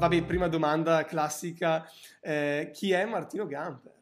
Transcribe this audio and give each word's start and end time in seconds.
vabbè, 0.00 0.22
prima 0.24 0.48
domanda 0.48 1.04
classica, 1.04 1.86
eh, 2.22 2.70
chi 2.72 2.90
è 2.92 3.04
Martino 3.04 3.46
Gamper? 3.46 3.98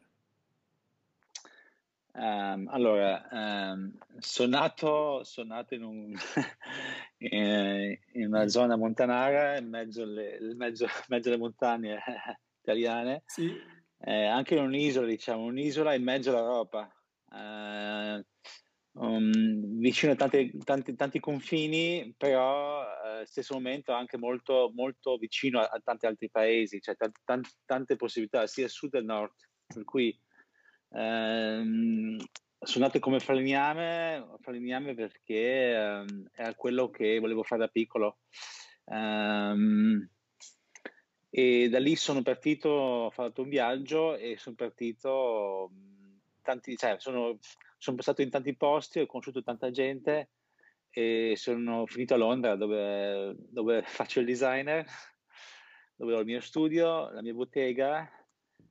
Um, 2.12 2.68
allora, 2.70 3.26
um, 3.30 3.92
sono, 4.18 4.58
nato, 4.58 5.24
sono 5.24 5.54
nato 5.54 5.74
in, 5.74 5.82
un, 5.82 6.14
in, 7.18 7.98
una 8.26 8.46
zona 8.46 8.76
montanara, 8.76 9.56
in 9.56 9.68
mezzo 9.68 10.02
alle, 10.02 10.38
mezzo, 10.54 10.86
mezzo 11.08 11.28
alle 11.30 11.38
montagne 11.38 12.00
italiane, 12.62 13.22
sì. 13.26 13.52
eh, 13.98 14.24
anche 14.24 14.54
in 14.54 14.62
un'isola, 14.62 15.06
diciamo, 15.06 15.42
un'isola 15.42 15.94
in 15.94 16.02
mezzo 16.04 16.30
all'Europa, 16.30 16.88
uh, 17.30 18.24
um, 19.00 19.78
vicino 19.78 20.12
a 20.12 20.16
tanti, 20.16 20.56
tanti, 20.64 20.94
tanti 20.94 21.20
confini, 21.20 22.14
però 22.16 22.80
allo 22.80 23.24
stesso 23.26 23.54
momento 23.54 23.92
anche 23.92 24.16
molto, 24.16 24.70
molto 24.74 25.16
vicino 25.16 25.60
a, 25.60 25.64
a 25.64 25.80
tanti 25.82 26.06
altri 26.06 26.30
paesi, 26.30 26.80
cioè 26.80 26.96
t- 26.96 27.10
t- 27.24 27.56
tante 27.64 27.96
possibilità 27.96 28.46
sia 28.46 28.66
a 28.66 28.68
sud 28.68 28.94
che 28.94 28.98
a 28.98 29.00
nord, 29.00 29.34
per 29.66 29.84
cui 29.84 30.18
Ehm, 30.90 32.16
sono 32.60 32.84
nato 32.86 32.98
come 32.98 33.20
falegname, 33.20 34.26
falegname 34.40 34.94
perché 34.94 35.72
ehm, 35.74 36.28
era 36.34 36.54
quello 36.54 36.90
che 36.90 37.18
volevo 37.18 37.42
fare 37.42 37.62
da 37.62 37.68
piccolo. 37.68 38.18
Ehm, 38.86 40.08
e 41.30 41.68
da 41.68 41.78
lì 41.78 41.94
sono 41.94 42.22
partito, 42.22 42.68
ho 42.70 43.10
fatto 43.10 43.42
un 43.42 43.48
viaggio 43.48 44.16
e 44.16 44.36
sono 44.38 44.56
partito, 44.56 45.70
tanti, 46.42 46.74
cioè, 46.76 46.96
sono, 46.98 47.38
sono 47.78 47.96
passato 47.96 48.22
in 48.22 48.30
tanti 48.30 48.56
posti, 48.56 49.00
ho 49.00 49.06
conosciuto 49.06 49.42
tanta 49.42 49.70
gente 49.70 50.30
e 50.90 51.34
sono 51.36 51.86
finito 51.86 52.14
a 52.14 52.18
Londra 52.18 52.56
dove, 52.56 53.34
dove 53.38 53.82
faccio 53.86 54.20
il 54.20 54.26
designer, 54.26 54.84
dove 55.96 56.14
ho 56.14 56.20
il 56.20 56.26
mio 56.26 56.40
studio, 56.40 57.10
la 57.10 57.22
mia 57.22 57.32
bottega 57.32 58.10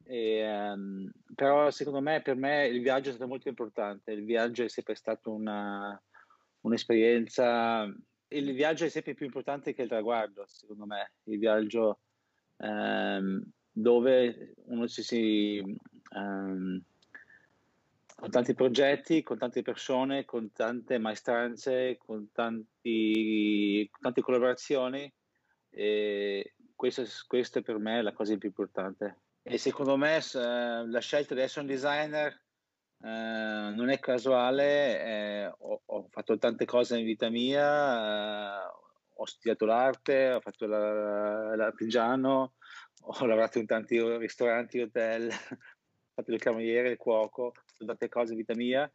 e, 0.04 0.72
um, 0.72 1.12
però 1.36 1.70
secondo 1.70 2.00
me, 2.00 2.22
per 2.22 2.36
me 2.36 2.68
il 2.68 2.82
viaggio 2.82 3.10
è 3.10 3.14
stato 3.14 3.28
molto 3.28 3.50
importante, 3.50 4.12
il 4.12 4.24
viaggio 4.24 4.64
è 4.64 4.70
sempre 4.70 4.96
stato 4.96 5.32
una, 5.32 6.02
un'esperienza, 6.62 7.94
il 8.30 8.54
viaggio 8.54 8.86
è 8.86 8.90
sempre 8.90 9.16
più 9.16 9.26
importante 9.26 9.74
che 9.74 9.82
il 9.82 9.90
traguardo, 9.90 10.46
secondo 10.48 10.86
me, 10.86 11.12
il 11.24 11.40
viaggio 11.40 12.00
um, 12.58 13.44
dove 13.70 14.54
uno 14.68 14.88
si, 14.88 15.04
si 15.04 15.78
um, 16.12 16.82
con 18.20 18.32
tanti 18.32 18.56
progetti, 18.56 19.22
con 19.22 19.38
tante 19.38 19.62
persone, 19.62 20.26
con 20.26 20.52
tante 20.52 20.98
maestranze, 20.98 21.98
con, 22.04 22.32
tanti, 22.32 23.88
con 23.92 24.02
tante 24.02 24.22
collaborazioni 24.22 25.14
e 25.70 26.56
questo, 26.74 27.04
questo 27.28 27.62
per 27.62 27.78
me 27.78 28.00
è 28.00 28.02
la 28.02 28.14
cosa 28.14 28.36
più 28.38 28.50
importante. 28.50 29.20
E 29.44 29.60
secondo 29.60 29.98
me 29.98 30.20
la 30.34 31.00
scelta 31.00 31.36
di 31.36 31.42
essere 31.42 31.62
un 31.62 31.68
designer 31.68 32.42
eh, 33.04 33.08
non 33.76 33.90
è 33.90 34.00
casuale, 34.00 35.04
eh, 35.04 35.46
ho, 35.56 35.82
ho, 35.86 36.08
fatto 36.10 36.40
tante 36.40 36.66
cose 36.66 36.98
in 36.98 37.06
vita 37.06 37.30
mia, 37.30 38.64
eh, 38.64 38.72
ho 39.14 39.26
studiato 39.26 39.66
l'arte, 39.66 40.32
ho 40.32 40.40
fatto 40.40 40.66
la, 40.66 41.56
l'artigiano, 41.56 42.56
ho 43.00 43.26
lavorato 43.28 43.60
in 43.60 43.68
tanti 43.68 44.02
ristoranti, 44.18 44.80
hotel, 44.80 45.30
ho 45.30 46.16
fatto 46.16 46.32
il 46.32 46.40
cameriere, 46.40 46.90
il 46.90 46.98
cuoco, 46.98 47.54
fatto 47.78 47.86
tante 47.86 48.10
cose 48.10 48.36
vita 48.36 48.56
mia, 48.56 48.92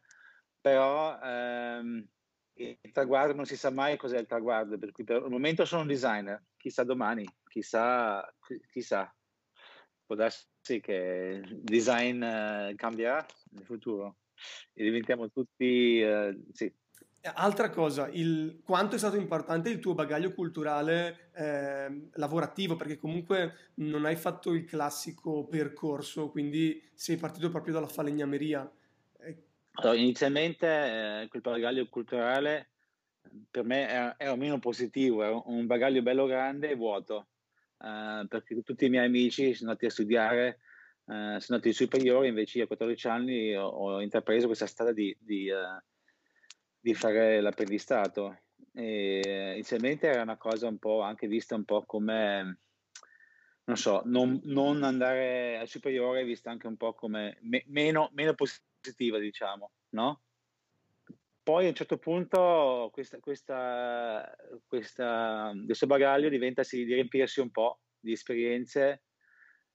però 0.59 1.17
ehm, 1.21 2.05
il 2.55 2.91
traguardo 2.91 3.33
non 3.33 3.45
si 3.45 3.55
sa 3.55 3.71
mai 3.71 3.97
cos'è 3.97 4.19
il 4.19 4.27
traguardo, 4.27 4.77
per 4.77 4.91
cui 4.91 5.03
per 5.03 5.23
il 5.23 5.29
momento 5.29 5.65
sono 5.65 5.81
un 5.81 5.87
designer, 5.87 6.43
chissà 6.57 6.83
domani, 6.83 7.25
chissà, 7.47 8.23
chissà 8.69 9.11
può 10.05 10.15
darsi 10.15 10.79
che 10.81 11.41
il 11.43 11.61
design 11.61 12.21
uh, 12.21 12.75
cambierà 12.75 13.25
nel 13.51 13.65
futuro 13.65 14.17
e 14.73 14.83
diventiamo 14.83 15.29
tutti, 15.29 16.01
uh, 16.01 16.45
sì. 16.51 16.71
Altra 17.35 17.69
cosa, 17.69 18.09
il, 18.11 18.61
quanto 18.65 18.95
è 18.95 18.97
stato 18.97 19.15
importante 19.15 19.69
il 19.69 19.79
tuo 19.79 19.93
bagaglio 19.93 20.33
culturale 20.33 21.29
eh, 21.33 22.09
lavorativo, 22.15 22.75
perché 22.75 22.97
comunque 22.97 23.71
non 23.75 24.05
hai 24.05 24.15
fatto 24.15 24.51
il 24.51 24.65
classico 24.65 25.45
percorso, 25.45 26.29
quindi 26.29 26.81
sei 26.93 27.15
partito 27.17 27.49
proprio 27.49 27.73
dalla 27.73 27.87
falegnameria. 27.87 28.69
Allora, 29.75 29.97
inizialmente 29.97 30.67
eh, 30.67 31.27
quel 31.29 31.41
bagaglio 31.41 31.87
culturale 31.87 32.69
per 33.49 33.63
me 33.63 33.87
era, 33.87 34.15
era 34.17 34.35
meno 34.35 34.59
positivo, 34.59 35.23
era 35.23 35.41
un 35.45 35.65
bagaglio 35.65 36.01
bello 36.01 36.25
grande 36.25 36.69
e 36.69 36.75
vuoto 36.75 37.27
uh, 37.83 38.27
perché 38.27 38.61
tutti 38.63 38.85
i 38.85 38.89
miei 38.89 39.05
amici 39.05 39.53
sono 39.53 39.71
andati 39.71 39.85
a 39.87 39.91
studiare, 39.91 40.59
uh, 41.05 41.39
sono 41.39 41.45
andati 41.49 41.67
ai 41.67 41.73
superiori, 41.73 42.27
invece 42.29 42.59
io 42.59 42.63
a 42.65 42.67
14 42.67 43.07
anni 43.07 43.55
ho, 43.55 43.67
ho 43.67 44.01
intrapreso 44.01 44.47
questa 44.47 44.67
strada 44.67 44.91
di, 44.91 45.15
di, 45.19 45.49
uh, 45.49 45.81
di 46.83 46.93
fare 46.93 47.39
l'apprendistato. 47.39 48.39
E 48.73 49.51
inizialmente 49.53 50.07
era 50.07 50.21
una 50.21 50.35
cosa 50.35 50.67
un 50.67 50.79
po' 50.79 50.99
anche 50.99 51.27
vista 51.27 51.55
un 51.55 51.63
po' 51.63 51.85
come, 51.85 52.59
non 53.63 53.77
so, 53.77 54.01
non, 54.05 54.41
non 54.43 54.83
andare 54.83 55.59
al 55.59 55.67
superiore 55.69 56.25
vista 56.25 56.51
anche 56.51 56.67
un 56.67 56.75
po' 56.75 56.93
come 56.93 57.37
me, 57.41 57.63
meno, 57.67 58.09
meno 58.13 58.33
positiva, 58.33 59.17
diciamo, 59.17 59.71
no? 59.91 60.23
Poi 61.41 61.65
a 61.65 61.69
un 61.69 61.75
certo 61.75 61.97
punto 61.97 62.89
questa, 62.91 63.19
questa, 63.19 64.35
questa, 64.65 65.53
questo 65.65 65.87
bagaglio 65.87 66.29
diventa 66.29 66.63
di 66.69 66.83
riempirsi 66.83 67.39
un 67.39 67.51
po' 67.51 67.79
di 67.99 68.11
esperienze, 68.11 69.03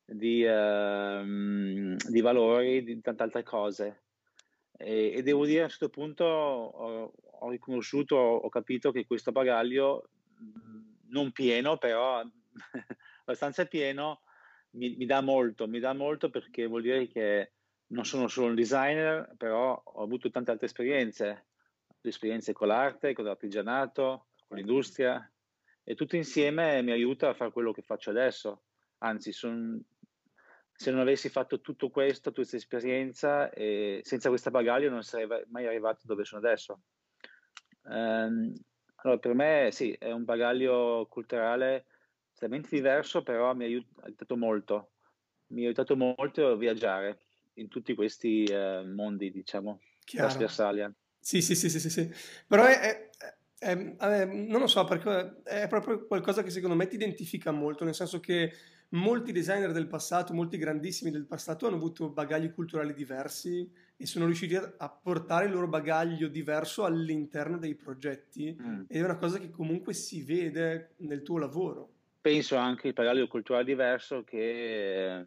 di, 0.05 0.45
uh, 0.45 1.97
di 2.09 2.21
valori, 2.21 2.83
di 2.83 3.01
tante 3.01 3.23
altre 3.23 3.43
cose. 3.43 4.03
E, 4.79 5.13
e, 5.15 5.23
devo 5.23 5.45
dire 5.45 5.65
a 5.65 5.69
certo 5.69 5.91
punto 5.91 6.25
ho, 6.25 7.13
ho 7.41 7.51
riconosciuto, 7.51 8.17
ho 8.17 8.49
capito 8.49 8.93
che 8.93 9.07
questo 9.07 9.33
bagaglio, 9.33 10.11
non 11.09 11.33
pieno, 11.33 11.77
però 11.77 12.23
abbastanza 13.21 13.67
pieno, 13.67 14.23
mi, 14.71 14.95
mi 14.97 15.05
dà 15.05 15.21
molto, 15.21 15.67
mi 15.67 15.81
dà 15.81 15.93
molto 15.93 16.31
perché 16.31 16.67
vuol 16.67 16.83
dire 16.83 17.09
che 17.09 17.53
non 17.89 18.05
sono 18.05 18.29
solo 18.29 18.49
un 18.49 18.55
designer, 18.55 19.35
però 19.37 19.81
ho 19.85 20.03
avuto 20.03 20.31
tante 20.31 20.51
altre 20.51 20.67
esperienze 20.67 21.49
esperienze 22.09 22.53
con 22.53 22.69
l'arte, 22.69 23.13
con 23.13 23.25
l'artigianato, 23.25 24.29
con 24.47 24.57
l'industria 24.57 25.31
e 25.85 25.95
tutto 25.95 26.17
insieme 26.17 26.83
mi 26.83 26.91
aiuta 26.91 27.31
a 27.31 27.35
fare 27.35 27.51
quello 27.51 27.73
che 27.73 27.83
faccio 27.83 28.11
adesso. 28.11 28.65
Anzi, 28.99 29.33
son, 29.33 29.83
se 30.79 30.93
non 30.93 31.01
avessi 31.01 31.29
fatto 31.29 31.61
tutto 31.61 31.91
questo, 31.91 32.31
tutta 32.31 32.47
questa 32.47 32.57
esperienza, 32.57 33.51
e 33.51 34.01
senza 34.05 34.29
questo 34.29 34.53
bagaglio 34.53 34.89
non 34.89 35.03
sarei 35.03 35.27
mai 35.49 35.67
arrivato 35.67 36.03
dove 36.05 36.25
sono 36.25 36.41
adesso. 36.41 36.83
Um, 37.83 38.55
allora, 39.03 39.19
per 39.19 39.35
me 39.35 39.71
sì, 39.73 39.91
è 39.99 40.13
un 40.13 40.23
bagaglio 40.23 41.09
culturale 41.11 41.87
estremamente 42.31 42.69
diverso, 42.71 43.25
però 43.25 43.53
mi 43.55 43.65
ha 43.65 43.67
aiutato 43.67 44.37
molto. 44.37 44.91
Mi 45.49 45.63
ha 45.63 45.65
aiutato 45.65 45.97
molto 45.97 46.47
a 46.47 46.57
viaggiare 46.57 47.23
in 47.55 47.67
tutti 47.67 47.97
questi 47.97 48.47
uh, 48.49 48.87
mondi, 48.87 49.33
diciamo, 49.33 49.81
trasversali. 50.05 50.87
Sì, 51.19 51.43
sì, 51.43 51.57
sì, 51.57 51.69
sì, 51.69 51.81
sì, 51.81 51.91
sì. 51.91 52.15
Però 52.47 52.65
è, 52.65 53.11
è, 53.59 53.97
è, 53.97 54.25
non 54.27 54.61
lo 54.61 54.69
so, 54.69 54.85
perché 54.85 55.43
è 55.43 55.67
proprio 55.67 56.07
qualcosa 56.07 56.45
che 56.45 56.51
secondo 56.51 56.77
me 56.77 56.87
ti 56.87 56.95
identifica 56.95 57.51
molto, 57.51 57.83
nel 57.83 57.97
senso 57.97 58.21
che 58.21 58.53
molti 58.91 59.33
designer 59.33 59.73
del 59.73 59.87
passato, 59.87 60.33
molti 60.33 60.57
grandissimi 60.59 61.11
del 61.11 61.27
passato 61.27 61.67
hanno 61.67 61.77
avuto 61.77 62.09
bagagli 62.09 62.53
culturali 62.53 62.95
diversi 62.95 63.71
e 63.97 64.07
sono 64.07 64.27
riusciti 64.27 64.55
a 64.55 64.89
portare 64.89 65.47
il 65.47 65.53
loro 65.53 65.69
bagaglio 65.69 66.29
diverso 66.29 66.85
all'interno 66.85 67.59
dei 67.59 67.75
progetti 67.75 68.57
mm. 68.61 68.83
ed 68.89 69.01
è 69.01 69.05
una 69.05 69.17
cosa 69.17 69.39
che 69.39 69.51
comunque 69.51 69.93
si 69.93 70.23
vede 70.23 70.95
nel 70.99 71.23
tuo 71.23 71.39
lavoro. 71.39 71.93
Penso 72.21 72.57
anche 72.57 72.89
il 72.89 72.95
bagaglio 72.95 73.27
culturale 73.27 73.65
diverso 73.65 74.25
che 74.25 75.27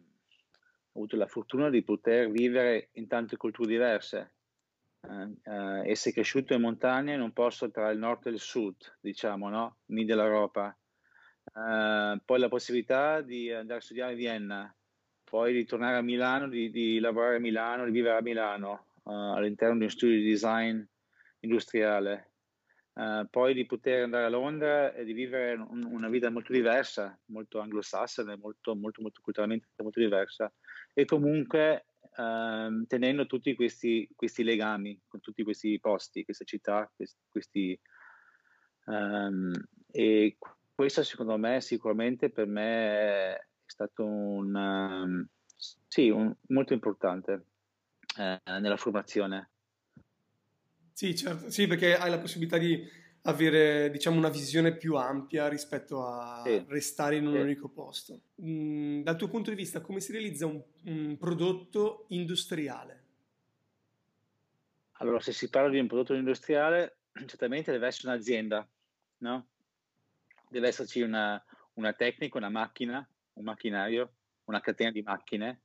ho 0.92 0.98
avuto 0.98 1.16
la 1.16 1.26
fortuna 1.26 1.70
di 1.70 1.82
poter 1.82 2.30
vivere 2.30 2.88
in 2.92 3.06
tante 3.06 3.36
culture 3.36 3.68
diverse 3.68 4.32
uh, 5.02 5.82
essere 5.84 6.14
cresciuto 6.14 6.54
in 6.54 6.60
montagna 6.60 7.14
in 7.14 7.20
un 7.20 7.32
posto 7.32 7.70
tra 7.70 7.90
il 7.90 7.98
nord 7.98 8.26
e 8.26 8.30
il 8.30 8.38
sud, 8.38 8.98
diciamo, 9.00 9.48
no? 9.48 9.78
Media 9.86 10.14
Europa. 10.14 10.76
Uh, 11.44 12.18
poi 12.24 12.38
la 12.38 12.48
possibilità 12.48 13.20
di 13.20 13.50
andare 13.52 13.80
a 13.80 13.82
studiare 13.82 14.12
a 14.12 14.16
Vienna, 14.16 14.76
poi 15.24 15.52
di 15.52 15.64
tornare 15.64 15.96
a 15.96 16.02
Milano, 16.02 16.48
di, 16.48 16.70
di 16.70 16.98
lavorare 16.98 17.36
a 17.36 17.40
Milano, 17.40 17.84
di 17.84 17.90
vivere 17.90 18.18
a 18.18 18.22
Milano 18.22 18.86
uh, 19.04 19.10
all'interno 19.10 19.76
di 19.78 19.84
un 19.84 19.90
studio 19.90 20.16
di 20.16 20.24
design 20.24 20.82
industriale. 21.40 22.30
Uh, 22.94 23.26
poi 23.30 23.54
di 23.54 23.64
poter 23.64 24.02
andare 24.02 24.26
a 24.26 24.28
Londra 24.28 24.92
e 24.92 25.04
di 25.04 25.14
vivere 25.14 25.54
un, 25.54 25.82
una 25.84 26.08
vita 26.10 26.28
molto 26.30 26.52
diversa, 26.52 27.18
molto 27.26 27.58
anglosassone, 27.58 28.36
molto, 28.36 28.76
molto, 28.76 29.00
molto 29.00 29.20
culturalmente 29.22 29.68
molto 29.78 29.98
diversa 29.98 30.52
e 30.92 31.06
comunque 31.06 31.86
ehm, 32.16 32.86
tenendo 32.86 33.26
tutti 33.26 33.54
questi, 33.54 34.08
questi, 34.14 34.42
legami 34.42 35.00
con 35.08 35.20
tutti 35.20 35.42
questi 35.42 35.78
posti, 35.80 36.24
queste 36.24 36.44
città, 36.44 36.90
questi, 36.94 37.18
questi 37.28 37.80
um, 38.86 39.52
e 39.90 40.36
questo 40.82 41.04
secondo 41.04 41.36
me 41.36 41.60
sicuramente 41.60 42.28
per 42.28 42.48
me 42.48 43.36
è 43.36 43.46
stato 43.64 44.04
un, 44.04 44.52
um, 44.52 45.28
sì, 45.86 46.10
un, 46.10 46.34
molto 46.48 46.72
importante 46.72 47.46
eh, 48.18 48.40
nella 48.58 48.76
formazione. 48.76 49.50
Sì, 50.92 51.14
certo, 51.14 51.50
sì, 51.50 51.68
perché 51.68 51.96
hai 51.96 52.10
la 52.10 52.18
possibilità 52.18 52.58
di 52.58 52.84
avere, 53.22 53.90
diciamo, 53.90 54.16
una 54.16 54.28
visione 54.28 54.76
più 54.76 54.96
ampia 54.96 55.46
rispetto 55.46 56.04
a 56.04 56.42
sì. 56.44 56.64
restare 56.66 57.14
in 57.14 57.28
un 57.28 57.34
sì. 57.34 57.40
unico 57.40 57.68
posto. 57.68 58.22
Mm, 58.44 59.02
dal 59.02 59.16
tuo 59.16 59.28
punto 59.28 59.50
di 59.50 59.56
vista, 59.56 59.80
come 59.80 60.00
si 60.00 60.10
realizza 60.10 60.46
un, 60.46 60.60
un 60.86 61.16
prodotto 61.16 62.06
industriale? 62.08 63.04
Allora, 64.94 65.20
se 65.20 65.32
si 65.32 65.48
parla 65.48 65.70
di 65.70 65.78
un 65.78 65.86
prodotto 65.86 66.14
industriale, 66.14 66.96
certamente 67.26 67.70
deve 67.70 67.86
essere 67.86 68.08
un'azienda, 68.08 68.68
no? 69.18 69.46
Deve 70.52 70.68
esserci 70.68 71.00
una, 71.00 71.42
una 71.74 71.94
tecnica, 71.94 72.36
una 72.36 72.50
macchina, 72.50 73.08
un 73.34 73.44
macchinario, 73.44 74.12
una 74.44 74.60
catena 74.60 74.90
di 74.90 75.00
macchine, 75.00 75.62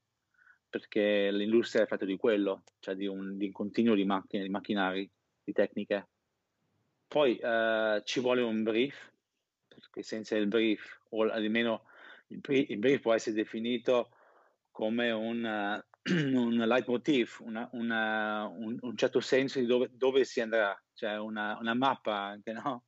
perché 0.70 1.30
l'industria 1.30 1.84
è 1.84 1.88
fatta 1.88 2.06
di 2.06 2.16
quello, 2.16 2.64
cioè 2.80 2.96
di 2.96 3.06
un, 3.06 3.38
di 3.38 3.48
un 3.48 3.52
continuo 3.52 3.96
di 3.96 4.06
macchine, 4.06 4.44
di 4.44 4.50
macchinari, 4.50 5.12
di 5.44 5.52
tecniche. 5.52 6.08
Poi 7.06 7.38
uh, 7.42 8.02
ci 8.04 8.22
vuole 8.22 8.42
un 8.42 8.64
brief, 8.64 9.12
perché 9.68 10.04
senza 10.04 10.38
il 10.38 10.48
brief, 10.48 11.02
o 11.10 11.30
almeno 11.30 11.84
il 12.28 12.40
brief, 12.40 12.70
il 12.70 12.78
brief 12.78 13.02
può 13.02 13.14
essere 13.14 13.36
definito 13.36 14.12
come 14.72 15.12
un, 15.12 15.44
uh, 15.44 15.84
un 16.14 16.56
leitmotiv, 16.56 17.40
una, 17.40 17.68
una, 17.74 18.48
un, 18.48 18.78
un, 18.80 18.96
certo 18.96 19.20
senso 19.20 19.60
di 19.60 19.66
dove, 19.66 19.90
dove 19.92 20.24
si 20.24 20.40
andrà, 20.40 20.82
cioè 20.94 21.18
una, 21.18 21.58
una, 21.60 21.74
mappa 21.74 22.16
anche, 22.16 22.54
no? 22.54 22.86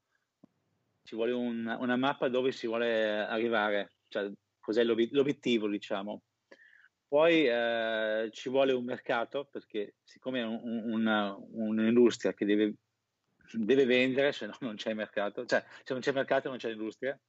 Ci 1.09 1.15
vuole 1.15 1.31
un, 1.31 1.65
una 1.79 1.95
mappa 1.95 2.27
dove 2.27 2.51
si 2.51 2.67
vuole 2.67 3.25
arrivare, 3.25 3.93
cioè 4.09 4.31
cos'è 4.59 4.83
l'obiettivo, 4.83 5.67
diciamo. 5.67 6.21
Poi 7.07 7.47
eh, 7.47 8.29
ci 8.31 8.49
vuole 8.49 8.73
un 8.73 8.83
mercato, 8.85 9.45
perché 9.51 9.95
siccome 10.03 10.41
è 10.41 10.43
un, 10.43 10.83
una, 10.91 11.35
un'industria 11.35 12.35
che 12.35 12.45
deve, 12.45 12.75
deve, 13.53 13.85
vendere, 13.85 14.31
se 14.33 14.45
no 14.45 14.55
non 14.59 14.75
c'è 14.75 14.93
mercato, 14.93 15.47
cioè 15.47 15.65
se 15.83 15.93
non 15.93 16.03
c'è 16.03 16.11
mercato 16.11 16.49
non 16.49 16.59
c'è 16.59 16.69
industria. 16.69 17.19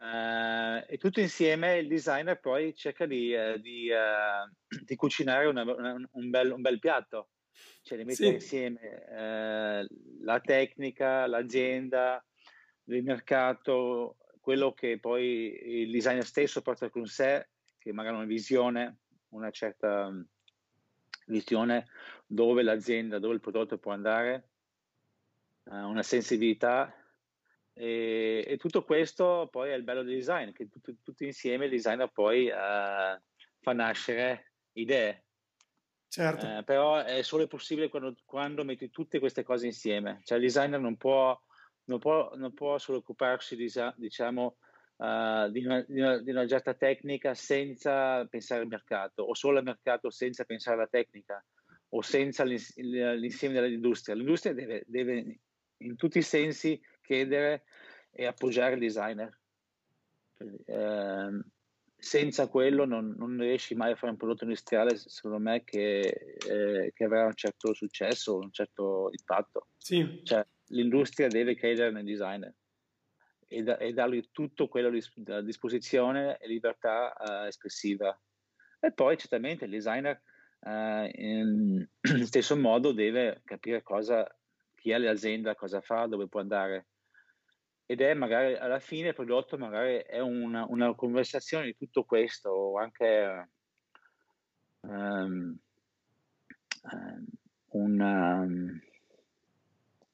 Eh, 0.00 0.84
e 0.86 0.98
tutto 0.98 1.18
insieme 1.18 1.78
il 1.78 1.88
designer 1.88 2.38
poi 2.38 2.76
cerca 2.76 3.06
di, 3.06 3.34
eh, 3.34 3.58
di, 3.60 3.88
eh, 3.88 4.48
di 4.84 4.94
cucinare 4.94 5.46
una, 5.46 5.62
una, 5.62 5.96
un, 6.12 6.30
bel, 6.30 6.52
un, 6.52 6.60
bel, 6.60 6.78
piatto, 6.78 7.30
cioè 7.82 7.98
di 7.98 8.04
mettere 8.04 8.28
sì. 8.28 8.34
insieme 8.34 9.04
eh, 9.10 9.86
la 10.20 10.38
tecnica, 10.38 11.26
l'azienda, 11.26 12.22
il 12.96 13.02
mercato, 13.02 14.16
quello 14.40 14.72
che 14.72 14.98
poi 14.98 15.82
il 15.82 15.90
designer 15.90 16.24
stesso 16.24 16.62
porta 16.62 16.88
con 16.90 17.06
sé, 17.06 17.48
che 17.78 17.92
magari 17.92 18.16
una 18.16 18.24
visione, 18.24 18.98
una 19.30 19.50
certa 19.50 20.10
mm, 20.10 20.22
visione 21.26 21.86
dove 22.26 22.62
l'azienda, 22.62 23.18
dove 23.18 23.34
il 23.34 23.40
prodotto 23.40 23.78
può 23.78 23.92
andare, 23.92 24.48
uh, 25.64 25.76
una 25.76 26.02
sensibilità 26.02 26.92
e, 27.72 28.44
e, 28.46 28.56
tutto 28.56 28.82
questo 28.84 29.48
poi 29.50 29.70
è 29.70 29.74
il 29.74 29.84
bello 29.84 30.02
del 30.02 30.16
design, 30.16 30.52
che 30.52 30.68
tutto, 30.68 30.92
tutto 31.02 31.24
insieme 31.24 31.66
il 31.66 31.70
designer 31.70 32.10
poi 32.10 32.48
uh, 32.48 33.20
fa 33.60 33.72
nascere 33.72 34.52
idee. 34.72 35.24
Certo. 36.08 36.46
Uh, 36.46 36.64
però 36.64 37.02
è 37.02 37.22
solo 37.22 37.46
possibile 37.46 37.88
quando, 37.88 38.14
quando 38.24 38.64
metti 38.64 38.90
tutte 38.90 39.18
queste 39.18 39.44
cose 39.44 39.66
insieme. 39.66 40.20
Cioè 40.24 40.38
il 40.38 40.44
designer 40.44 40.80
non 40.80 40.96
può 40.96 41.38
non 41.88 41.98
può, 41.98 42.30
non 42.36 42.54
può 42.54 42.78
solo 42.78 42.98
occuparsi 42.98 43.56
diciamo, 43.56 44.56
uh, 44.96 45.50
di, 45.50 45.64
una, 45.64 45.84
di, 45.86 46.00
una, 46.00 46.18
di, 46.18 46.30
una, 46.30 46.46
certa 46.46 46.74
tecnica 46.74 47.34
senza 47.34 48.24
pensare 48.26 48.62
al 48.62 48.68
mercato 48.68 49.22
o 49.22 49.34
solo 49.34 49.58
al 49.58 49.64
mercato 49.64 50.10
senza 50.10 50.44
pensare 50.44 50.76
alla 50.76 50.86
tecnica 50.86 51.44
o 51.90 52.02
senza 52.02 52.44
l'insieme 52.44 53.60
dell'industria. 53.60 54.14
L'industria 54.14 54.52
deve, 54.52 54.84
deve 54.86 55.40
in 55.78 55.96
tutti 55.96 56.18
i 56.18 56.22
sensi 56.22 56.80
chiedere 57.00 57.64
e 58.10 58.26
appoggiare 58.26 58.74
il 58.74 58.80
designer. 58.80 59.38
Eh, 60.66 61.42
senza 62.00 62.46
quello 62.46 62.84
non, 62.84 63.14
non, 63.16 63.38
riesci 63.38 63.74
mai 63.74 63.92
a 63.92 63.96
fare 63.96 64.12
un 64.12 64.18
prodotto 64.18 64.44
industriale, 64.44 64.96
secondo 64.96 65.38
me, 65.38 65.64
che, 65.64 66.36
eh, 66.48 66.92
che 66.94 67.04
avrà 67.04 67.24
un 67.24 67.34
certo 67.34 67.72
successo, 67.72 68.36
un 68.36 68.52
certo 68.52 69.08
impatto. 69.10 69.68
Sì. 69.78 70.20
Cioè, 70.22 70.46
l'industria 70.68 71.28
deve 71.28 71.54
credere 71.54 71.90
nel 71.90 72.04
designer 72.04 72.54
e, 73.48 73.62
da, 73.62 73.78
e 73.78 73.92
dargli 73.92 74.28
tutto 74.30 74.68
quello 74.68 74.88
a 74.88 75.40
disposizione 75.40 76.36
e 76.38 76.46
libertà 76.46 77.14
uh, 77.18 77.46
espressiva. 77.46 78.16
E 78.80 78.92
poi 78.92 79.16
certamente 79.16 79.64
il 79.64 79.70
designer 79.70 80.20
uh, 80.60 81.08
in 81.12 81.88
stesso 82.24 82.56
modo 82.56 82.92
deve 82.92 83.40
capire 83.44 83.82
cosa, 83.82 84.26
chi 84.74 84.90
è 84.90 84.98
l'azienda, 84.98 85.54
cosa 85.54 85.80
fa, 85.80 86.06
dove 86.06 86.28
può 86.28 86.40
andare. 86.40 86.86
Ed 87.86 88.02
è 88.02 88.12
magari 88.12 88.54
alla 88.54 88.80
fine 88.80 89.08
il 89.08 89.14
prodotto 89.14 89.56
magari 89.56 89.96
è 89.96 90.20
una, 90.20 90.66
una 90.68 90.94
conversazione 90.94 91.64
di 91.64 91.76
tutto 91.76 92.04
questo, 92.04 92.50
o 92.50 92.78
anche 92.78 93.48
um, 94.80 95.58
um, 96.82 97.26
una, 97.70 98.40
um, 98.40 98.78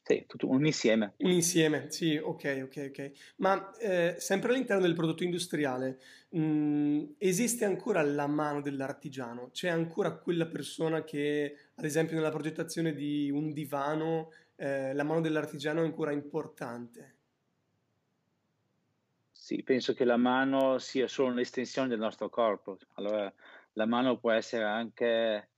sì, 0.07 0.25
tutto 0.27 0.51
un 0.51 0.67
insieme. 0.67 1.15
Un 1.17 1.31
insieme, 1.31 1.91
sì, 1.91 2.17
ok, 2.17 2.65
ok, 2.65 2.89
ok. 2.91 3.13
Ma 3.37 3.75
eh, 3.79 4.17
sempre 4.19 4.53
all'interno 4.53 4.83
del 4.83 4.93
prodotto 4.93 5.25
industriale, 5.25 5.99
mh, 6.29 6.41
mm, 6.41 7.05
esiste 7.17 7.65
ancora 7.65 8.03
la 8.03 8.27
mano 8.27 8.61
dell'artigiano? 8.61 9.49
C'è 9.51 9.71
ancora 9.71 10.13
quella 10.13 10.45
persona 10.45 11.05
che, 11.05 11.57
ad 11.77 11.87
esempio, 11.87 12.17
nella 12.17 12.29
progettazione 12.29 12.93
di 12.93 13.31
un 13.31 13.55
divano, 13.55 14.31
eh, 14.57 14.93
la 14.93 15.05
mano 15.05 15.23
dell'artigiano 15.23 15.81
è 15.81 15.85
ancora 15.85 16.13
importante? 16.13 17.15
Sì, 19.33 19.63
penso 19.63 19.95
che 19.95 20.05
la 20.05 20.19
mano 20.19 20.79
sia 20.79 21.09
solo 21.09 21.31
un'estensione 21.31 21.89
del 21.89 21.99
nostro 21.99 22.29
corpo. 22.29 22.77
Allora, 22.97 23.33
la 23.73 23.87
mano 23.87 24.19
può 24.19 24.33
essere 24.33 24.65
anche 24.65 25.49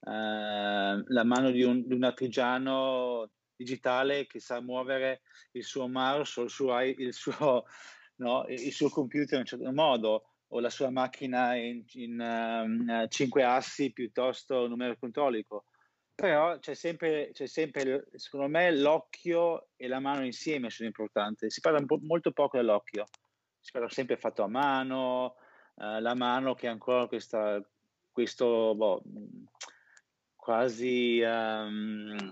eh, 0.00 1.04
la 1.04 1.24
mano 1.24 1.50
di 1.50 1.64
un, 1.64 1.84
di 1.84 1.92
un 1.92 2.04
artigiano 2.04 3.30
digitale 3.56 4.26
che 4.26 4.38
sa 4.38 4.60
muovere 4.60 5.22
il 5.52 5.64
suo 5.64 5.88
mouse 5.88 6.40
o 6.40 6.44
il 6.44 6.50
suo, 6.50 6.80
il 6.80 7.12
suo, 7.12 7.64
no, 8.16 8.44
il 8.48 8.72
suo 8.72 8.88
computer 8.88 9.34
in 9.34 9.40
un 9.40 9.46
certo 9.46 9.72
modo 9.72 10.24
o 10.48 10.60
la 10.60 10.70
sua 10.70 10.90
macchina 10.90 11.56
in, 11.56 11.84
in 11.94 12.20
um, 12.20 13.08
cinque 13.08 13.42
assi 13.42 13.92
piuttosto 13.92 14.68
numero 14.68 14.96
controllico. 14.96 15.64
Però 16.14 16.58
c'è 16.58 16.74
sempre, 16.74 17.30
c'è 17.32 17.46
sempre, 17.46 18.08
secondo 18.14 18.48
me, 18.48 18.74
l'occhio 18.74 19.68
e 19.76 19.86
la 19.86 20.00
mano 20.00 20.24
insieme 20.24 20.70
sono 20.70 20.88
importanti. 20.88 21.50
Si 21.50 21.60
parla 21.60 21.84
po- 21.84 22.00
molto 22.02 22.32
poco 22.32 22.56
dell'occhio, 22.56 23.04
si 23.60 23.70
parla 23.70 23.88
sempre 23.90 24.16
fatto 24.16 24.42
a 24.42 24.48
mano, 24.48 25.36
uh, 25.74 26.00
la 26.00 26.14
mano 26.14 26.54
che 26.54 26.68
ha 26.68 26.70
ancora 26.70 27.06
questa, 27.06 27.62
questo 28.10 28.74
boh, 28.74 29.02
quasi 30.36 31.20
um, 31.20 32.30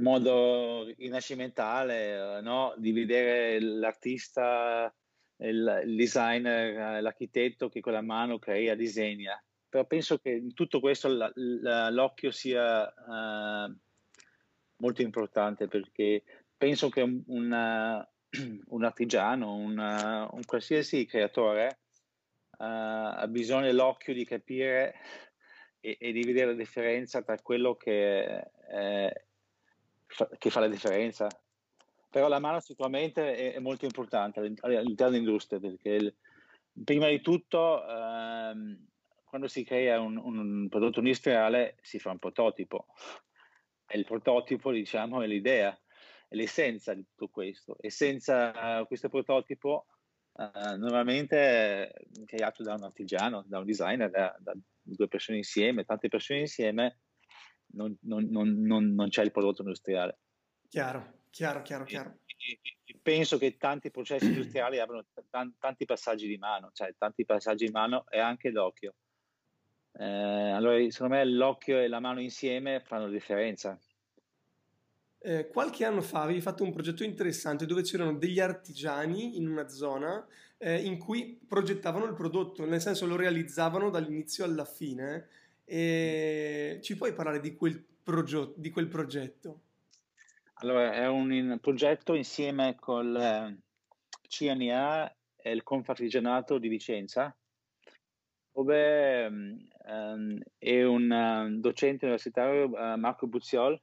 modo 0.00 0.84
rinascimentale 0.96 2.40
no? 2.40 2.74
di 2.76 2.92
vedere 2.92 3.60
l'artista, 3.60 4.92
il, 5.38 5.82
designer, 5.84 7.02
l'architetto 7.02 7.68
che 7.68 7.80
con 7.80 7.92
la 7.92 8.02
mano 8.02 8.38
crea, 8.38 8.74
disegna. 8.74 9.42
Però 9.68 9.84
penso 9.84 10.18
che 10.18 10.30
in 10.30 10.54
tutto 10.54 10.80
questo 10.80 11.08
la, 11.08 11.30
la, 11.34 11.90
l'occhio 11.90 12.30
sia 12.30 12.86
uh, 12.86 13.76
molto 14.76 15.02
importante 15.02 15.68
perché 15.68 16.22
penso 16.56 16.88
che 16.88 17.02
un, 17.02 17.22
una, 17.26 18.08
un 18.68 18.84
artigiano, 18.84 19.54
una, 19.54 20.28
un 20.32 20.44
qualsiasi 20.44 21.04
creatore 21.04 21.80
uh, 22.58 22.64
ha 22.64 23.26
bisogno 23.28 23.66
dell'occhio 23.66 24.14
di 24.14 24.24
capire 24.24 24.94
e, 25.80 25.96
e, 26.00 26.12
di 26.12 26.22
vedere 26.24 26.46
la 26.46 26.56
differenza 26.56 27.22
tra 27.22 27.38
quello 27.40 27.76
che 27.76 28.24
è, 28.24 29.26
che 30.38 30.50
fa 30.50 30.60
la 30.60 30.68
differenza. 30.68 31.28
Però 32.10 32.28
la 32.28 32.38
mano 32.38 32.60
sicuramente 32.60 33.34
è, 33.34 33.54
è 33.54 33.58
molto 33.58 33.84
importante 33.84 34.40
all'interno 34.40 35.12
dell'industria 35.12 35.60
perché 35.60 35.90
il, 35.90 36.16
prima 36.84 37.08
di 37.08 37.20
tutto 37.20 37.86
ehm, 37.86 38.86
quando 39.24 39.46
si 39.46 39.62
crea 39.64 40.00
un, 40.00 40.16
un, 40.16 40.68
prodotto 40.68 41.00
industriale 41.00 41.76
si 41.82 41.98
fa 41.98 42.10
un 42.10 42.18
prototipo 42.18 42.86
e 43.86 43.98
il 43.98 44.04
prototipo 44.04 44.72
diciamo 44.72 45.22
è 45.22 45.26
l'idea, 45.26 45.78
è 46.28 46.34
l'essenza 46.34 46.94
di 46.94 47.04
tutto 47.04 47.28
questo 47.28 47.76
e 47.78 47.90
senza 47.90 48.80
uh, 48.80 48.86
questo 48.86 49.08
prototipo 49.08 49.86
uh, 50.32 50.76
normalmente 50.76 52.06
creato 52.24 52.62
da 52.62 52.74
un 52.74 52.84
artigiano, 52.84 53.44
da 53.46 53.58
un 53.58 53.66
designer, 53.66 54.10
da, 54.10 54.34
da 54.38 54.54
due 54.80 55.08
persone 55.08 55.38
insieme, 55.38 55.84
tante 55.84 56.08
persone 56.08 56.40
insieme 56.40 57.00
non, 57.78 58.28
non, 58.30 58.60
non, 58.60 58.94
non 58.94 59.08
c'è 59.08 59.22
il 59.22 59.30
prodotto 59.30 59.62
industriale. 59.62 60.18
Chiaro, 60.68 61.20
chiaro, 61.30 61.62
chiaro, 61.62 61.84
chiaro. 61.84 62.18
penso 63.00 63.38
che 63.38 63.56
tanti 63.56 63.90
processi 63.90 64.26
industriali 64.26 64.78
abbiano 64.80 65.04
t- 65.04 65.54
tanti 65.58 65.84
passaggi 65.84 66.26
di 66.26 66.36
mano, 66.36 66.70
cioè 66.72 66.92
tanti 66.98 67.24
passaggi 67.24 67.66
di 67.66 67.72
mano 67.72 68.04
e 68.08 68.18
anche 68.18 68.50
l'occhio. 68.50 68.94
Eh, 69.92 70.04
allora, 70.04 70.78
secondo 70.90 71.14
me 71.14 71.24
l'occhio 71.24 71.78
e 71.78 71.88
la 71.88 72.00
mano 72.00 72.20
insieme 72.20 72.80
fanno 72.80 73.06
la 73.06 73.12
differenza. 73.12 73.78
Eh, 75.20 75.48
qualche 75.48 75.84
anno 75.84 76.00
fa 76.00 76.22
avevi 76.22 76.40
fatto 76.40 76.62
un 76.62 76.72
progetto 76.72 77.02
interessante 77.02 77.66
dove 77.66 77.82
c'erano 77.82 78.16
degli 78.16 78.38
artigiani 78.38 79.36
in 79.36 79.48
una 79.48 79.68
zona 79.68 80.24
eh, 80.58 80.80
in 80.84 80.96
cui 80.98 81.40
progettavano 81.46 82.04
il 82.04 82.14
prodotto, 82.14 82.64
nel 82.64 82.80
senso 82.80 83.06
lo 83.06 83.16
realizzavano 83.16 83.90
dall'inizio 83.90 84.44
alla 84.44 84.64
fine. 84.64 85.28
E 85.70 86.78
ci 86.82 86.96
puoi 86.96 87.12
parlare 87.12 87.40
di 87.40 87.54
quel, 87.54 87.84
progio- 88.02 88.54
di 88.56 88.70
quel 88.70 88.88
progetto? 88.88 89.64
Allora, 90.60 90.94
è 90.94 91.06
un 91.06 91.30
in- 91.30 91.58
progetto 91.60 92.14
insieme 92.14 92.74
col 92.76 93.14
eh, 93.14 93.58
CNA 94.26 95.14
e 95.36 95.52
il 95.52 95.62
Confartigianato 95.62 96.56
di 96.56 96.68
Vicenza, 96.68 97.36
dove 98.50 99.26
um, 99.26 100.40
è 100.56 100.82
un 100.84 101.10
uh, 101.10 101.60
docente 101.60 102.06
universitario, 102.06 102.70
uh, 102.70 102.98
Marco 102.98 103.26
Buzziol, 103.26 103.78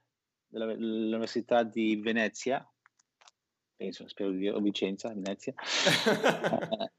dell'Università 0.48 1.62
di 1.62 1.94
Venezia, 1.96 2.68
penso, 3.76 4.08
spero 4.08 4.32
di 4.32 4.38
dire, 4.38 4.56
o 4.56 4.60
Vicenza, 4.60 5.08
Venezia, 5.14 5.54
eh, 6.04 6.90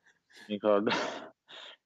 mi 0.48 0.53
ricordo. 0.53 0.91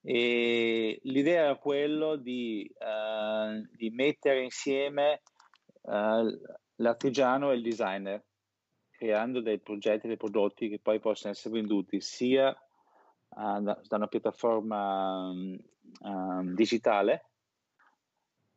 E 0.04 1.00
l'idea 1.04 1.44
era 1.44 1.56
quello 1.58 2.16
di, 2.16 2.70
uh, 2.80 3.68
di 3.76 3.90
mettere 3.92 4.42
insieme 4.42 5.22
uh, 5.82 6.40
l'artigiano 6.76 7.52
e 7.52 7.56
il 7.56 7.62
designer, 7.62 8.24
creando 8.90 9.42
dei 9.42 9.60
progetti, 9.60 10.08
dei 10.08 10.18
prodotti 10.18 10.70
che 10.70 10.80
poi 10.80 11.00
possono 11.00 11.34
essere 11.34 11.54
venduti 11.54 12.02
sia 12.02 12.50
uh, 12.50 13.62
da, 13.62 13.80
una 13.90 14.08
piattaforma 14.08 15.30
um, 15.30 16.54
digitale 16.54 17.26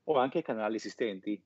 o 0.04 0.16
anche 0.18 0.42
canali 0.42 0.76
esistenti. 0.76 1.42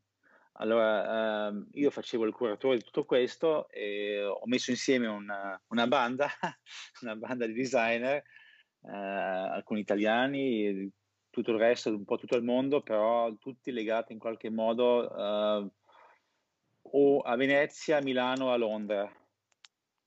Allora, 0.61 1.47
ehm, 1.49 1.69
io 1.75 1.91
facevo 1.91 2.25
il 2.25 2.33
curatore 2.33 2.79
di 2.79 2.83
tutto 2.83 3.05
questo 3.05 3.69
e 3.71 4.25
ho 4.25 4.45
messo 4.47 4.71
insieme 4.73 5.07
una, 5.07 5.61
una 5.69 5.87
banda, 5.87 6.29
una 7.03 7.15
banda 7.15 7.47
di 7.47 7.53
designer, 7.53 8.25
eh, 8.89 8.97
alcuni 8.97 9.81
italiani, 9.81 10.91
tutto 11.31 11.53
il 11.53 11.59
resto, 11.59 11.91
un 11.91 12.05
po' 12.05 12.17
tutto 12.17 12.37
il 12.37 12.43
mondo, 12.43 12.81
però 12.83 13.33
tutti 13.37 13.71
legati 13.71 14.13
in 14.13 14.19
qualche 14.19 14.51
modo 14.51 15.15
eh, 15.15 15.71
o 16.91 17.21
a 17.21 17.37
Venezia, 17.37 17.99
a 17.99 18.03
Milano, 18.03 18.47
o 18.47 18.53
a 18.53 18.57
Londra. 18.57 19.13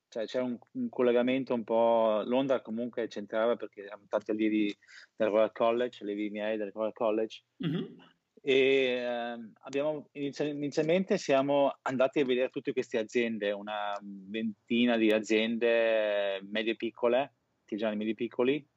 Cioè 0.07 0.25
c'è 0.25 0.41
un, 0.41 0.57
un, 0.71 0.89
collegamento 0.89 1.53
un 1.53 1.63
po'... 1.63 2.21
Londra 2.25 2.61
comunque 2.61 3.07
c'entrava 3.07 3.55
perché 3.55 3.83
erano 3.83 4.05
tanti 4.09 4.31
allievi 4.31 4.75
del 5.15 5.29
Royal 5.29 5.53
College, 5.53 6.03
allievi 6.03 6.29
miei 6.29 6.57
del 6.57 6.71
Royal 6.73 6.91
College. 6.93 7.43
Mm-hmm 7.65 8.09
e 8.43 8.55
eh, 8.55 9.51
abbiamo 9.61 10.09
inizialmente 10.13 11.19
siamo 11.19 11.77
andati 11.83 12.21
a 12.21 12.25
vedere 12.25 12.49
tutte 12.49 12.73
queste 12.73 12.97
aziende, 12.97 13.51
una 13.51 13.95
ventina 14.01 14.97
di 14.97 15.11
aziende 15.11 16.41
medie 16.49 16.75
piccole, 16.75 17.35
artigiani 17.61 17.95
medie 17.95 18.15
piccoli, 18.15 18.67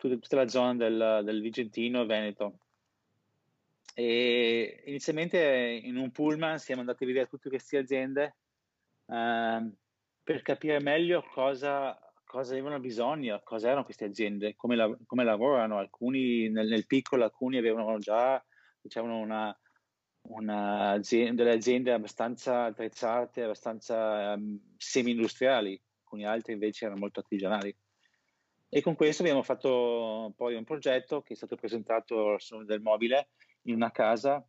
tutta, 0.00 0.16
tutta 0.16 0.36
la 0.36 0.48
zona 0.48 0.74
del, 0.74 1.20
del 1.24 1.40
Vicentino 1.40 2.02
e 2.02 2.06
Veneto. 2.06 2.58
E 3.94 4.82
inizialmente 4.86 5.38
in 5.82 5.96
un 5.96 6.10
pullman 6.10 6.58
siamo 6.58 6.80
andati 6.80 7.04
a 7.04 7.06
vedere 7.06 7.26
tutte 7.26 7.48
queste 7.48 7.76
aziende 7.76 8.36
eh, 9.06 9.70
per 10.22 10.42
capire 10.42 10.80
meglio 10.80 11.22
cosa, 11.32 11.98
cosa 12.24 12.52
avevano 12.52 12.80
bisogno, 12.80 13.40
cosa 13.44 13.66
erano 13.66 13.84
queste 13.84 14.06
aziende, 14.06 14.54
come, 14.56 14.76
la, 14.76 14.96
come 15.06 15.24
lavorano. 15.24 15.78
Alcuni 15.78 16.48
nel, 16.48 16.68
nel 16.68 16.86
piccolo, 16.86 17.24
alcuni 17.24 17.58
avevano 17.58 17.98
già 17.98 18.42
diciamo 18.80 19.18
una, 19.18 19.54
una 20.28 20.90
azienda, 20.90 21.42
delle 21.42 21.56
aziende 21.56 21.92
abbastanza 21.92 22.64
attrezzate, 22.64 23.42
abbastanza 23.42 24.34
um, 24.34 24.58
semi-industriali, 24.76 25.80
alcuni 25.98 26.24
altri 26.24 26.54
invece 26.54 26.86
erano 26.86 27.00
molto 27.00 27.20
artigianali. 27.20 27.76
E 28.72 28.82
con 28.82 28.94
questo 28.94 29.22
abbiamo 29.22 29.42
fatto 29.42 30.32
poi 30.36 30.54
un 30.54 30.62
progetto 30.62 31.22
che 31.22 31.32
è 31.32 31.36
stato 31.36 31.56
presentato 31.56 32.34
al 32.34 32.40
Salone 32.40 32.66
del 32.66 32.80
Mobile 32.80 33.30
in 33.62 33.74
una 33.74 33.90
casa, 33.90 34.46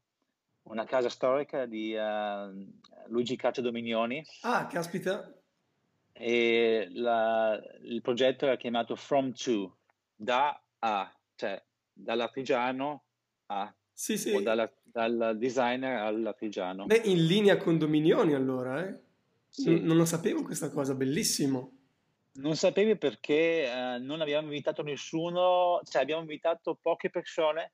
una 0.64 0.86
casa 0.86 1.10
storica 1.10 1.66
di 1.66 1.96
uh, 1.96 3.10
Luigi 3.10 3.36
Caccia 3.36 3.62
Dominioni. 3.62 4.24
Ah, 4.42 4.68
caspita! 4.68 5.34
E 6.14 6.88
la, 6.92 7.60
il 7.82 8.02
progetto 8.02 8.46
era 8.46 8.58
chiamato 8.58 8.96
From 8.96 9.34
To, 9.34 9.78
da 10.16 10.62
a, 10.78 11.12
cioè 11.34 11.60
dall'artigiano 11.92 13.04
a 13.48 13.74
sì, 13.92 14.20
sì. 14.20 14.34
o 14.34 14.42
dalla, 14.42 14.72
dal 14.84 15.36
designer 15.40 16.00
all'artigiano. 16.00 16.86
Beh, 16.86 17.02
in 17.06 17.26
linea 17.26 17.58
con 17.58 17.80
Dominioni 17.80 18.34
allora, 18.34 18.88
eh? 18.88 19.00
Sì. 19.50 19.82
Non 19.82 19.98
lo 19.98 20.06
sapevo 20.06 20.44
questa 20.44 20.70
cosa, 20.70 20.94
bellissimo. 20.94 21.80
Non 22.34 22.56
sapevi 22.56 22.98
perché 22.98 23.66
eh, 23.66 23.98
non 24.00 24.22
abbiamo 24.22 24.48
invitato 24.48 24.84
nessuno, 24.84 25.82
cioè 25.84 26.02
abbiamo 26.02 26.22
invitato 26.22 26.80
poche 26.82 27.10
persone, 27.10 27.74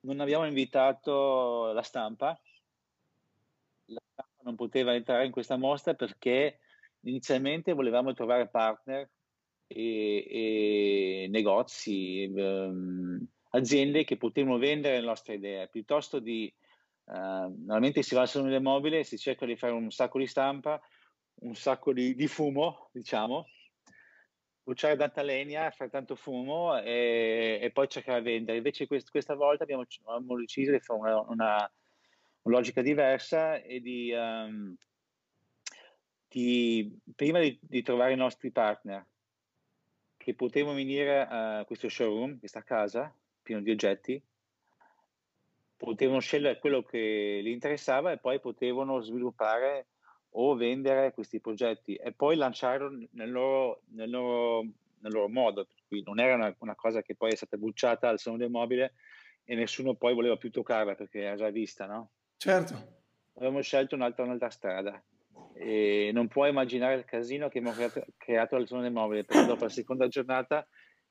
non 0.00 0.20
abbiamo 0.20 0.46
invitato 0.46 1.72
la 1.72 1.82
stampa. 1.82 2.40
La 3.86 4.00
stampa 4.12 4.42
non 4.44 4.54
poteva 4.54 4.94
entrare 4.94 5.26
in 5.26 5.30
questa 5.30 5.56
mostra 5.56 5.94
perché 5.94 6.60
inizialmente 7.00 7.74
volevamo 7.74 8.14
trovare 8.14 8.48
partner 8.48 9.10
e, 9.66 10.26
e 11.24 11.26
negozi. 11.28 12.32
Um, 12.34 13.26
aziende 13.50 14.04
che 14.04 14.16
potevano 14.16 14.58
vendere 14.58 15.00
le 15.00 15.06
nostre 15.06 15.34
idee, 15.34 15.68
piuttosto 15.68 16.18
di 16.18 16.52
uh, 17.04 17.12
normalmente 17.12 18.02
si 18.02 18.14
va 18.14 18.22
al 18.22 18.28
salone 18.28 18.50
del 18.50 18.62
mobile, 18.62 19.04
si 19.04 19.18
cerca 19.18 19.46
di 19.46 19.56
fare 19.56 19.72
un 19.72 19.90
sacco 19.90 20.18
di 20.18 20.26
stampa, 20.26 20.80
un 21.40 21.54
sacco 21.54 21.92
di, 21.92 22.14
di 22.14 22.26
fumo, 22.26 22.88
diciamo, 22.92 23.46
bruciare 24.68 24.96
tanta 24.96 25.22
legna, 25.22 25.70
fare 25.70 25.88
tanto 25.88 26.14
fumo 26.14 26.78
e, 26.78 27.58
e 27.62 27.70
poi 27.70 27.88
cercare 27.88 28.20
di 28.20 28.30
vendere. 28.32 28.58
Invece 28.58 28.86
quest, 28.86 29.10
questa 29.10 29.34
volta 29.34 29.62
abbiamo, 29.62 29.86
abbiamo, 30.04 30.36
deciso 30.36 30.72
di 30.72 30.78
fare 30.80 31.00
una, 31.00 31.20
una, 31.20 31.72
una 32.42 32.56
logica 32.56 32.82
diversa 32.82 33.62
e 33.62 33.80
di, 33.80 34.12
um, 34.12 34.76
di 36.28 36.98
prima 37.16 37.40
di, 37.40 37.58
di, 37.62 37.80
trovare 37.80 38.12
i 38.12 38.16
nostri 38.16 38.50
partner 38.50 39.06
che 40.18 40.34
potevano 40.34 40.76
venire 40.76 41.26
a 41.26 41.64
questo 41.64 41.88
showroom, 41.88 42.38
questa 42.38 42.62
casa, 42.62 43.10
pieno 43.40 43.62
di 43.62 43.70
oggetti, 43.70 44.22
potevano 45.78 46.20
scegliere 46.20 46.58
quello 46.58 46.82
che 46.82 47.40
gli 47.42 47.48
interessava 47.48 48.12
e 48.12 48.18
poi 48.18 48.38
potevano 48.38 49.00
sviluppare 49.00 49.86
o 50.30 50.54
vendere 50.54 51.12
questi 51.12 51.40
progetti 51.40 51.94
e 51.94 52.12
poi 52.12 52.36
lanciarlo 52.36 52.90
nel 53.12 53.30
loro, 53.30 53.82
nel 53.90 54.10
loro, 54.10 54.62
nel 55.00 55.12
loro 55.12 55.28
modo. 55.28 55.64
Per 55.64 55.76
cui 55.86 56.02
non 56.04 56.20
era 56.20 56.34
una, 56.34 56.54
una, 56.58 56.74
cosa 56.74 57.02
che 57.02 57.14
poi 57.14 57.32
è 57.32 57.36
stata 57.36 57.56
bucciata 57.56 58.08
al 58.08 58.18
salone 58.18 58.42
del 58.42 58.50
mobile 58.50 58.94
e 59.44 59.54
nessuno 59.54 59.94
poi 59.94 60.14
voleva 60.14 60.36
più 60.36 60.50
toccarla 60.50 60.94
perché 60.94 61.22
era 61.22 61.36
già 61.36 61.50
vista, 61.50 61.86
no? 61.86 62.10
Certo. 62.36 62.96
Abbiamo 63.34 63.60
scelto 63.62 63.94
un'altra, 63.94 64.24
un'altra 64.24 64.50
strada 64.50 65.02
e 65.54 66.10
non 66.12 66.28
puoi 66.28 66.50
immaginare 66.50 66.94
il 66.94 67.04
casino 67.04 67.48
che 67.48 67.58
abbiamo 67.58 67.76
creato, 67.76 68.04
creato 68.16 68.56
al 68.56 68.66
salone 68.66 68.86
del 68.86 68.94
mobile 68.94 69.24
perché 69.24 69.46
dopo 69.46 69.64
la 69.64 69.70
seconda 69.70 70.06
giornata 70.06 70.66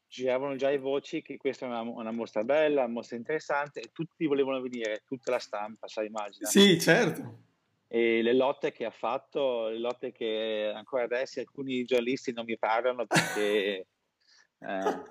giravano 0.08 0.56
già 0.56 0.70
i 0.70 0.78
voci 0.78 1.22
che 1.22 1.38
questa 1.38 1.66
è 1.66 1.70
una, 1.70 1.82
una, 1.82 2.12
mostra 2.12 2.44
bella, 2.44 2.84
una 2.84 2.94
mostra 2.94 3.18
interessante 3.18 3.82
e 3.82 3.90
tutti 3.92 4.26
volevano 4.26 4.62
venire, 4.62 5.04
tutta 5.06 5.32
la 5.32 5.40
stampa, 5.40 5.88
sai, 5.88 6.08
immagina. 6.08 6.48
Sì, 6.48 6.80
certo. 6.80 7.46
E 7.88 8.22
le 8.22 8.34
lotte 8.34 8.72
che 8.72 8.86
ha 8.86 8.92
fatto, 8.92 9.70
le 9.70 9.80
lotte 9.80 10.12
che 10.12 10.72
ancora 10.74 11.04
adesso 11.04 11.40
alcuni 11.40 11.86
giornalisti 11.86 12.34
non 12.34 12.44
mi 12.46 12.58
parlano 12.58 13.06
perché 13.06 13.88
eh, 14.60 15.04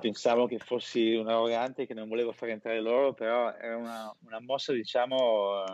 pensavo 0.00 0.46
che 0.46 0.58
fossi 0.58 1.14
un 1.14 1.28
arrogante 1.28 1.86
che 1.86 1.94
non 1.94 2.08
volevo 2.08 2.32
far 2.32 2.50
entrare 2.50 2.80
loro, 2.80 3.14
però 3.14 3.54
era 3.54 3.76
una, 3.76 4.14
una 4.20 4.40
mossa, 4.40 4.72
diciamo, 4.72 5.64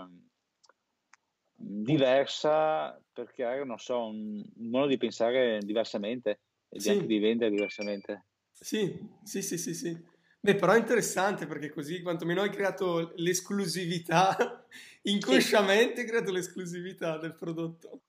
diversa 1.54 3.00
per 3.12 3.32
creare, 3.32 3.64
non 3.64 3.78
so, 3.78 4.06
un, 4.06 4.42
un 4.56 4.68
modo 4.68 4.87
di 4.87 4.96
pensare 4.96 5.58
diversamente 5.58 6.40
e 6.68 6.80
sì. 6.80 6.90
anche 6.90 7.06
di 7.06 7.18
vendere 7.18 7.50
diversamente. 7.50 8.26
Sì, 8.52 8.96
sì, 9.25 9.42
sì, 9.42 9.58
sì, 9.58 9.75
sì. 9.75 10.16
Beh, 10.40 10.54
però 10.54 10.73
è 10.73 10.78
interessante 10.78 11.47
perché 11.47 11.71
così 11.71 12.00
quantomeno 12.00 12.42
hai 12.42 12.50
creato 12.50 13.12
l'esclusività, 13.16 14.66
inconsciamente 15.02 15.97
sì. 15.97 16.00
hai 16.00 16.07
creato 16.07 16.30
l'esclusività 16.30 17.18
del 17.18 17.35
prodotto. 17.35 18.02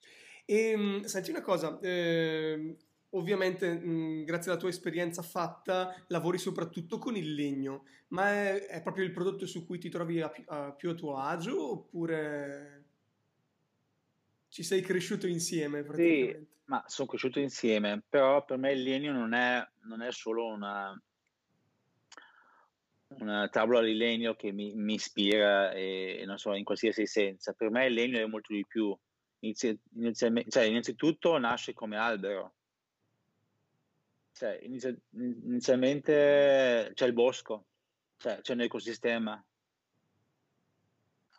E 0.45 0.69
ehm, 0.71 1.03
senti 1.03 1.31
una 1.31 1.41
cosa, 1.41 1.79
eh, 1.79 2.75
ovviamente 3.11 3.71
mh, 3.73 4.23
grazie 4.25 4.51
alla 4.51 4.59
tua 4.59 4.69
esperienza 4.69 5.21
fatta 5.23 5.95
lavori 6.07 6.37
soprattutto 6.37 6.99
con 6.99 7.15
il 7.15 7.33
legno, 7.33 7.85
ma 8.09 8.31
è, 8.31 8.65
è 8.67 8.81
proprio 8.81 9.05
il 9.05 9.11
prodotto 9.11 9.47
su 9.47 9.65
cui 9.65 9.79
ti 9.79 9.89
trovi 9.89 10.21
a, 10.21 10.31
a 10.47 10.71
più 10.73 10.89
a 10.91 10.93
tuo 10.93 11.17
agio 11.17 11.71
oppure 11.71 12.79
Ci 14.49 14.63
sei 14.63 14.81
cresciuto 14.81 15.27
insieme 15.27 15.83
praticamente. 15.83 16.37
Sì, 16.37 16.47
ma 16.65 16.83
sono 16.87 17.07
cresciuto 17.07 17.39
insieme, 17.39 18.03
però 18.07 18.43
per 18.45 18.57
me 18.57 18.71
il 18.73 18.83
legno 18.83 19.11
non 19.11 19.33
è, 19.33 19.67
non 19.83 20.01
è 20.01 20.11
solo 20.11 20.47
una, 20.47 20.99
una 23.17 23.47
tavola 23.49 23.81
di 23.81 23.95
legno 23.95 24.35
che 24.35 24.51
mi, 24.51 24.73
mi 24.75 24.93
ispira 24.93 25.71
e, 25.71 26.23
non 26.25 26.37
so, 26.37 26.53
in 26.53 26.63
qualsiasi 26.63 27.05
senso. 27.05 27.53
Per 27.53 27.69
me 27.69 27.87
il 27.87 27.93
legno 27.93 28.19
è 28.19 28.25
molto 28.25 28.53
di 28.53 28.65
più. 28.67 28.95
Inizi, 29.39 29.79
cioè, 30.13 30.63
innanzitutto 30.63 31.37
nasce 31.37 31.73
come 31.73 31.97
albero. 31.97 32.53
Cioè, 34.33 34.59
inizia, 34.63 34.95
inizialmente 35.11 36.91
c'è 36.93 37.05
il 37.05 37.13
bosco, 37.13 37.65
cioè, 38.17 38.39
c'è 38.41 38.53
un 38.53 38.61
ecosistema 38.61 39.43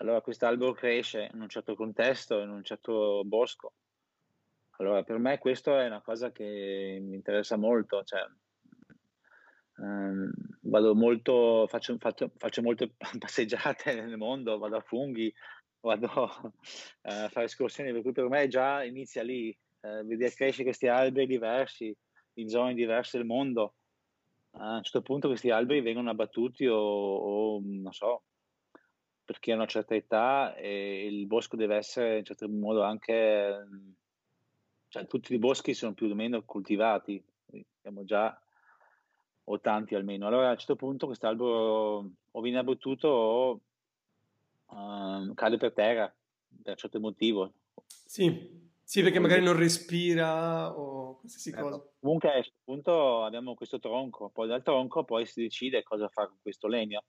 allora 0.01 0.23
quest'albero 0.23 0.73
cresce 0.73 1.31
in 1.33 1.41
un 1.41 1.49
certo 1.49 1.75
contesto, 1.75 2.41
in 2.41 2.49
un 2.49 2.65
certo 2.65 3.23
bosco. 3.25 3.75
Allora 4.79 5.03
per 5.03 5.19
me 5.19 5.39
questo 5.39 5.79
è 5.79 5.87
una 5.87 6.01
cosa 6.01 6.33
che 6.33 6.99
mi 7.03 7.15
interessa 7.15 7.57
molto, 7.57 8.03
cioè, 8.05 8.27
ehm, 9.81 10.31
vado 10.63 10.95
molto, 10.95 11.67
faccio, 11.69 11.97
faccio, 11.99 12.31
faccio, 12.37 12.63
molte 12.63 12.93
passeggiate 13.19 13.95
nel 13.95 14.17
mondo, 14.17 14.59
vado 14.59 14.77
a 14.77 14.81
funghi, 14.81 15.33
vado 15.81 16.09
a 17.03 17.29
fare 17.29 17.47
escursioni, 17.47 17.93
per 17.93 18.03
cui 18.03 18.13
per 18.13 18.29
me 18.29 18.49
già 18.49 18.85
inizia 18.85 19.23
lì, 19.23 19.49
eh, 19.49 20.05
vedere 20.05 20.35
crescere 20.35 20.65
questi 20.65 20.89
alberi 20.89 21.27
diversi 21.27 21.95
in 22.35 22.49
zone 22.49 22.75
diverse 22.75 23.19
del 23.19 23.27
mondo. 23.27 23.75
A 24.53 24.77
un 24.77 24.83
certo 24.83 25.03
punto 25.03 25.29
questi 25.29 25.51
alberi 25.51 25.81
vengono 25.81 26.11
abbattuti 26.11 26.67
o, 26.67 26.77
o 26.77 27.61
non 27.63 27.93
so, 27.93 28.23
perché 29.25 29.53
a 29.53 29.55
una 29.55 29.67
certa 29.67 29.95
età 29.95 30.57
e 30.57 31.07
il 31.07 31.27
bosco 31.27 31.57
deve 31.57 31.77
essere 31.77 32.19
in 32.19 32.25
certo 32.25 32.49
modo 32.49 32.83
anche, 32.83 33.67
cioè 34.89 35.07
tutti 35.07 35.33
i 35.33 35.39
boschi 35.39 35.73
sono 35.73 35.95
più 35.95 36.11
o 36.11 36.15
meno 36.15 36.43
coltivati, 36.43 37.23
abbiamo 37.79 38.05
già 38.05 38.37
o 39.51 39.61
tanti 39.61 39.95
almeno. 39.95 40.27
Allora 40.27 40.49
a 40.49 40.53
un 40.53 40.59
certo 40.59 40.77
punto 40.77 41.07
quest'albero 41.07 42.11
o 42.31 42.41
viene 42.41 42.59
abbattuto 42.59 43.09
o 43.09 43.61
um, 44.67 45.35
cade 45.35 45.57
per 45.57 45.73
terra 45.73 46.07
per 46.63 46.73
un 46.73 46.77
certo 46.77 47.01
motivo. 47.01 47.53
Sì, 47.85 48.71
sì 48.83 49.03
perché 49.03 49.19
magari 49.19 49.43
non 49.43 49.57
respira 49.57 50.77
o 50.77 51.19
qualsiasi 51.19 51.51
ecco. 51.51 51.63
cosa. 51.63 51.83
Comunque 51.99 52.29
a 52.29 52.33
questo 52.35 52.55
punto 52.65 53.25
abbiamo 53.25 53.55
questo 53.55 53.81
tronco, 53.81 54.31
poi 54.31 54.47
dal 54.47 54.63
tronco 54.63 55.05
poi 55.05 55.27
si 55.27 55.43
decide 55.43 55.83
cosa 55.83 56.09
fare 56.09 56.29
con 56.29 56.39
questo 56.41 56.69
legno. 56.69 57.03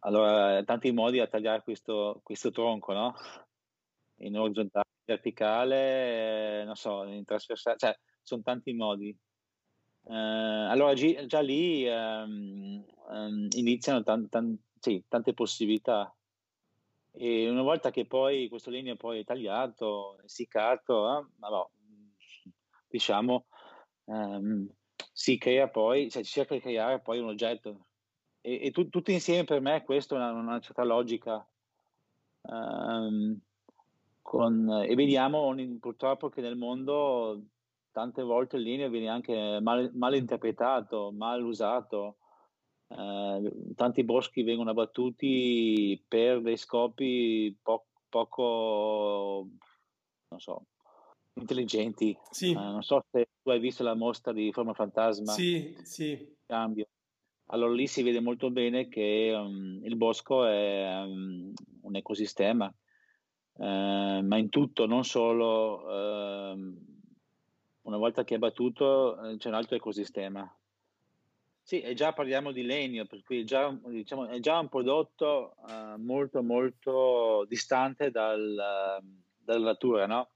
Allora, 0.00 0.62
tanti 0.64 0.92
modi 0.92 1.18
a 1.18 1.26
tagliare 1.26 1.62
questo, 1.62 2.20
questo 2.22 2.50
tronco, 2.50 2.92
no? 2.92 3.14
In 4.18 4.38
orizzontale, 4.38 4.84
verticale, 5.04 6.62
non 6.64 6.76
so, 6.76 7.04
in 7.04 7.24
trasversale, 7.24 7.78
cioè 7.78 7.98
sono 8.22 8.42
tanti 8.42 8.74
modi. 8.74 9.16
Eh, 10.06 10.12
allora 10.12 10.92
già 10.94 11.40
lì 11.40 11.86
um, 11.88 12.84
um, 13.08 13.48
iniziano 13.56 14.02
tan, 14.02 14.28
tan, 14.28 14.56
sì, 14.78 15.04
tante 15.08 15.34
possibilità. 15.34 16.14
E 17.12 17.48
una 17.48 17.62
volta 17.62 17.90
che 17.90 18.06
poi 18.06 18.48
questo 18.48 18.70
legno 18.70 18.96
poi 18.96 19.20
è 19.20 19.24
tagliato, 19.24 20.18
essiccato, 20.24 21.18
eh, 21.18 21.26
no, 21.38 21.70
diciamo, 22.88 23.46
um, 24.04 24.68
si 25.12 25.38
crea 25.38 25.68
poi, 25.68 26.10
cioè 26.10 26.24
si 26.24 26.32
cerca 26.32 26.54
di 26.54 26.60
creare 26.60 27.00
poi 27.00 27.20
un 27.20 27.28
oggetto 27.28 27.86
e, 28.46 28.66
e 28.66 28.70
tu, 28.72 28.90
tutto 28.90 29.10
insieme 29.10 29.44
per 29.44 29.60
me 29.60 29.82
questo 29.84 30.14
è 30.14 30.18
una, 30.18 30.32
una 30.32 30.60
certa 30.60 30.84
logica. 30.84 31.46
Um, 32.42 33.40
con, 34.20 34.82
e 34.86 34.94
vediamo 34.94 35.54
purtroppo 35.80 36.28
che 36.28 36.42
nel 36.42 36.56
mondo 36.56 37.42
tante 37.94 38.22
volte 38.22 38.56
il 38.56 38.62
linea 38.62 38.88
viene 38.88 39.08
anche 39.08 39.60
mal, 39.60 39.90
mal 39.94 40.16
interpretato, 40.16 41.12
mal 41.12 41.44
usato. 41.44 42.16
Eh, 42.88 43.52
tanti 43.76 44.02
boschi 44.02 44.42
vengono 44.42 44.70
abbattuti 44.70 46.04
per 46.06 46.42
dei 46.42 46.56
scopi 46.56 47.56
po- 47.62 47.86
poco, 48.08 49.48
non 50.28 50.40
so, 50.40 50.64
intelligenti. 51.34 52.18
Sì. 52.30 52.50
Eh, 52.50 52.54
non 52.54 52.82
so 52.82 53.04
se 53.12 53.28
tu 53.40 53.50
hai 53.50 53.60
visto 53.60 53.84
la 53.84 53.94
mostra 53.94 54.32
di 54.32 54.50
Forma 54.52 54.74
Fantasma. 54.74 55.30
Sì, 55.30 55.76
sì. 55.82 56.36
Cambio 56.46 56.88
allora 57.48 57.72
lì 57.72 57.86
si 57.86 58.02
vede 58.02 58.20
molto 58.20 58.50
bene 58.50 58.88
che 58.88 59.32
um, 59.34 59.80
il 59.82 59.96
bosco 59.96 60.46
è 60.46 61.02
um, 61.04 61.52
un 61.82 61.96
ecosistema, 61.96 62.72
uh, 63.58 63.64
ma 63.64 64.36
in 64.38 64.48
tutto, 64.48 64.86
non 64.86 65.04
solo 65.04 65.84
uh, 65.84 66.92
una 67.84 67.96
volta 67.96 68.24
che 68.24 68.34
è 68.34 68.38
battuto 68.38 69.20
eh, 69.22 69.36
c'è 69.36 69.48
un 69.48 69.54
altro 69.54 69.76
ecosistema. 69.76 70.54
Sì, 71.62 71.80
e 71.80 71.94
già 71.94 72.12
parliamo 72.12 72.52
di 72.52 72.62
legno, 72.62 73.06
per 73.06 73.22
cui 73.22 73.44
già, 73.44 73.74
diciamo, 73.86 74.26
è 74.26 74.38
già 74.38 74.58
un 74.58 74.68
prodotto 74.68 75.54
uh, 75.66 75.98
molto 75.98 76.42
molto 76.42 77.46
distante 77.48 78.10
dal, 78.10 79.00
dalla 79.38 79.64
natura, 79.64 80.06
no? 80.06 80.28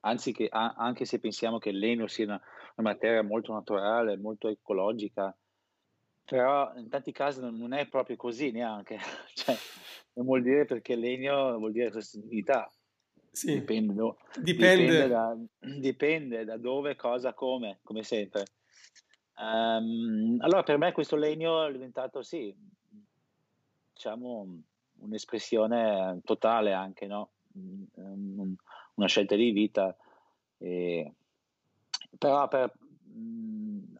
Anzi, 0.00 0.32
che, 0.32 0.48
a, 0.50 0.74
anche 0.76 1.04
se 1.04 1.20
pensiamo 1.20 1.58
che 1.58 1.68
il 1.68 1.78
legno 1.78 2.08
sia 2.08 2.24
una, 2.24 2.40
una 2.76 2.90
materia 2.90 3.22
molto 3.22 3.52
naturale, 3.52 4.16
molto 4.16 4.48
ecologica, 4.48 5.32
però 6.24 6.72
in 6.74 6.88
tanti 6.88 7.12
casi 7.12 7.40
non 7.40 7.72
è 7.72 7.86
proprio 7.86 8.16
così 8.16 8.50
neanche, 8.50 8.98
cioè, 9.34 9.54
non 10.14 10.26
vuol 10.26 10.42
dire 10.42 10.64
perché 10.64 10.96
legno 10.96 11.58
vuol 11.58 11.70
dire 11.70 11.92
sostenibilità. 11.92 12.68
Sì. 13.32 13.54
Dipende, 13.54 13.94
no? 13.94 14.18
dipende. 14.38 14.84
Dipende, 14.84 15.08
da, 15.08 15.36
dipende, 15.80 16.44
da, 16.44 16.56
dove, 16.58 16.96
cosa, 16.96 17.32
come, 17.32 17.80
come 17.82 18.02
sempre. 18.02 18.44
Um, 19.38 20.36
allora 20.40 20.62
per 20.62 20.76
me 20.76 20.92
questo 20.92 21.16
legno 21.16 21.66
è 21.66 21.72
diventato, 21.72 22.22
sì, 22.22 22.54
diciamo, 23.94 24.62
un'espressione 24.98 26.20
totale 26.24 26.74
anche, 26.74 27.06
no? 27.06 27.30
una 28.94 29.06
scelta 29.06 29.34
di 29.34 29.50
vita. 29.50 29.96
E, 30.58 31.14
però 32.18 32.46
per, 32.48 32.70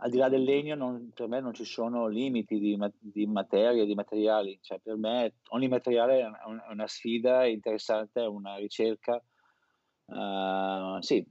al 0.02 0.10
di 0.10 0.16
là 0.16 0.28
del 0.28 0.42
legno 0.42 0.74
non, 0.74 1.10
per 1.14 1.28
me 1.28 1.40
non 1.40 1.54
ci 1.54 1.64
sono 1.64 2.08
limiti 2.08 2.58
di, 2.58 2.76
di 2.98 3.26
materie, 3.26 3.86
di 3.86 3.94
materiali, 3.94 4.58
cioè 4.60 4.80
per 4.80 4.96
me 4.96 5.34
ogni 5.50 5.68
materiale 5.68 6.20
è 6.20 6.24
una, 6.24 6.66
una 6.70 6.86
sfida 6.88 7.46
interessante, 7.46 8.22
è 8.22 8.26
una 8.26 8.56
ricerca, 8.56 9.22
uh, 10.06 11.00
sì, 11.00 11.24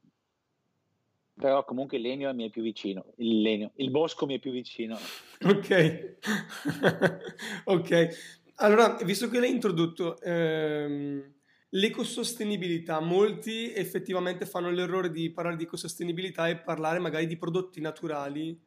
però 1.33 1.65
comunque 1.65 1.97
il 1.97 2.03
legno 2.03 2.33
mi 2.33 2.47
è 2.47 2.49
più 2.49 2.61
vicino, 2.61 3.13
il 3.17 3.41
legno, 3.41 3.71
il 3.75 3.91
bosco 3.91 4.25
mi 4.25 4.35
è 4.35 4.39
più 4.39 4.51
vicino. 4.51 4.97
Ok, 5.43 6.17
ok. 7.65 8.07
Allora, 8.55 8.95
visto 9.03 9.27
che 9.27 9.39
l'hai 9.39 9.49
introdotto, 9.49 10.21
ehm, 10.21 11.33
L'ecosostenibilità, 11.73 12.99
molti 12.99 13.71
effettivamente 13.73 14.45
fanno 14.45 14.69
l'errore 14.71 15.09
di 15.09 15.29
parlare 15.29 15.55
di 15.55 15.63
ecosostenibilità 15.63 16.49
e 16.49 16.57
parlare 16.57 16.99
magari 16.99 17.27
di 17.27 17.37
prodotti 17.37 17.79
naturali 17.79 18.59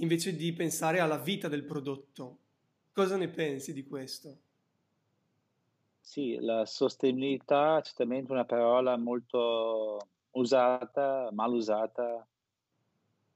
invece 0.00 0.34
di 0.34 0.52
pensare 0.52 0.98
alla 0.98 1.18
vita 1.18 1.46
del 1.46 1.64
prodotto. 1.64 2.38
Cosa 2.92 3.16
ne 3.16 3.28
pensi 3.28 3.72
di 3.72 3.84
questo? 3.84 4.38
Sì, 6.00 6.36
la 6.40 6.66
sostenibilità 6.66 7.78
è 7.78 7.82
certamente 7.82 8.32
una 8.32 8.44
parola 8.44 8.96
molto 8.96 10.08
usata, 10.32 11.28
mal 11.30 11.52
usata. 11.52 12.26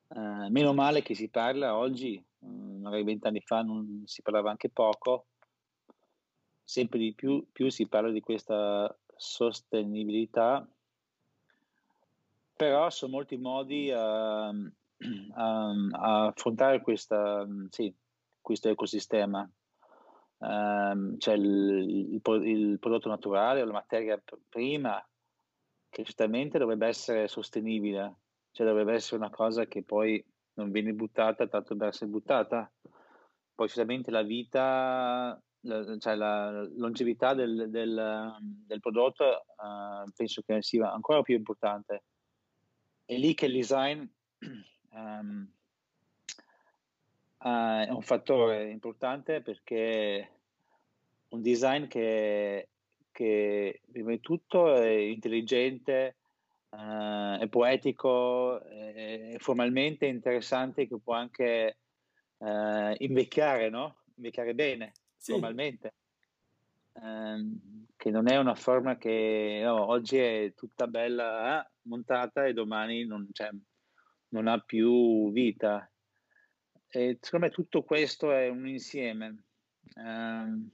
Eh, 0.08 0.50
meno 0.50 0.74
male 0.74 1.02
che 1.02 1.14
si 1.14 1.28
parla 1.28 1.76
oggi, 1.76 2.20
mm, 2.44 2.82
magari 2.82 3.04
vent'anni 3.04 3.40
fa 3.40 3.62
non 3.62 4.02
si 4.04 4.20
parlava 4.20 4.50
anche 4.50 4.68
poco, 4.68 5.26
sempre 6.64 6.98
di 6.98 7.12
più, 7.12 7.46
più 7.52 7.70
si 7.70 7.86
parla 7.86 8.10
di 8.10 8.20
questa 8.20 8.92
sostenibilità, 9.22 10.68
però 12.56 12.90
sono 12.90 13.12
molti 13.12 13.36
modi 13.36 13.90
a, 13.92 14.48
a, 14.48 14.54
a 15.92 16.26
affrontare 16.26 16.80
questa, 16.80 17.46
sì, 17.70 17.94
questo 18.40 18.68
ecosistema. 18.68 19.48
Um, 20.38 21.16
c'è 21.18 21.34
il, 21.34 22.20
il, 22.20 22.20
il, 22.44 22.78
prodotto 22.80 23.08
naturale 23.08 23.62
o 23.62 23.64
la 23.64 23.72
materia 23.72 24.20
prima 24.48 25.00
che 25.88 26.02
certamente 26.02 26.58
dovrebbe 26.58 26.88
essere 26.88 27.28
sostenibile, 27.28 28.16
cioè 28.50 28.66
dovrebbe 28.66 28.94
essere 28.94 29.18
una 29.18 29.30
cosa 29.30 29.66
che 29.66 29.84
poi 29.84 30.24
non 30.54 30.72
viene 30.72 30.94
buttata 30.94 31.46
tanto 31.46 31.76
per 31.76 31.88
essere 31.88 32.10
buttata. 32.10 32.68
Poi 33.54 33.68
certamente 33.68 34.10
la 34.10 34.22
vita 34.22 35.40
cioè 35.62 36.16
la 36.16 36.66
longevità 36.74 37.34
del, 37.34 37.70
del, 37.70 38.36
del 38.40 38.80
prodotto 38.80 39.44
uh, 39.56 40.10
penso 40.14 40.42
che 40.42 40.60
sia 40.62 40.92
ancora 40.92 41.22
più 41.22 41.36
importante. 41.36 42.02
È 43.04 43.16
lì 43.16 43.34
che 43.34 43.46
il 43.46 43.52
design 43.52 44.04
um, 44.90 45.48
uh, 47.38 47.84
è 47.86 47.90
un 47.90 48.02
fattore 48.02 48.70
importante 48.70 49.40
perché 49.40 50.30
un 51.28 51.42
design 51.42 51.86
che, 51.86 52.68
che 53.12 53.80
prima 53.90 54.10
di 54.10 54.20
tutto 54.20 54.74
è 54.74 54.90
intelligente, 54.90 56.16
uh, 56.70 57.38
è 57.38 57.46
poetico, 57.48 58.60
è 58.62 59.36
formalmente 59.38 60.06
interessante 60.06 60.88
che 60.88 60.98
può 60.98 61.14
anche 61.14 61.78
uh, 62.38 62.94
invecchiare, 62.98 63.70
no? 63.70 63.98
Invecchiare 64.16 64.54
bene, 64.54 64.92
sì. 65.22 65.32
formalmente. 65.32 65.94
Um, 66.94 67.86
che 67.96 68.10
non 68.10 68.28
è 68.28 68.36
una 68.36 68.54
forma 68.54 68.98
che 68.98 69.60
no, 69.62 69.86
oggi 69.86 70.18
è 70.18 70.52
tutta 70.54 70.86
bella 70.86 71.64
eh, 71.64 71.70
montata 71.82 72.44
e 72.44 72.52
domani 72.52 73.06
non, 73.06 73.28
cioè, 73.32 73.48
non 74.28 74.48
ha 74.48 74.58
più 74.58 75.30
vita. 75.30 75.88
E 76.88 77.18
secondo 77.20 77.46
me 77.46 77.52
tutto 77.52 77.84
questo 77.84 78.32
è 78.32 78.48
un 78.48 78.66
insieme. 78.66 79.44
Um, 79.94 80.68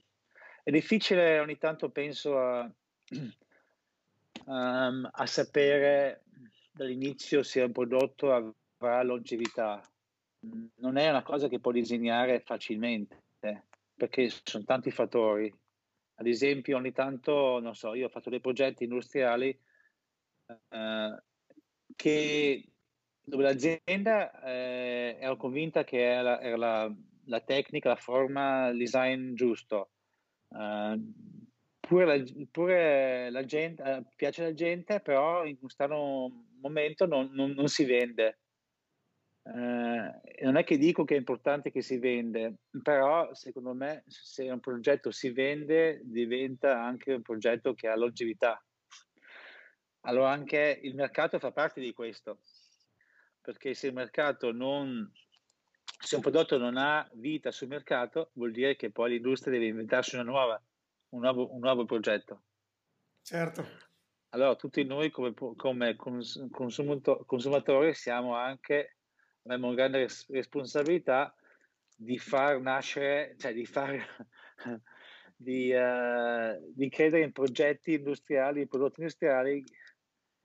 è 0.63 0.71
difficile 0.71 1.39
ogni 1.39 1.57
tanto 1.57 1.89
penso 1.89 2.37
a, 2.39 2.69
um, 4.45 5.09
a 5.11 5.25
sapere 5.25 6.23
dall'inizio 6.71 7.43
se 7.43 7.61
un 7.61 7.71
prodotto 7.71 8.33
avrà 8.33 9.03
longevità. 9.03 9.81
Non 10.77 10.97
è 10.97 11.09
una 11.09 11.23
cosa 11.23 11.47
che 11.47 11.59
puoi 11.59 11.75
disegnare 11.75 12.41
facilmente 12.41 13.27
perché 13.99 14.29
sono 14.29 14.63
tanti 14.63 14.91
fattori. 14.91 15.53
Ad 16.15 16.25
esempio, 16.25 16.77
ogni 16.77 16.93
tanto, 16.93 17.59
non 17.59 17.75
so, 17.75 17.93
io 17.93 18.05
ho 18.05 18.09
fatto 18.09 18.29
dei 18.29 18.39
progetti 18.39 18.85
industriali 18.85 19.57
uh, 20.47 21.17
che, 21.95 22.71
dove 23.21 23.43
l'azienda 23.43 24.41
eh, 24.41 25.17
ero 25.19 25.35
convinta 25.35 25.83
che 25.83 26.01
era, 26.01 26.39
era 26.39 26.55
la, 26.55 26.95
la, 27.25 27.41
tecnica, 27.41 27.89
la 27.89 27.95
forma, 27.95 28.69
il 28.69 28.77
design 28.77 29.33
giusto. 29.33 29.91
Uh, 30.47 30.97
pure 31.79 32.05
la, 32.05 32.23
pure 32.49 33.29
la 33.29 33.43
gente, 33.43 33.81
uh, 33.81 34.05
piace 34.15 34.43
alla 34.43 34.53
gente, 34.53 35.01
però 35.01 35.45
in 35.45 35.59
questo 35.59 35.85
momento 36.61 37.05
non, 37.05 37.29
non, 37.33 37.51
non 37.51 37.67
si 37.67 37.83
vende. 37.83 38.39
Uh, 39.41 40.11
non 40.43 40.57
è 40.57 40.63
che 40.63 40.77
dico 40.77 41.05
che 41.05 41.15
è 41.15 41.17
importante 41.17 41.71
che 41.71 41.81
si 41.81 41.97
vende, 41.97 42.55
però 42.83 43.33
secondo 43.33 43.73
me 43.73 44.03
se 44.05 44.49
un 44.49 44.59
progetto 44.59 45.11
si 45.11 45.31
vende 45.31 46.01
diventa 46.03 46.83
anche 46.83 47.13
un 47.13 47.21
progetto 47.21 47.73
che 47.73 47.87
ha 47.87 47.95
longevità. 47.95 48.63
Allora 50.01 50.31
anche 50.31 50.79
il 50.83 50.95
mercato 50.95 51.39
fa 51.39 51.51
parte 51.51 51.81
di 51.81 51.93
questo, 51.93 52.41
perché 53.41 53.73
se 53.73 53.87
il 53.87 53.93
mercato 53.93 54.51
non, 54.51 55.11
se 55.83 56.15
un 56.15 56.21
prodotto 56.21 56.57
non 56.57 56.77
ha 56.77 57.09
vita 57.13 57.51
sul 57.51 57.69
mercato, 57.69 58.29
vuol 58.33 58.51
dire 58.51 58.75
che 58.75 58.91
poi 58.91 59.11
l'industria 59.11 59.53
deve 59.53 59.67
inventarsi 59.67 60.15
una 60.15 60.23
nuova 60.23 60.61
un 61.09 61.21
nuovo, 61.21 61.53
un 61.53 61.59
nuovo 61.59 61.85
progetto. 61.85 62.43
Certo. 63.21 63.87
Allora, 64.29 64.55
tutti 64.55 64.83
noi 64.83 65.09
come, 65.09 65.33
come 65.33 65.95
consumato, 65.95 67.23
consumatori 67.25 67.93
siamo 67.93 68.35
anche, 68.35 68.97
abbiamo 69.53 69.67
una 69.67 69.75
grande 69.75 70.07
responsabilità 70.27 71.33
di 71.95 72.17
far 72.17 72.59
nascere, 72.61 73.35
cioè 73.37 73.53
di 73.53 73.65
far, 73.65 73.97
di, 75.35 75.71
uh, 75.73 76.73
di 76.73 76.89
credere 76.89 77.23
in 77.23 77.31
progetti 77.31 77.93
industriali, 77.93 78.67
prodotti 78.67 79.01
industriali 79.01 79.63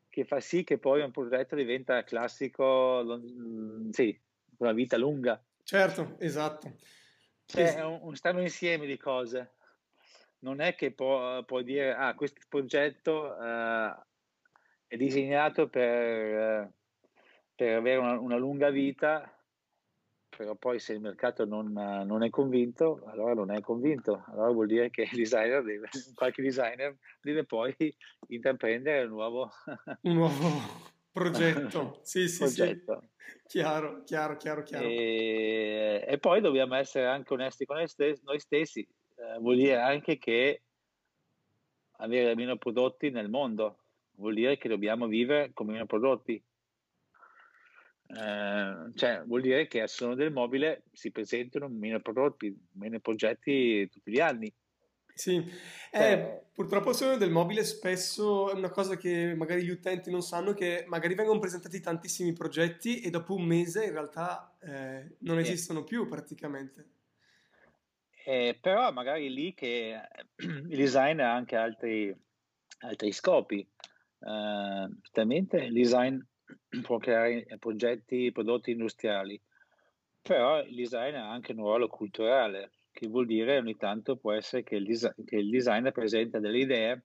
che 0.08 0.24
fa 0.24 0.40
sì 0.40 0.64
che 0.64 0.78
poi 0.78 1.02
un 1.02 1.10
progetto 1.10 1.54
diventa 1.54 2.02
classico, 2.04 3.20
sì, 3.90 4.18
con 4.56 4.68
una 4.68 4.72
vita 4.72 4.96
lunga. 4.96 5.42
Certo, 5.62 6.16
esatto. 6.18 6.76
Cioè, 7.46 7.76
è 7.76 7.84
un, 7.84 7.98
un 8.02 8.14
strano 8.14 8.40
insieme 8.40 8.86
di 8.86 8.96
cose 8.96 9.54
non 10.44 10.60
è 10.60 10.74
che 10.74 10.92
può, 10.92 11.42
può 11.44 11.62
dire, 11.62 11.94
ah, 11.94 12.14
questo 12.14 12.40
progetto 12.48 13.34
uh, 13.34 13.98
è 14.86 14.96
disegnato 14.96 15.68
per, 15.68 16.66
uh, 16.66 16.72
per 17.54 17.76
avere 17.76 17.98
una, 17.98 18.18
una, 18.18 18.36
lunga 18.36 18.70
vita, 18.70 19.30
però 20.28 20.54
poi 20.56 20.78
se 20.78 20.92
il 20.92 21.00
mercato 21.00 21.44
non, 21.44 21.72
non, 21.72 22.22
è 22.22 22.30
convinto, 22.30 23.02
allora 23.06 23.34
non 23.34 23.50
è 23.50 23.60
convinto. 23.60 24.24
Allora 24.28 24.50
vuol 24.50 24.66
dire 24.66 24.90
che 24.90 25.02
il 25.02 25.16
designer 25.16 25.62
deve, 25.62 25.88
qualche 26.14 26.42
designer 26.42 26.96
deve 27.20 27.44
poi 27.44 27.74
intraprendere 28.28 29.04
un 29.04 29.10
nuovo... 29.10 29.50
un 30.02 30.14
nuovo 30.14 30.48
progetto. 31.12 32.00
Sì, 32.02 32.28
sì, 32.28 32.38
progetto. 32.38 33.00
sì. 33.00 33.12
Chiaro, 33.46 34.02
chiaro, 34.04 34.36
chiaro, 34.36 34.62
chiaro. 34.62 34.86
E, 34.86 36.04
e, 36.06 36.18
poi 36.18 36.40
dobbiamo 36.40 36.74
essere 36.74 37.06
anche 37.06 37.32
onesti 37.32 37.64
con 37.64 37.76
noi 37.76 37.88
stessi, 37.88 38.22
noi 38.24 38.40
stessi 38.40 38.80
eh, 38.80 39.38
vuol 39.38 39.56
dire 39.56 39.76
anche 39.76 40.18
che 40.18 40.62
avere 41.98 42.34
meno 42.34 42.56
prodotti 42.56 43.10
nel 43.10 43.28
mondo 43.28 43.78
vuol 44.16 44.34
dire 44.34 44.56
che 44.56 44.68
dobbiamo 44.68 45.06
vivere 45.06 45.52
con 45.52 45.66
meno 45.66 45.86
prodotti. 45.86 46.42
Eh, 48.06 48.92
cioè 48.94 49.22
vuol 49.26 49.40
dire 49.40 49.66
che 49.66 49.80
a 49.82 49.86
suono 49.86 50.14
del 50.14 50.30
mobile 50.30 50.84
si 50.92 51.10
presentano 51.10 51.68
meno 51.68 52.00
prodotti, 52.00 52.56
meno 52.72 53.00
progetti 53.00 53.88
tutti 53.88 54.10
gli 54.10 54.20
anni. 54.20 54.52
Sì, 55.14 55.42
cioè, 55.92 56.12
eh, 56.12 56.46
purtroppo 56.52 56.90
il 56.90 56.96
suono 56.96 57.16
del 57.16 57.30
mobile 57.30 57.62
spesso 57.62 58.50
è 58.50 58.54
una 58.54 58.70
cosa 58.70 58.96
che 58.96 59.32
magari 59.36 59.62
gli 59.62 59.70
utenti 59.70 60.10
non 60.10 60.22
sanno, 60.22 60.54
che 60.54 60.84
magari 60.88 61.14
vengono 61.14 61.38
presentati 61.38 61.80
tantissimi 61.80 62.32
progetti 62.32 63.00
e 63.00 63.10
dopo 63.10 63.34
un 63.34 63.44
mese 63.44 63.84
in 63.84 63.92
realtà 63.92 64.56
eh, 64.60 65.16
non 65.20 65.38
esistono 65.38 65.84
più 65.84 66.08
praticamente. 66.08 66.88
Eh, 68.26 68.58
però 68.60 68.90
magari 68.90 69.32
lì 69.32 69.54
che 69.54 70.00
il 70.36 70.76
design 70.76 71.20
ha 71.20 71.32
anche 71.32 71.56
altri, 71.56 72.14
altri 72.78 73.12
scopi. 73.12 73.60
Eh, 73.60 74.88
il 75.16 75.72
design 75.72 76.18
può 76.82 76.98
creare 76.98 77.46
progetti, 77.58 78.32
prodotti 78.32 78.70
industriali, 78.72 79.40
però 80.20 80.62
il 80.62 80.74
design 80.74 81.14
ha 81.14 81.30
anche 81.30 81.52
un 81.52 81.58
ruolo 81.58 81.86
culturale, 81.88 82.72
che 82.90 83.08
vuol 83.08 83.26
dire 83.26 83.58
ogni 83.58 83.76
tanto 83.76 84.16
può 84.16 84.32
essere 84.32 84.62
che 84.62 84.76
il, 84.76 84.84
design, 84.84 85.12
che 85.24 85.36
il 85.36 85.50
designer 85.50 85.92
presenta 85.92 86.38
delle 86.38 86.58
idee 86.58 87.04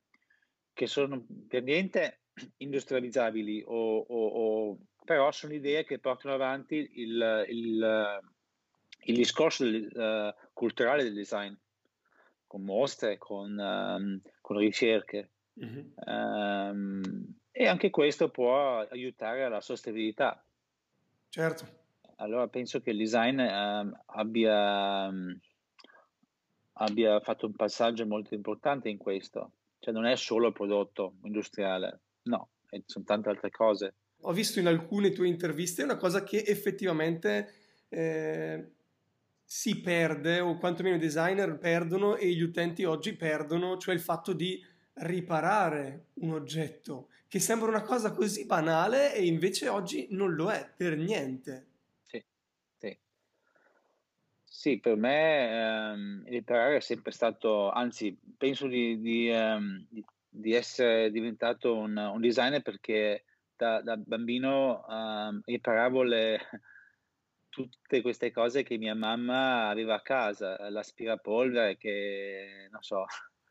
che 0.74 0.88
sono 0.88 1.26
per 1.48 1.64
niente 1.64 2.22
industrializzabili, 2.58 3.64
o, 3.66 3.98
o, 3.98 4.28
o, 4.28 4.78
però 5.04 5.32
sono 5.32 5.54
idee 5.54 5.84
che 5.84 6.00
portano 6.00 6.34
avanti 6.34 6.90
il, 6.96 7.46
il, 7.50 8.20
il 9.06 9.16
discorso 9.16 9.64
del, 9.64 9.90
uh, 9.94 10.48
culturale 10.54 11.04
del 11.04 11.14
design, 11.14 11.54
con 12.48 12.64
mostre, 12.64 13.18
con, 13.18 13.58
um, 13.58 14.22
con 14.42 14.58
ricerche. 14.58 15.32
Mm-hmm. 15.62 15.88
Um, 16.06 17.39
e 17.60 17.68
anche 17.68 17.90
questo 17.90 18.30
può 18.30 18.80
aiutare 18.90 19.44
alla 19.44 19.60
sostenibilità. 19.60 20.42
Certo. 21.28 21.68
Allora 22.16 22.48
penso 22.48 22.80
che 22.80 22.92
il 22.92 22.98
design 22.98 23.38
um, 23.38 24.02
abbia, 24.06 25.12
abbia 26.72 27.20
fatto 27.20 27.48
un 27.48 27.56
passaggio 27.56 28.08
molto 28.08 28.34
importante 28.34 28.88
in 28.88 28.96
questo. 28.96 29.52
Cioè 29.80 29.94
non 29.94 30.06
è 30.06 30.16
solo 30.16 30.48
il 30.48 30.54
prodotto 30.54 31.16
industriale, 31.24 32.00
no, 32.24 32.48
sono 32.86 33.04
tante 33.04 33.28
altre 33.28 33.50
cose. 33.50 33.96
Ho 34.22 34.32
visto 34.32 34.62
in 34.62 34.68
alcune 34.68 35.12
tue 35.12 35.28
interviste 35.28 35.84
una 35.84 35.98
cosa 35.98 36.24
che 36.24 36.42
effettivamente 36.48 37.54
eh, 37.90 38.72
si 39.44 39.82
perde, 39.82 40.40
o 40.40 40.58
quantomeno 40.58 40.96
i 40.96 41.00
designer 41.00 41.58
perdono 41.58 42.16
e 42.16 42.30
gli 42.30 42.42
utenti 42.42 42.86
oggi 42.86 43.18
perdono, 43.18 43.76
cioè 43.76 43.94
il 43.94 44.00
fatto 44.00 44.32
di 44.32 44.66
riparare 45.00 46.08
un 46.16 46.34
oggetto, 46.34 47.10
che 47.28 47.40
sembra 47.40 47.68
una 47.68 47.84
cosa 47.84 48.12
così 48.12 48.46
banale 48.46 49.14
e 49.14 49.26
invece 49.26 49.68
oggi 49.68 50.08
non 50.12 50.34
lo 50.34 50.50
è 50.50 50.68
per 50.76 50.98
niente. 50.98 51.68
Sì, 52.04 52.24
sì. 52.78 52.98
sì 54.44 54.80
per 54.80 54.96
me 54.96 55.50
ehm, 55.50 56.24
riparare 56.26 56.78
è 56.78 56.82
sempre 56.82 57.12
stato, 57.12 57.70
anzi 57.70 58.18
penso 58.38 58.68
di, 58.68 59.00
di, 59.00 59.30
ehm, 59.30 59.88
di 60.30 60.54
essere 60.54 61.12
diventato 61.12 61.76
un, 61.76 61.96
un, 61.96 62.20
designer 62.20 62.62
perché 62.62 63.26
da, 63.56 63.82
da 63.82 63.96
bambino 63.96 64.86
ehm, 64.88 65.42
riparavo 65.46 66.04
le 66.04 66.40
tutte 67.50 68.02
queste 68.02 68.32
cose 68.32 68.64
che 68.64 68.78
mia 68.78 68.96
mamma 68.96 69.70
aveva 69.70 69.96
a 69.96 70.02
casa, 70.02 70.70
l'aspirapolvere 70.70 71.78
che, 71.78 72.68
non 72.72 72.82
so, 72.82 73.06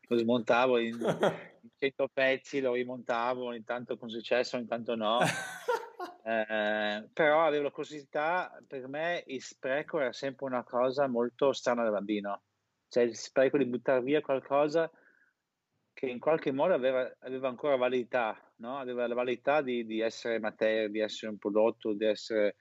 lo 0.09 0.17
smontavo 0.17 0.79
in, 0.79 0.95
in 1.61 1.69
100 1.77 2.07
pezzi, 2.11 2.59
lo 2.59 2.73
rimontavo, 2.73 3.45
ogni 3.45 3.63
tanto 3.63 3.97
con 3.97 4.09
successo, 4.09 4.57
ogni 4.57 4.67
tanto 4.67 4.95
no. 4.95 5.19
Eh, 6.21 7.09
però 7.11 7.45
avevo 7.45 7.63
la 7.63 7.71
curiosità, 7.71 8.55
per 8.67 8.87
me 8.87 9.23
il 9.27 9.41
spreco 9.41 9.99
era 9.99 10.13
sempre 10.13 10.45
una 10.45 10.63
cosa 10.63 11.07
molto 11.07 11.51
strana 11.53 11.83
da 11.83 11.89
bambino, 11.89 12.43
cioè 12.87 13.03
il 13.03 13.15
spreco 13.15 13.57
di 13.57 13.65
buttare 13.65 14.03
via 14.03 14.21
qualcosa 14.21 14.91
che 15.91 16.05
in 16.05 16.19
qualche 16.19 16.51
modo 16.51 16.73
aveva, 16.73 17.11
aveva 17.21 17.47
ancora 17.47 17.77
validità, 17.77 18.37
no? 18.57 18.77
aveva 18.77 19.07
la 19.07 19.15
validità 19.15 19.61
di, 19.61 19.85
di 19.85 20.01
essere 20.01 20.39
materia, 20.39 20.87
di 20.87 20.99
essere 20.99 21.31
un 21.31 21.39
prodotto, 21.39 21.93
di 21.93 22.05
essere 22.05 22.57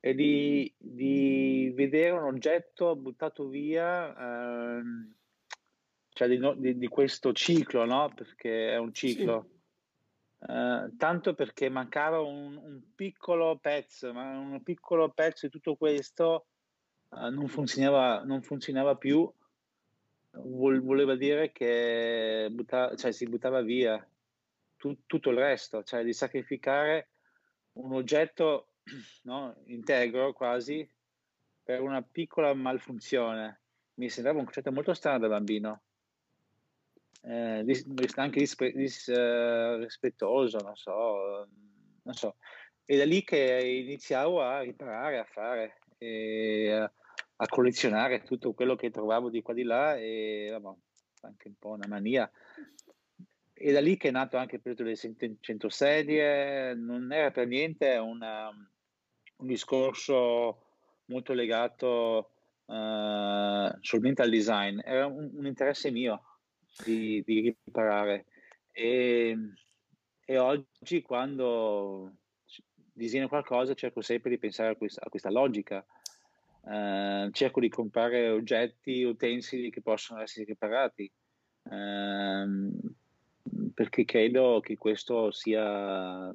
e 0.00 0.14
di, 0.14 0.74
di 0.78 1.70
vedere 1.74 2.16
un 2.16 2.24
oggetto 2.24 2.96
buttato 2.96 3.48
via, 3.48 4.16
ehm, 4.16 5.14
cioè 6.20 6.28
di, 6.28 6.60
di, 6.60 6.76
di, 6.76 6.88
questo 6.88 7.32
ciclo, 7.32 7.86
no? 7.86 8.12
Perché 8.14 8.72
è 8.72 8.76
un 8.76 8.92
ciclo. 8.92 9.48
Sì. 10.38 10.50
Uh, 10.50 10.94
tanto 10.96 11.34
perché 11.34 11.70
mancava 11.70 12.20
un, 12.20 12.56
un, 12.56 12.82
piccolo 12.94 13.56
pezzo, 13.58 14.12
ma 14.12 14.38
un 14.38 14.62
piccolo 14.62 15.10
pezzo 15.10 15.46
di 15.46 15.52
tutto 15.52 15.76
questo 15.76 16.46
uh, 17.08 17.28
non, 17.28 17.48
funzionava, 17.48 18.22
non, 18.24 18.42
funzionava, 18.42 18.96
più, 18.96 19.30
Vol, 20.32 20.82
voleva 20.82 21.14
dire 21.14 21.52
che 21.52 22.48
butta, 22.50 22.94
cioè, 22.96 23.12
si 23.12 23.26
buttava 23.26 23.62
via 23.62 24.06
tu, 24.76 24.98
tutto 25.06 25.30
il 25.30 25.38
resto, 25.38 25.82
cioè 25.82 26.04
di 26.04 26.12
sacrificare 26.12 27.12
un 27.72 27.94
oggetto 27.94 28.72
no, 29.24 29.56
integro 29.66 30.34
quasi 30.34 30.86
per 31.62 31.80
una 31.80 32.02
piccola 32.02 32.52
malfunzione. 32.52 33.60
Mi 33.94 34.10
sembrava 34.10 34.38
un 34.38 34.44
concetto 34.44 34.72
molto 34.72 34.92
strano 34.92 35.18
da 35.18 35.28
bambino 35.28 35.82
eh, 37.22 37.64
anche 38.14 38.40
rispettoso, 38.40 40.58
non 40.58 40.76
so, 40.76 41.48
non 42.02 42.14
so. 42.14 42.36
E 42.84 42.96
da 42.96 43.04
lì 43.04 43.22
che 43.22 43.82
iniziavo 43.84 44.42
a 44.42 44.60
riparare, 44.60 45.18
a 45.18 45.24
fare, 45.24 45.78
a, 46.72 46.92
a, 47.36 47.46
collezionare 47.46 48.22
tutto 48.22 48.52
quello 48.52 48.74
che 48.74 48.90
trovavo 48.90 49.30
di 49.30 49.42
qua 49.42 49.54
di 49.54 49.62
là 49.62 49.96
e 49.96 50.48
vabbè, 50.50 50.76
anche 51.22 51.48
un 51.48 51.54
po' 51.58 51.70
una 51.70 51.86
mania. 51.86 52.30
E 53.52 53.72
da 53.72 53.80
lì 53.80 53.96
che 53.96 54.08
è 54.08 54.10
nato 54.10 54.38
anche 54.38 54.56
il 54.56 54.62
periodo 54.62 54.84
delle 54.84 55.36
100 55.38 55.68
sedie, 55.68 56.74
non 56.74 57.12
era 57.12 57.30
per 57.30 57.46
niente 57.46 57.96
una, 57.96 58.48
un 58.48 59.46
discorso 59.46 60.64
molto 61.04 61.34
legato 61.34 62.30
uh, 62.64 63.68
solamente 63.80 64.22
al 64.22 64.30
design, 64.30 64.80
era 64.82 65.06
un, 65.06 65.30
un 65.34 65.46
interesse 65.46 65.90
mio 65.90 66.29
di, 66.84 67.22
di 67.24 67.56
riparare. 67.64 68.26
E, 68.72 69.36
e, 70.24 70.38
oggi 70.38 71.02
quando 71.02 72.12
disegno 72.92 73.28
qualcosa 73.28 73.74
cerco 73.74 74.00
sempre 74.00 74.30
di 74.30 74.38
pensare 74.38 74.70
a 74.70 74.76
questa, 74.76 75.02
a 75.04 75.08
questa 75.08 75.30
logica. 75.30 75.84
Uh, 76.62 77.30
cerco 77.30 77.60
di 77.60 77.70
comprare 77.70 78.28
oggetti, 78.28 79.02
utensili 79.02 79.70
che 79.70 79.80
possono 79.80 80.20
essere 80.20 80.44
riparati, 80.44 81.10
uh, 81.62 82.70
perché 83.72 84.04
credo 84.04 84.60
che 84.60 84.76
questo 84.76 85.30
sia 85.30 86.30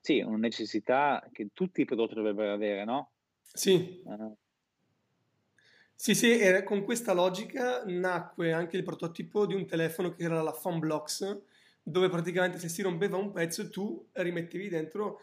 sì, 0.00 0.20
una 0.20 0.38
necessità 0.38 1.28
che 1.32 1.48
tutti 1.52 1.82
i 1.82 1.84
prodotti 1.84 2.14
dovrebbero 2.14 2.54
avere, 2.54 2.84
no? 2.84 3.10
Sì. 3.42 4.00
Uh, 4.04 4.34
sì, 5.96 6.14
sì, 6.14 6.38
e 6.38 6.62
con 6.62 6.84
questa 6.84 7.12
logica 7.14 7.82
nacque 7.86 8.52
anche 8.52 8.76
il 8.76 8.82
prototipo 8.82 9.46
di 9.46 9.54
un 9.54 9.66
telefono 9.66 10.12
che 10.12 10.24
era 10.24 10.42
la 10.42 10.52
Phoneblox, 10.52 11.40
dove 11.82 12.08
praticamente 12.10 12.58
se 12.58 12.68
si 12.68 12.82
rompeva 12.82 13.16
un 13.16 13.32
pezzo 13.32 13.68
tu 13.70 14.06
rimettevi 14.12 14.68
dentro. 14.68 15.20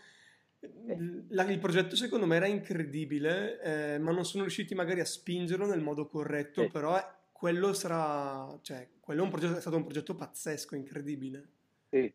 La, 1.30 1.44
il 1.44 1.60
progetto 1.60 1.96
secondo 1.96 2.26
me 2.26 2.38
era 2.38 2.48
incredibile, 2.48 3.62
eh, 3.62 3.98
ma 4.00 4.12
non 4.12 4.26
sono 4.26 4.44
riusciti 4.44 4.74
magari 4.74 5.00
a 5.00 5.06
spingerlo 5.06 5.68
nel 5.68 5.82
modo 5.82 6.08
corretto, 6.08 6.64
sì. 6.64 6.70
però 6.70 7.00
quello 7.32 7.74
sarà, 7.74 8.58
cioè, 8.62 8.88
quello 9.00 9.26
è, 9.26 9.30
progetto, 9.30 9.58
è 9.58 9.62
stato 9.62 9.76
un 9.76 9.84
progetto 9.84 10.16
pazzesco, 10.16 10.76
incredibile. 10.76 11.50
Sì, 11.90 12.12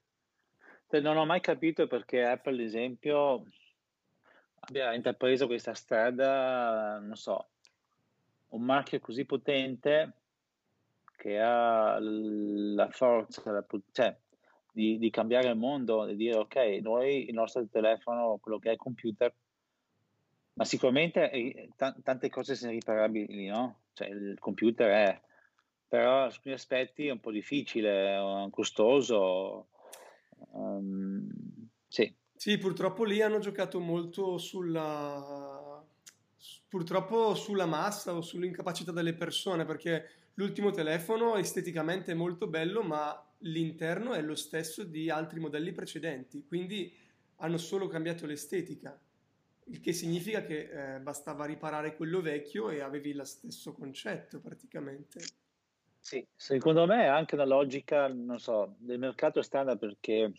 cioè, 0.89 1.01
non 1.01 1.19
ho 1.19 1.27
mai 1.27 1.41
capito 1.41 1.87
perché 1.87 2.25
Apple, 2.25 2.55
ad 2.55 2.61
esempio, 2.61 3.45
abbia 4.61 4.95
intrapreso 4.95 5.47
questa 5.47 5.75
strada, 5.75 6.99
non 6.99 7.15
so, 7.15 7.49
un 8.49 8.63
marchio 8.63 9.01
così 9.01 9.25
potente 9.25 10.13
che 11.17 11.41
ha 11.41 11.99
la 12.01 12.89
forza 12.91 13.51
la, 13.51 13.65
cioè, 13.91 14.17
di, 14.73 14.99
di, 14.99 15.11
cambiare 15.11 15.49
il 15.49 15.57
mondo, 15.57 16.05
di 16.05 16.15
dire 16.15 16.37
ok, 16.37 16.57
noi 16.81 17.29
il 17.29 17.35
nostro 17.35 17.67
telefono, 17.67 18.39
quello 18.41 18.59
che 18.59 18.69
è 18.69 18.73
il 18.73 18.79
computer, 18.79 19.35
ma 20.55 20.65
sicuramente 20.65 21.31
eh, 21.31 21.71
t- 21.77 22.03
tante 22.03 22.29
cose 22.31 22.55
sono 22.55 22.71
riparabili, 22.71 23.47
no? 23.47 23.81
Cioè 23.93 24.09
il 24.09 24.37
computer 24.39 24.89
è, 24.91 25.21
però 25.89 26.31
su 26.31 26.37
alcuni 26.37 26.55
aspetti 26.55 27.09
è 27.09 27.13
un 27.13 27.21
po' 27.21 27.33
difficile, 27.33 28.49
costoso. 28.51 29.69
Um, 30.51 31.29
sì. 31.89 32.15
Sì, 32.37 32.59
purtroppo 32.59 33.03
lì 33.03 33.21
hanno 33.21 33.41
giocato 33.41 33.81
molto 33.81 34.39
sulla 34.39 35.68
purtroppo 36.69 37.35
sulla 37.35 37.67
massa 37.67 38.15
o 38.15 38.21
sull'incapacità 38.21 38.93
delle 38.93 39.15
persone, 39.15 39.65
perché 39.65 40.09
l'ultimo 40.35 40.71
telefono 40.71 41.37
esteticamente 41.37 42.13
è 42.13 42.15
molto 42.15 42.47
bello, 42.47 42.83
ma 42.83 43.25
l'interno 43.39 44.13
è 44.13 44.23
lo 44.23 44.35
stesso 44.35 44.85
di 44.85 45.11
altri 45.11 45.41
modelli 45.41 45.73
precedenti, 45.73 46.45
quindi 46.45 46.93
hanno 47.37 47.57
solo 47.57 47.87
cambiato 47.87 48.27
l'estetica, 48.27 48.99
il 49.65 49.81
che 49.81 49.93
significa 49.93 50.43
che 50.43 50.95
eh, 50.95 51.01
bastava 51.01 51.45
riparare 51.45 51.95
quello 51.97 52.21
vecchio 52.21 52.71
e 52.71 52.81
avevi 52.81 53.13
lo 53.13 53.25
stesso 53.25 53.73
concetto 53.73 54.41
praticamente. 54.41 55.21
Sì, 56.01 56.27
secondo 56.35 56.87
me 56.87 57.03
è 57.03 57.07
anche 57.07 57.35
una 57.35 57.45
logica, 57.45 58.13
so, 58.37 58.77
del 58.79 58.99
mercato 58.99 59.43
standard 59.43 59.79
perché 59.79 60.33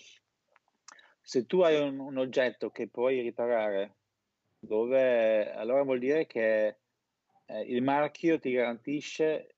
se 1.22 1.46
tu 1.46 1.62
hai 1.62 1.80
un, 1.80 2.00
un 2.00 2.18
oggetto 2.18 2.72
che 2.72 2.88
puoi 2.88 3.22
riparare 3.22 3.99
dove 4.60 5.52
allora 5.54 5.84
vuol 5.84 6.00
dire 6.00 6.26
che 6.26 6.78
eh, 7.46 7.62
il 7.62 7.82
marchio 7.82 8.40
ti 8.40 8.52
garantisce 8.52 9.56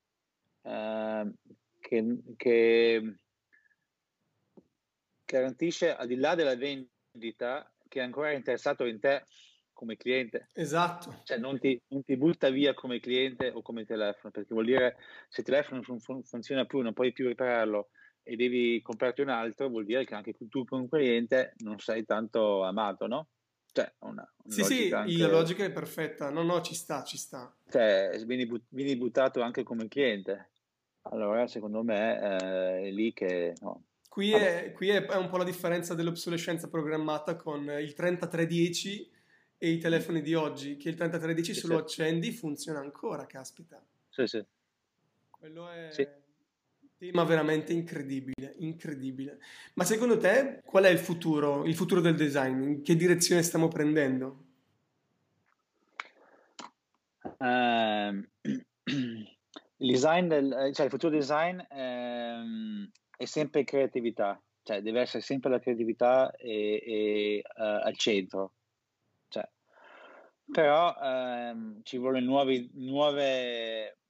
eh, 0.61 1.33
che, 1.79 2.17
che 2.37 3.15
garantisce 5.25 5.95
al 5.95 6.07
di 6.07 6.15
là 6.15 6.35
della 6.35 6.55
vendita 6.55 7.73
che 7.87 7.99
è 7.99 8.03
ancora 8.03 8.31
interessato 8.31 8.85
in 8.85 8.99
te 8.99 9.25
come 9.73 9.97
cliente. 9.97 10.47
Esatto. 10.53 11.21
Cioè 11.23 11.39
non 11.39 11.57
ti, 11.59 11.81
non 11.87 12.03
ti, 12.03 12.15
butta 12.15 12.49
via 12.49 12.73
come 12.75 12.99
cliente 12.99 13.49
o 13.49 13.63
come 13.63 13.83
telefono, 13.83 14.31
perché 14.31 14.53
vuol 14.53 14.65
dire 14.65 14.97
se 15.27 15.41
il 15.41 15.47
telefono 15.47 15.81
non 15.87 15.99
fun- 15.99 16.23
funziona 16.23 16.65
più, 16.65 16.81
non 16.81 16.93
puoi 16.93 17.11
più 17.11 17.27
ripararlo 17.27 17.89
e 18.21 18.35
devi 18.35 18.79
comprarti 18.81 19.21
un 19.21 19.29
altro, 19.29 19.69
vuol 19.69 19.85
dire 19.85 20.05
che 20.05 20.13
anche 20.13 20.35
tu 20.47 20.63
come 20.65 20.87
cliente 20.87 21.53
non 21.63 21.79
sei 21.79 22.05
tanto 22.05 22.63
amato, 22.63 23.07
no? 23.07 23.29
Cioè, 23.73 23.93
una, 23.99 24.29
una 24.43 24.53
sì, 24.53 24.63
sì, 24.63 24.91
anche... 24.91 25.17
la 25.17 25.29
logica 25.29 25.63
è 25.63 25.71
perfetta. 25.71 26.29
No, 26.29 26.43
no, 26.43 26.61
ci 26.61 26.75
sta, 26.75 27.03
ci 27.03 27.17
sta. 27.17 27.53
Cioè, 27.69 28.21
vieni, 28.25 28.45
but- 28.45 28.65
vieni 28.69 28.97
buttato 28.97 29.41
anche 29.41 29.63
come 29.63 29.87
cliente. 29.87 30.49
Allora, 31.03 31.47
secondo 31.47 31.83
me, 31.83 32.19
eh, 32.19 32.87
è 32.87 32.91
lì 32.91 33.13
che... 33.13 33.55
No. 33.61 33.85
Qui, 34.09 34.31
è, 34.31 34.73
qui 34.73 34.89
è, 34.89 35.15
un 35.15 35.29
po' 35.29 35.37
la 35.37 35.45
differenza 35.45 35.93
dell'obsolescenza 35.93 36.67
programmata 36.67 37.37
con 37.37 37.63
il 37.63 37.93
3310 37.93 39.09
e 39.57 39.69
i 39.69 39.77
telefoni 39.77 40.21
di 40.21 40.33
oggi, 40.33 40.75
che 40.75 40.89
il 40.89 40.95
3310 40.95 41.53
sì, 41.53 41.59
se 41.61 41.67
lo 41.67 41.77
accendi 41.77 42.31
funziona 42.31 42.79
ancora, 42.79 43.25
caspita. 43.25 43.81
Sì, 44.09 44.27
sì. 44.27 44.43
Quello 45.29 45.69
è... 45.69 45.87
Sì 45.91 46.20
tema 47.01 47.23
veramente 47.23 47.73
incredibile, 47.73 48.53
incredibile. 48.59 49.39
Ma 49.73 49.83
secondo 49.83 50.17
te 50.17 50.61
qual 50.63 50.83
è 50.83 50.89
il 50.89 50.99
futuro, 50.99 51.65
il 51.65 51.75
futuro 51.75 51.99
del 51.99 52.15
design? 52.15 52.61
In 52.61 52.83
che 52.83 52.95
direzione 52.95 53.41
stiamo 53.41 53.69
prendendo? 53.69 54.43
Uh, 57.39 58.23
il 58.85 59.27
design, 59.77 60.27
del, 60.27 60.69
cioè 60.75 60.85
il 60.85 60.91
futuro 60.91 61.17
design 61.17 61.59
um, 61.71 62.87
è 63.17 63.25
sempre 63.25 63.63
creatività, 63.63 64.39
cioè 64.61 64.83
deve 64.83 65.01
essere 65.01 65.23
sempre 65.23 65.49
la 65.49 65.59
creatività 65.59 66.29
e, 66.33 66.83
e, 66.85 67.43
uh, 67.43 67.61
al 67.83 67.97
centro. 67.97 68.53
Cioè, 69.27 69.49
però 70.51 70.95
um, 71.01 71.79
ci 71.81 71.97
vogliono 71.97 72.27
nuovi, 72.27 72.69
nuove 72.75 74.00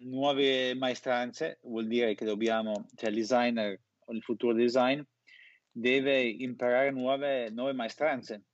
nuove 0.00 0.74
maestranze, 0.74 1.58
vuol 1.62 1.86
dire 1.86 2.14
che 2.14 2.24
dobbiamo, 2.24 2.86
cioè 2.94 3.10
il 3.10 3.16
designer 3.16 3.80
o 4.04 4.12
il 4.12 4.22
futuro 4.22 4.52
design 4.52 5.00
deve 5.70 6.22
imparare 6.22 6.90
nuove, 6.90 7.50
nuove 7.50 7.72
maestranze. 7.72 8.44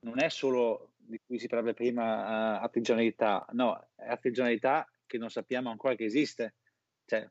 Non 0.00 0.20
è 0.20 0.28
solo 0.28 0.92
di 0.96 1.20
cui 1.24 1.38
si 1.38 1.48
parlava 1.48 1.74
prima 1.74 2.58
uh, 2.58 2.62
artigianalità, 2.62 3.46
no, 3.52 3.88
è 3.94 4.08
artigianalità 4.08 4.88
che 5.06 5.18
non 5.18 5.30
sappiamo 5.30 5.70
ancora 5.70 5.94
che 5.94 6.04
esiste, 6.04 6.54
cioè 7.04 7.28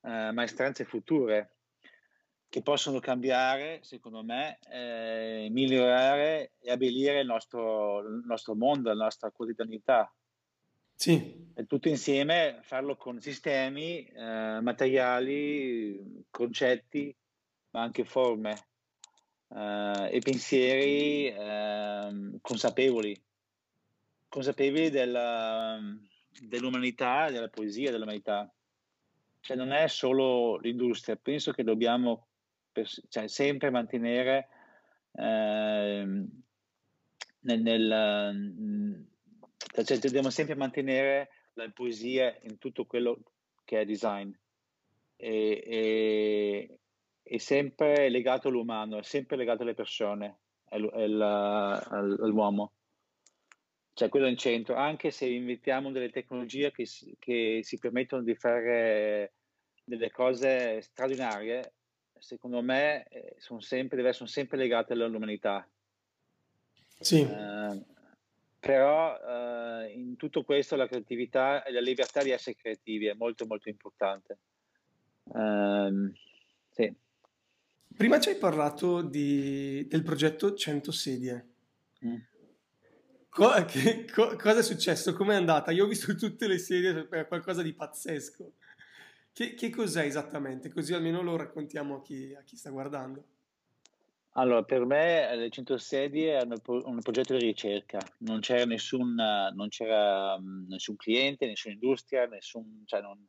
uh, 0.00 0.32
maestranze 0.32 0.84
future 0.84 1.56
che 2.52 2.60
possono 2.60 2.98
cambiare, 2.98 3.78
secondo 3.82 4.22
me, 4.22 4.58
eh, 4.70 5.48
migliorare 5.50 6.52
e 6.58 6.70
abbellire 6.70 7.20
il 7.20 7.26
nostro, 7.26 8.00
il 8.00 8.24
nostro 8.26 8.54
mondo, 8.54 8.90
la 8.90 9.04
nostra 9.04 9.30
quotidianità. 9.30 10.14
Sì. 11.02 11.50
Tutto 11.66 11.88
insieme 11.88 12.60
farlo 12.62 12.96
con 12.96 13.20
sistemi, 13.20 14.04
eh, 14.04 14.60
materiali, 14.60 16.24
concetti, 16.30 17.12
ma 17.70 17.82
anche 17.82 18.04
forme 18.04 18.66
eh, 19.48 20.10
e 20.12 20.20
pensieri 20.20 21.26
eh, 21.26 22.38
consapevoli, 22.40 23.20
consapevoli 24.28 24.90
della, 24.90 25.76
dell'umanità, 26.40 27.30
della 27.30 27.48
poesia 27.48 27.90
dell'umanità. 27.90 28.48
Cioè 29.40 29.56
non 29.56 29.72
è 29.72 29.88
solo 29.88 30.56
l'industria, 30.58 31.16
penso 31.16 31.50
che 31.50 31.64
dobbiamo 31.64 32.28
cioè 33.08 33.26
sempre 33.26 33.70
mantenere 33.70 34.48
eh, 35.14 36.26
nel, 37.40 37.60
nel 37.60 39.10
cioè, 39.84 39.98
dobbiamo 39.98 40.30
sempre 40.30 40.54
mantenere 40.54 41.28
la 41.54 41.70
poesia 41.72 42.36
in 42.42 42.58
tutto 42.58 42.86
quello 42.86 43.20
che 43.64 43.80
è 43.80 43.84
design 43.84 44.30
e, 45.16 45.62
e, 45.64 46.78
è 47.22 47.38
sempre 47.38 48.08
legato 48.08 48.48
all'umano, 48.48 48.98
è 48.98 49.02
sempre 49.02 49.36
legato 49.36 49.62
alle 49.62 49.74
persone, 49.74 50.38
all'uomo. 50.70 52.72
Cioè 53.94 54.08
quello 54.08 54.26
in 54.26 54.36
centro, 54.36 54.74
anche 54.74 55.10
se 55.10 55.26
invitiamo 55.26 55.92
delle 55.92 56.10
tecnologie 56.10 56.72
che, 56.72 56.86
che 57.18 57.60
si 57.62 57.78
permettono 57.78 58.22
di 58.22 58.34
fare 58.34 59.34
delle 59.84 60.10
cose 60.10 60.80
straordinarie, 60.80 61.74
secondo 62.18 62.62
me 62.62 63.06
eh, 63.08 63.34
sono 63.38 63.60
sempre, 63.60 64.06
essere 64.08 64.28
sempre 64.28 64.56
legate 64.56 64.94
all'umanità. 64.94 65.68
Sì. 67.00 67.20
Uh, 67.20 67.84
però 68.62 69.18
uh, 69.18 69.90
in 69.90 70.14
tutto 70.14 70.44
questo 70.44 70.76
la 70.76 70.86
creatività 70.86 71.64
e 71.64 71.72
la 71.72 71.80
libertà 71.80 72.22
di 72.22 72.30
essere 72.30 72.54
creativi 72.54 73.06
è 73.06 73.14
molto 73.14 73.44
molto 73.44 73.68
importante. 73.68 74.38
Uh, 75.24 76.12
sì. 76.70 76.94
Prima 77.96 78.20
ci 78.20 78.28
hai 78.28 78.36
parlato 78.36 79.02
di, 79.02 79.84
del 79.88 80.04
progetto 80.04 80.54
100 80.54 80.92
sedie. 80.92 81.48
Mm. 82.06 82.16
Co- 83.30 83.50
che, 83.66 84.04
co- 84.04 84.36
cosa 84.36 84.60
è 84.60 84.62
successo? 84.62 85.12
Com'è 85.12 85.34
andata? 85.34 85.72
Io 85.72 85.84
ho 85.84 85.88
visto 85.88 86.14
tutte 86.14 86.46
le 86.46 86.58
sedie, 86.58 87.08
è 87.10 87.26
qualcosa 87.26 87.62
di 87.62 87.74
pazzesco. 87.74 88.52
Che, 89.32 89.54
che, 89.54 89.70
cos'è 89.70 90.04
esattamente? 90.04 90.70
Così 90.72 90.94
almeno 90.94 91.20
lo 91.20 91.34
raccontiamo 91.34 91.96
a 91.96 92.02
chi, 92.02 92.32
a 92.32 92.42
chi 92.44 92.56
sta 92.56 92.70
guardando. 92.70 93.24
Allora, 94.34 94.62
per 94.62 94.86
me 94.86 95.36
le 95.36 95.50
100 95.50 95.76
sedie 95.76 96.38
è 96.38 96.42
un 96.42 97.00
progetto 97.02 97.36
di 97.36 97.44
ricerca, 97.44 97.98
non 98.18 98.40
c'era 98.40 98.64
nessun, 98.64 99.14
non 99.14 99.68
c'era 99.68 100.38
mm, 100.38 100.68
nessun 100.68 100.96
cliente, 100.96 101.46
nessuna 101.46 101.74
industria, 101.74 102.26
nessun, 102.26 102.82
cioè 102.86 103.02
non, 103.02 103.22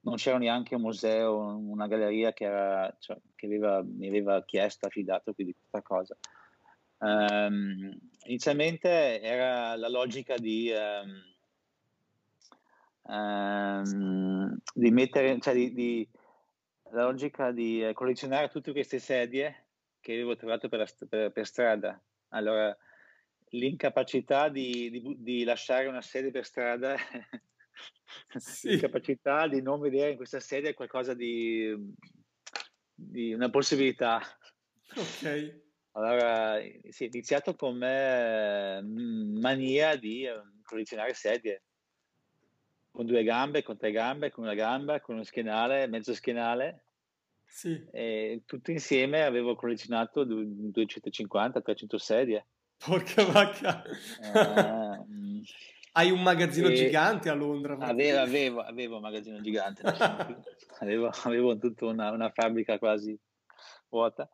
non, 0.00 0.14
c'era 0.14 0.38
neanche 0.38 0.76
un 0.76 0.80
museo, 0.80 1.58
una 1.58 1.86
galleria 1.86 2.32
che, 2.32 2.44
era, 2.44 2.96
cioè, 3.00 3.18
che 3.34 3.44
aveva, 3.44 3.82
mi 3.82 4.08
aveva 4.08 4.42
chiesto, 4.44 4.86
affidato 4.86 5.34
di 5.36 5.54
questa 5.54 5.82
cosa. 5.82 6.16
Um, 7.00 7.98
inizialmente 8.24 9.20
era 9.20 9.76
la 9.76 9.88
logica 9.90 10.38
di, 10.38 10.72
um, 13.02 14.58
di 14.72 14.90
mettere, 14.90 15.38
cioè 15.38 15.52
di, 15.52 15.74
di, 15.74 16.08
la 16.92 17.04
logica 17.04 17.52
di 17.52 17.84
eh, 17.84 17.92
collezionare 17.92 18.48
tutte 18.48 18.72
queste 18.72 18.98
sedie 18.98 19.64
che 20.00 20.12
avevo 20.12 20.36
trovato 20.36 20.68
per, 20.68 20.86
per, 21.08 21.30
per 21.30 21.46
strada. 21.46 22.02
Allora, 22.28 22.76
l'incapacità 23.50 24.48
di, 24.48 24.90
di, 24.90 25.16
di, 25.18 25.44
lasciare 25.44 25.86
una 25.86 26.02
sedia 26.02 26.30
per 26.30 26.44
strada, 26.44 26.96
sì. 28.36 28.70
l'incapacità 28.70 29.46
di 29.48 29.60
non 29.62 29.80
vedere 29.80 30.10
in 30.10 30.16
questa 30.16 30.40
sedia 30.40 30.74
qualcosa 30.74 31.14
di, 31.14 31.74
di 32.94 33.32
una 33.32 33.50
possibilità. 33.50 34.20
Ok. 34.96 35.68
Allora, 35.92 36.60
si 36.88 37.04
è 37.04 37.06
iniziato 37.08 37.56
con 37.56 37.76
me 37.76 38.80
mania 38.82 39.96
di 39.96 40.24
ehm, 40.24 40.62
collezionare 40.62 41.14
sedie 41.14 41.64
con 42.92 43.06
due 43.06 43.22
gambe, 43.24 43.62
con 43.62 43.76
tre 43.76 43.90
gambe, 43.90 44.30
con 44.30 44.44
una 44.44 44.54
gamba, 44.54 45.00
con 45.00 45.16
uno 45.16 45.24
schienale, 45.24 45.86
mezzo 45.88 46.14
schienale 46.14 46.89
sì. 47.50 47.84
E 47.90 48.42
tutto 48.46 48.70
insieme 48.70 49.24
avevo 49.24 49.56
collezionato 49.56 50.24
250-300 50.24 51.96
sedie. 51.96 52.46
Porca 52.76 53.24
vacca! 53.24 53.82
Eh, 53.84 55.04
Hai 55.92 56.12
un 56.12 56.22
magazzino 56.22 56.68
e... 56.68 56.74
gigante 56.74 57.28
a 57.28 57.34
Londra? 57.34 57.76
Avevo, 57.76 58.20
avevo, 58.20 58.60
avevo, 58.60 58.96
un 58.96 59.02
magazzino 59.02 59.40
gigante. 59.40 59.82
avevo, 60.78 61.10
avevo 61.24 61.58
tutta 61.58 61.86
una, 61.86 62.12
una, 62.12 62.30
fabbrica 62.30 62.78
quasi 62.78 63.18
vuota. 63.88 64.28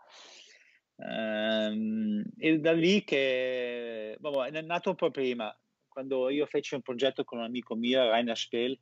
Um, 0.96 2.22
e 2.36 2.58
da 2.58 2.72
lì 2.72 3.02
che 3.04 4.16
vabbè, 4.20 4.50
è 4.50 4.60
nato 4.60 4.90
un 4.90 4.96
po' 4.96 5.10
prima, 5.10 5.54
quando 5.88 6.28
io 6.28 6.44
feci 6.44 6.74
un 6.74 6.82
progetto 6.82 7.24
con 7.24 7.38
un 7.38 7.44
amico 7.44 7.74
mio, 7.74 8.06
Rainer 8.10 8.36
Spell, 8.36 8.78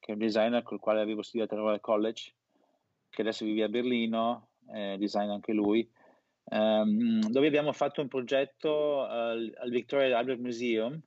che 0.00 0.10
è 0.10 0.12
un 0.12 0.18
designer 0.18 0.62
con 0.64 0.74
il 0.74 0.82
quale 0.82 1.00
avevo 1.00 1.22
studiato 1.22 1.54
al 1.64 1.80
college, 1.80 2.34
che 3.16 3.22
adesso 3.22 3.46
vive 3.46 3.62
a 3.62 3.68
Berlino, 3.70 4.48
eh, 4.74 4.96
design 4.98 5.30
anche 5.30 5.54
lui, 5.54 5.90
ehm, 6.50 7.30
dove 7.30 7.46
abbiamo 7.46 7.72
fatto 7.72 8.02
un 8.02 8.08
progetto 8.08 9.06
al, 9.06 9.50
al 9.56 9.70
Victoria 9.70 10.18
Albert 10.18 10.38
Museum. 10.38 11.00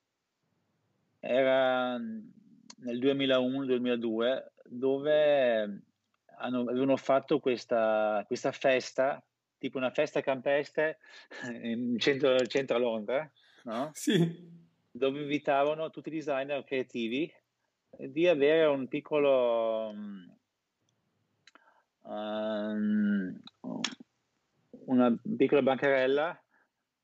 Era 1.19 1.97
nel 1.97 2.99
2001-2002 2.99 4.43
dove 4.65 5.83
hanno, 6.37 6.61
avevano 6.61 6.97
fatto 6.97 7.39
questa, 7.39 8.23
questa 8.25 8.51
festa, 8.51 9.23
tipo 9.59 9.77
una 9.77 9.91
festa 9.91 10.21
campestre 10.21 10.97
in 11.61 11.99
centro, 11.99 12.35
centro 12.47 12.77
a 12.77 12.79
Londra, 12.79 13.31
no? 13.65 13.91
Sì. 13.93 14.49
dove 14.89 15.21
invitavano 15.21 15.91
tutti 15.91 16.07
i 16.07 16.13
designer 16.13 16.63
creativi 16.63 17.31
di 17.97 18.27
avere 18.27 18.65
un 18.65 18.87
piccolo 18.87 19.93
um, 22.09 23.39
una 24.85 25.15
piccola 25.37 25.61
bancarella 25.61 26.43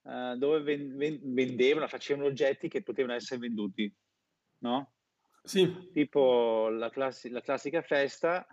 uh, 0.04 0.36
dove 0.36 0.62
ven- 0.62 0.98
ven- 0.98 1.20
vendevano, 1.34 1.88
facevano 1.88 2.28
oggetti 2.28 2.68
che 2.68 2.82
potevano 2.82 3.14
essere 3.14 3.40
venduti, 3.40 3.94
no? 4.60 4.94
Sì. 5.44 5.92
Tipo 5.94 6.70
la, 6.70 6.90
classi- 6.90 7.30
la 7.30 7.42
classica 7.42 7.82
festa 7.84 8.46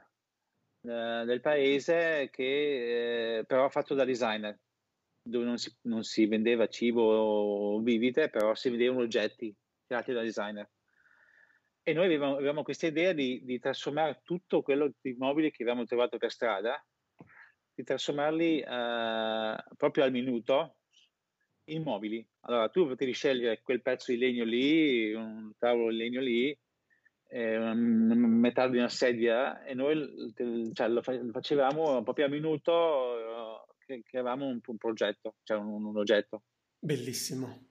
uh, 0.82 1.24
del 1.24 1.40
paese 1.40 2.28
che 2.30 3.40
uh, 3.40 3.46
però 3.46 3.68
fatto 3.70 3.94
da 3.94 4.04
designer, 4.04 4.58
dove 5.22 5.44
non 5.44 5.56
si, 5.56 5.74
non 5.82 6.02
si 6.02 6.26
vendeva 6.26 6.68
cibo 6.68 7.02
o 7.02 7.80
bibite, 7.80 8.28
però 8.28 8.54
si 8.54 8.68
vendevano 8.68 9.02
oggetti 9.02 9.54
creati 9.86 10.12
da 10.12 10.22
designer. 10.22 10.68
E 11.84 11.92
noi 11.92 12.04
avevamo, 12.04 12.36
avevamo 12.36 12.62
questa 12.62 12.86
idea 12.86 13.12
di, 13.12 13.40
di, 13.44 13.58
trasformare 13.58 14.20
tutto 14.22 14.62
quello 14.62 14.92
di 15.00 15.14
mobili 15.18 15.50
che 15.50 15.64
avevamo 15.64 15.84
trovato 15.84 16.16
per 16.16 16.30
strada, 16.30 16.80
di 17.74 17.82
trasformarli 17.82 18.60
eh, 18.60 19.64
proprio 19.76 20.04
al 20.04 20.12
minuto 20.12 20.76
in 21.64 21.82
mobili. 21.82 22.24
Allora 22.42 22.68
tu 22.68 22.86
potevi 22.86 23.12
scegliere 23.12 23.62
quel 23.62 23.82
pezzo 23.82 24.12
di 24.12 24.18
legno 24.18 24.44
lì, 24.44 25.12
un 25.12 25.52
tavolo 25.58 25.90
di 25.90 25.96
legno 25.96 26.20
lì, 26.20 26.56
eh, 27.30 27.58
metà 27.74 28.68
di 28.68 28.76
una 28.76 28.88
sedia 28.88 29.64
e 29.64 29.74
noi 29.74 30.32
cioè, 30.72 30.88
lo, 30.88 31.02
facevamo 31.02 32.02
proprio 32.04 32.26
a 32.26 32.28
minuto 32.28 33.18
eh, 33.18 33.74
che, 33.84 34.02
che 34.06 34.18
avevamo 34.18 34.46
un, 34.46 34.60
un, 34.64 34.76
progetto, 34.76 35.34
cioè 35.42 35.58
un, 35.58 35.84
un 35.84 35.96
oggetto. 35.96 36.42
Bellissimo. 36.78 37.70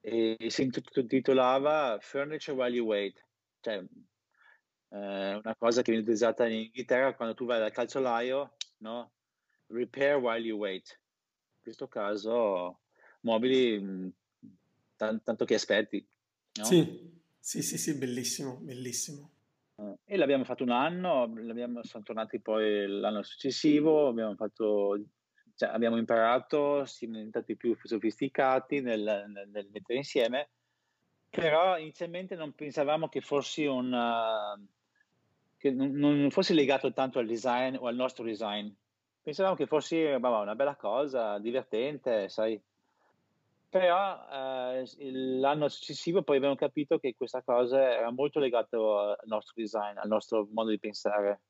E 0.00 0.36
si 0.48 0.62
intitolava 0.62 1.98
Furniture 2.00 2.56
While 2.56 2.74
You 2.74 2.86
Wait 2.86 3.24
cioè, 3.62 3.76
eh, 3.76 5.34
una 5.34 5.56
cosa 5.56 5.80
che 5.80 5.90
viene 5.90 6.02
utilizzata 6.02 6.46
in 6.46 6.64
Inghilterra 6.64 7.14
quando 7.14 7.34
tu 7.34 7.46
vai 7.46 7.58
dal 7.58 7.72
calzolaio, 7.72 8.56
no? 8.78 9.12
Repair 9.68 10.16
while 10.16 10.46
you 10.46 10.58
wait. 10.58 11.00
In 11.54 11.62
questo 11.62 11.88
caso, 11.88 12.80
mobili, 13.20 13.80
mm, 13.80 14.08
t- 14.96 15.22
tanto 15.22 15.44
che 15.44 15.54
aspetti. 15.54 16.06
No? 16.54 16.64
Sì. 16.64 17.20
sì, 17.38 17.62
sì, 17.62 17.78
sì, 17.78 17.96
bellissimo, 17.96 18.56
bellissimo. 18.56 19.30
Eh, 19.76 19.98
e 20.04 20.16
l'abbiamo 20.16 20.44
fatto 20.44 20.64
un 20.64 20.70
anno, 20.70 21.32
sono 21.82 22.02
tornati 22.04 22.40
poi 22.40 22.86
l'anno 22.86 23.22
successivo, 23.22 24.08
abbiamo, 24.08 24.34
fatto, 24.34 25.00
cioè, 25.54 25.70
abbiamo 25.70 25.96
imparato, 25.96 26.84
siamo 26.84 27.14
diventati 27.14 27.56
più 27.56 27.74
sofisticati 27.82 28.80
nel, 28.80 29.24
nel, 29.28 29.48
nel 29.48 29.68
mettere 29.70 29.98
insieme 29.98 30.50
però 31.32 31.78
inizialmente 31.78 32.36
non 32.36 32.52
pensavamo 32.52 33.08
che 33.08 33.22
fosse 33.22 33.66
una, 33.66 34.54
che 35.56 35.70
non 35.70 36.28
fosse 36.30 36.52
legato 36.52 36.92
tanto 36.92 37.18
al 37.18 37.26
design 37.26 37.74
o 37.78 37.86
al 37.86 37.94
nostro 37.94 38.22
design. 38.22 38.68
Pensavamo 39.22 39.54
che 39.54 39.66
fosse 39.66 40.12
una 40.12 40.54
bella 40.54 40.76
cosa, 40.76 41.38
divertente, 41.38 42.28
sai. 42.28 42.60
Però 43.66 44.28
eh, 44.30 44.84
l'anno 45.38 45.68
successivo 45.68 46.22
poi 46.22 46.36
abbiamo 46.36 46.54
capito 46.54 46.98
che 46.98 47.14
questa 47.16 47.42
cosa 47.42 47.80
era 47.80 48.10
molto 48.10 48.38
legata 48.38 48.76
al 48.76 49.16
nostro 49.24 49.54
design, 49.56 49.96
al 49.96 50.08
nostro 50.08 50.46
modo 50.52 50.68
di 50.68 50.78
pensare. 50.78 51.40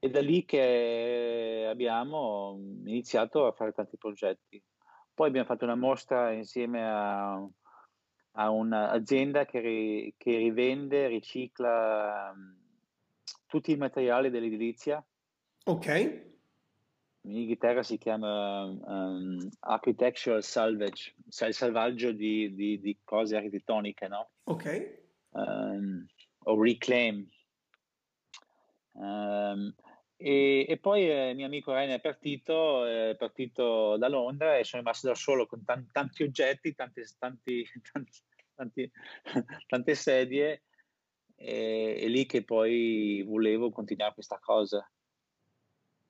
E 0.00 0.10
da 0.10 0.20
lì 0.20 0.44
che 0.44 1.66
abbiamo 1.66 2.58
iniziato 2.84 3.46
a 3.46 3.52
fare 3.52 3.72
tanti 3.72 3.96
progetti. 3.96 4.62
Poi 5.14 5.28
abbiamo 5.28 5.46
fatto 5.46 5.64
una 5.64 5.76
mostra 5.76 6.32
insieme 6.32 6.86
a 6.86 7.48
a 8.32 8.50
un'azienda 8.50 9.44
che, 9.44 9.60
ri, 9.60 10.14
che 10.16 10.36
rivende, 10.36 11.08
ricicla 11.08 12.32
um, 12.34 12.56
tutti 13.46 13.72
i 13.72 13.76
materiali 13.76 14.30
dell'edilizia. 14.30 15.04
Ok. 15.64 16.28
in 17.22 17.36
Inghilterra 17.36 17.82
si 17.82 17.98
chiama 17.98 18.64
um, 18.64 19.48
architectural 19.60 20.42
salvage, 20.42 21.14
cioè 21.28 21.48
il 21.48 21.54
salvaggio 21.54 22.12
di, 22.12 22.54
di, 22.54 22.80
di 22.80 22.98
cose 23.04 23.36
architettoniche, 23.36 24.08
no? 24.08 24.30
Ok. 24.44 24.98
Um, 25.30 26.06
o 26.44 26.62
reclaim. 26.62 27.28
Um, 28.92 29.74
e, 30.22 30.66
e, 30.68 30.76
poi 30.76 31.10
eh, 31.10 31.32
mio 31.32 31.46
amico 31.46 31.72
Ryan 31.72 31.92
è 31.92 32.00
partito, 32.00 32.84
è 32.84 33.16
partito 33.16 33.96
da 33.96 34.06
Londra 34.06 34.58
e 34.58 34.64
sono 34.64 34.82
rimasto 34.82 35.06
da 35.08 35.14
solo 35.14 35.46
con 35.46 35.64
t- 35.64 35.90
tanti 35.92 36.24
oggetti, 36.24 36.74
tanti, 36.74 37.02
tanti, 37.18 37.66
tanti, 38.54 38.90
tante 39.66 39.94
sedie 39.94 40.64
e, 41.34 41.96
è 41.98 42.06
lì 42.08 42.26
che 42.26 42.44
poi 42.44 43.22
volevo 43.26 43.70
continuare 43.70 44.12
questa 44.12 44.38
cosa. 44.38 44.86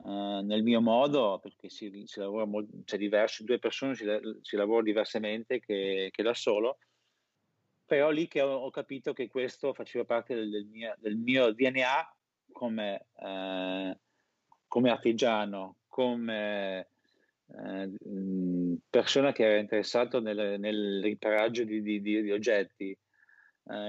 Uh, 0.02 0.40
nel 0.40 0.64
mio 0.64 0.80
modo, 0.80 1.38
perché 1.38 1.68
si, 1.68 2.02
si 2.06 2.18
lavora 2.18 2.46
molto, 2.46 2.78
c'è 2.84 2.96
diverso, 2.96 3.44
due 3.44 3.60
persone 3.60 3.94
si, 3.94 4.04
si 4.40 4.56
lavora 4.56 4.82
diversamente 4.82 5.60
che, 5.60 6.08
che, 6.10 6.22
da 6.24 6.34
solo, 6.34 6.78
però 7.84 8.10
lì 8.10 8.26
che 8.26 8.40
ho, 8.40 8.56
ho 8.56 8.70
capito 8.70 9.12
che 9.12 9.28
questo 9.28 9.72
faceva 9.72 10.04
parte 10.04 10.34
del, 10.34 10.50
del, 10.50 10.66
mio, 10.66 10.96
del 10.98 11.16
mio, 11.16 11.52
DNA 11.52 12.14
come, 12.52 13.06
uh, 13.14 13.96
come 14.66 14.90
artigiano, 14.90 15.76
come 15.88 16.88
uh, 17.46 18.78
persona 18.88 19.32
che 19.32 19.44
era 19.44 19.58
interessato 19.58 20.20
nel, 20.20 20.58
nel 20.58 21.02
riparaggio 21.02 21.64
di, 21.64 21.82
di, 21.82 22.00
di 22.00 22.30
oggetti, 22.30 22.96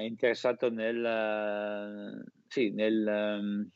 interessato 0.02 0.70
nel, 0.70 2.24
sì, 2.48 2.70
nel 2.70 3.40
um, 3.40 3.70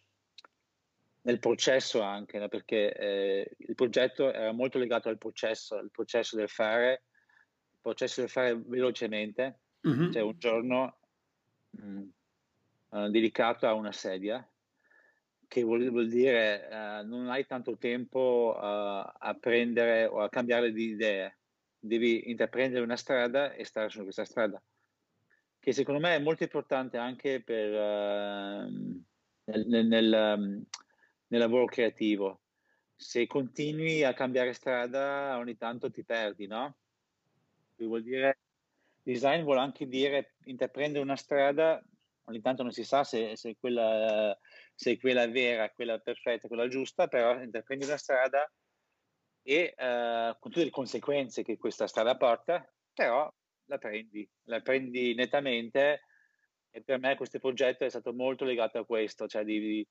nel 1.26 1.40
processo 1.40 2.02
anche, 2.02 2.48
perché 2.48 2.94
eh, 2.94 3.56
il 3.58 3.76
progetto 3.76 4.32
era 4.32 4.52
molto 4.52 4.78
legato 4.78 5.10
al 5.10 5.18
processo, 5.18 5.78
il 5.78 5.90
processo 5.92 6.36
del 6.36 6.50
fare, 6.50 7.04
il 7.74 7.80
processo 7.82 8.22
del 8.22 8.30
fare 8.30 8.56
velocemente, 8.56 9.60
mm-hmm. 9.88 10.12
cioè 10.12 10.22
un 10.22 10.38
giorno 10.38 10.98
mh, 11.72 12.02
uh, 12.90 13.10
dedicato 13.10 13.66
a 13.66 13.74
una 13.74 13.92
sedia, 13.92 14.48
che 15.48 15.64
vuol, 15.64 15.90
vuol 15.90 16.08
dire 16.08 16.68
uh, 16.70 17.08
non 17.08 17.30
hai 17.30 17.46
tanto 17.46 17.78
tempo 17.78 18.54
uh, 18.56 18.62
a 18.62 19.38
prendere 19.40 20.06
o 20.06 20.22
a 20.22 20.30
cambiare 20.30 20.72
di 20.72 20.90
idee, 20.90 21.38
devi 21.80 22.30
intraprendere 22.30 22.84
una 22.84 22.98
strada 22.98 23.54
e 23.54 23.64
stare 23.66 23.90
su 23.90 24.04
questa 24.04 24.26
strada, 24.26 24.62
che 25.60 25.72
secondo 25.72 26.00
me 26.00 26.16
è 26.16 26.20
molto 26.20 26.44
importante 26.44 26.98
anche 26.98 27.42
per, 27.42 27.70
nel, 29.44 29.68
nel, 29.68 29.86
nel 29.88 30.36
um, 30.38 30.66
nel 31.28 31.40
lavoro 31.40 31.66
creativo. 31.66 32.42
Se 32.96 33.28
continui 33.28 34.04
a 34.04 34.14
cambiare 34.14 34.54
strada, 34.54 35.38
ogni 35.38 35.58
tanto 35.58 35.92
ti 35.92 36.04
perdi, 36.04 36.48
no? 36.48 36.78
Vuol 37.76 38.04
dire, 38.04 38.40
design 39.04 39.44
vuole 39.44 39.60
anche 39.60 39.88
dire 39.88 40.36
intraprendere 40.46 41.04
una 41.04 41.18
strada, 41.18 41.84
ogni 42.26 42.42
tanto 42.42 42.64
non 42.64 42.72
si 42.72 42.86
sa 42.86 43.04
se, 43.04 43.36
se, 43.36 43.58
quella, 43.58 44.38
se 44.76 44.92
è 44.92 45.00
quella 45.00 45.28
vera, 45.28 45.72
quella 45.72 45.98
perfetta, 46.00 46.48
quella 46.48 46.68
giusta, 46.68 47.08
però 47.08 47.42
intraprendi 47.42 47.86
una 47.86 47.98
strada 47.98 48.52
e 49.42 49.74
uh, 49.78 50.38
con 50.40 50.52
tutte 50.52 50.66
le 50.66 50.70
conseguenze 50.70 51.44
che 51.44 51.58
questa 51.58 51.88
strada 51.88 52.18
porta, 52.18 52.68
però 52.94 53.32
la 53.66 53.78
prendi, 53.78 54.28
la 54.44 54.60
prendi 54.62 55.14
nettamente 55.14 56.02
e 56.72 56.82
per 56.84 57.00
me 57.00 57.16
questo 57.16 57.40
progetto 57.40 57.86
è 57.86 57.90
stato 57.90 58.14
molto 58.14 58.44
legato 58.44 58.80
a 58.80 58.86
questo, 58.86 59.28
cioè 59.28 59.46
di, 59.46 59.88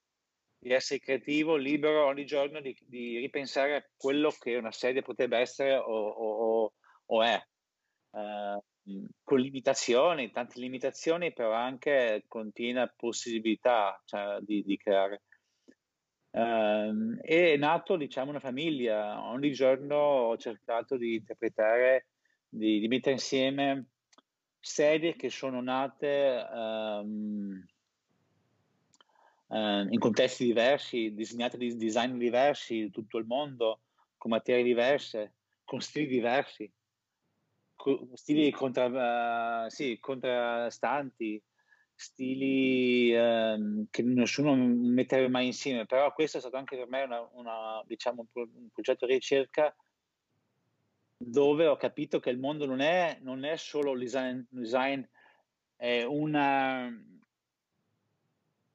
di 0.58 0.70
essere 0.70 1.00
creativo, 1.00 1.56
libero 1.56 2.04
ogni 2.04 2.26
giorno 2.26 2.60
di, 2.60 2.76
di, 2.86 3.18
ripensare 3.18 3.76
a 3.76 3.84
quello 3.96 4.30
che 4.30 4.56
una 4.56 4.72
serie 4.72 5.00
potrebbe 5.00 5.38
essere 5.38 5.76
o, 5.76 6.08
o, 6.08 6.72
o 7.06 7.22
è, 7.22 7.42
uh, 8.10 8.62
con 9.22 9.40
limitazioni, 9.40 10.30
tante 10.30 10.60
limitazioni, 10.60 11.32
però 11.32 11.52
anche 11.52 12.24
continua 12.28 12.92
possibilità 12.94 14.00
cioè, 14.04 14.38
di, 14.40 14.62
di, 14.62 14.76
creare. 14.76 15.22
Uh, 16.30 17.16
è 17.20 17.56
nato, 17.56 17.96
diciamo, 17.96 18.30
una 18.30 18.40
famiglia. 18.40 19.22
Ogni 19.30 19.52
giorno 19.52 19.96
ho 19.96 20.36
cercato 20.36 20.96
di 20.96 21.14
interpretare, 21.14 22.08
di, 22.48 22.80
di 22.80 22.88
mettere 22.88 23.14
insieme 23.14 23.86
serie 24.64 25.14
che 25.14 25.28
sono 25.28 25.60
nate 25.60 26.46
um, 26.50 27.62
eh, 29.50 29.86
in 29.90 29.98
contesti 29.98 30.44
diversi, 30.44 31.12
disegnate 31.14 31.58
di 31.58 31.76
design 31.76 32.16
diversi 32.16 32.90
tutto 32.90 33.18
il 33.18 33.26
mondo, 33.26 33.80
con 34.16 34.30
materie 34.30 34.64
diverse, 34.64 35.34
con 35.64 35.80
stili 35.80 36.06
diversi, 36.06 36.70
stili 38.14 38.50
contra, 38.50 39.64
uh, 39.64 39.68
sì, 39.68 39.98
contrastanti, 40.00 41.42
stili 41.94 43.14
um, 43.14 43.86
che 43.90 44.02
nessuno 44.02 44.54
metterebbe 44.56 45.28
mai 45.28 45.46
insieme, 45.46 45.86
però 45.86 46.12
questo 46.12 46.38
è 46.38 46.40
stato 46.40 46.56
anche 46.56 46.76
per 46.76 46.88
me 46.88 47.02
una, 47.02 47.28
una, 47.32 47.82
diciamo, 47.86 48.26
un 48.32 48.68
progetto 48.72 49.06
di 49.06 49.14
ricerca 49.14 49.74
dove 51.16 51.66
ho 51.66 51.76
capito 51.76 52.20
che 52.20 52.30
il 52.30 52.38
mondo 52.38 52.66
non 52.66 52.80
è, 52.80 53.18
non 53.22 53.44
è 53.44 53.56
solo 53.56 53.96
design, 53.96 54.40
design 54.48 55.02
è 55.76 56.02
una, 56.02 56.86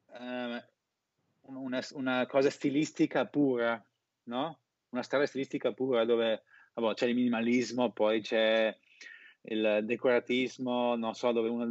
uh, 0.08 0.62
una, 1.42 1.82
una, 1.92 2.26
cosa 2.26 2.50
stilistica 2.50 3.26
pura, 3.26 3.84
no? 4.24 4.60
Una 4.90 5.04
strada 5.04 5.26
stilistica 5.26 5.72
pura 5.74 6.06
dove 6.06 6.44
vabbè, 6.74 6.94
c'è 6.94 7.08
il 7.08 7.16
minimalismo, 7.16 7.92
poi 7.92 8.22
c'è 8.22 8.76
il 9.44 9.82
decoratismo, 9.84 10.96
non 10.96 11.14
so, 11.14 11.32
dove 11.32 11.50
uno 11.50 11.66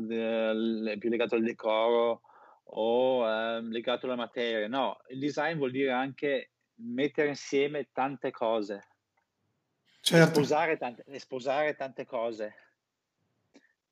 è 0.90 0.96
più 0.98 1.10
legato 1.10 1.34
al 1.34 1.42
decoro 1.42 2.22
o 2.70 3.28
eh, 3.28 3.62
legato 3.62 4.06
alla 4.06 4.16
materia. 4.16 4.66
No, 4.68 4.98
il 5.08 5.18
design 5.18 5.56
vuol 5.56 5.70
dire 5.70 5.90
anche 5.90 6.50
mettere 6.76 7.28
insieme 7.28 7.88
tante 7.92 8.30
cose. 8.30 8.86
Certo. 10.00 10.34
Sposare 10.34 10.76
tante, 10.78 11.04
sposare 11.18 11.76
tante 11.76 12.06
cose. 12.06 12.54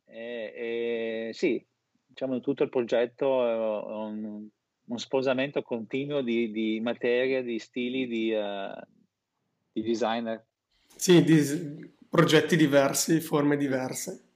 E, 0.06 1.28
e, 1.28 1.30
sì, 1.32 1.64
diciamo 2.06 2.40
tutto 2.40 2.62
il 2.62 2.70
progetto 2.70 3.46
è 3.46 3.54
un, 3.54 4.48
un 4.84 4.98
sposamento 4.98 5.62
continuo 5.62 6.22
di, 6.22 6.50
di 6.50 6.80
materie, 6.80 7.42
di 7.42 7.58
stili, 7.58 8.06
di, 8.06 8.32
uh, 8.32 8.72
di 9.72 9.82
designer. 9.82 10.44
Sì, 10.94 11.22
di 11.22 11.94
progetti 12.16 12.56
diversi, 12.56 13.20
forme 13.20 13.58
diverse. 13.58 14.30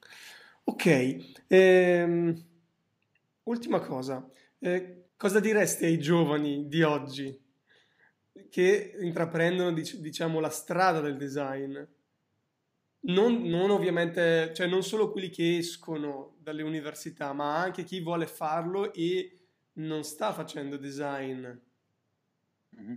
Ok, 0.65 1.45
ehm, 1.47 2.47
ultima 3.45 3.81
cosa, 3.81 4.31
eh, 4.59 5.13
cosa 5.17 5.41
diresti 5.41 5.87
ai 5.87 5.99
giovani 5.99 6.69
di 6.69 6.83
oggi 6.83 7.43
che 8.51 8.99
intraprendono 9.01 9.73
diciamo 9.73 10.41
la 10.41 10.51
strada 10.51 11.01
del 11.01 11.17
design? 11.17 11.79
Non, 13.03 13.45
non, 13.45 13.71
ovviamente, 13.71 14.53
cioè 14.55 14.67
non 14.67 14.83
solo 14.83 15.11
quelli 15.11 15.31
che 15.31 15.57
escono 15.57 16.37
dalle 16.39 16.63
università, 16.63 17.33
ma 17.33 17.63
anche 17.63 17.83
chi 17.85 18.03
vuole 18.03 18.27
farlo 18.27 18.93
e 18.93 19.39
non 19.75 20.05
sta 20.05 20.35
facendo 20.35 20.77
design. 20.77 21.49
Mm-hmm. 22.79 22.95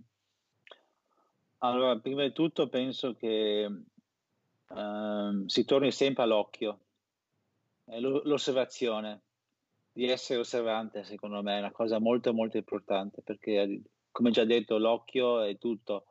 Allora, 1.60 1.98
prima 2.00 2.24
di 2.24 2.34
tutto 2.34 2.68
penso 2.68 3.16
che 3.16 3.70
uh, 4.70 5.48
si 5.48 5.66
torni 5.66 5.92
sempre 5.92 6.24
all'occhio, 6.24 6.80
l'osservazione, 7.86 9.22
di 9.92 10.08
essere 10.08 10.40
osservante 10.40 11.04
secondo 11.04 11.44
me 11.44 11.58
è 11.58 11.60
una 11.60 11.72
cosa 11.72 12.00
molto 12.00 12.34
molto 12.34 12.58
importante 12.58 13.22
perché 13.22 13.82
come 14.10 14.32
già 14.32 14.44
detto 14.44 14.78
l'occhio 14.78 15.42
è 15.42 15.58
tutto, 15.58 16.06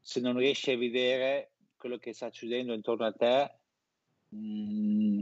se 0.00 0.20
non 0.20 0.36
riesci 0.36 0.70
a 0.72 0.76
vedere 0.76 1.52
quello 1.76 1.98
che 1.98 2.12
sta 2.12 2.30
succedendo 2.30 2.72
intorno 2.72 3.06
a 3.06 3.12
te 3.12 3.58
mh, 4.28 4.38
mm, 4.38 5.20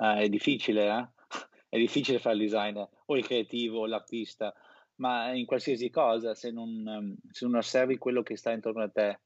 eh, 0.00 0.18
è 0.20 0.28
difficile, 0.28 0.86
eh? 0.86 1.08
è 1.68 1.78
difficile 1.78 2.18
fare 2.18 2.36
il 2.36 2.42
designer 2.42 2.88
o 3.06 3.16
il 3.16 3.24
creativo 3.24 3.80
o 3.80 3.86
l'artista, 3.86 4.54
ma 4.96 5.32
in 5.32 5.46
qualsiasi 5.46 5.90
cosa, 5.90 6.34
se 6.34 6.50
non, 6.50 6.86
ehm, 6.86 7.16
se 7.30 7.46
non 7.46 7.56
osservi 7.56 7.98
quello 7.98 8.22
che 8.22 8.36
sta 8.36 8.52
intorno 8.52 8.82
a 8.82 8.88
te. 8.88 9.20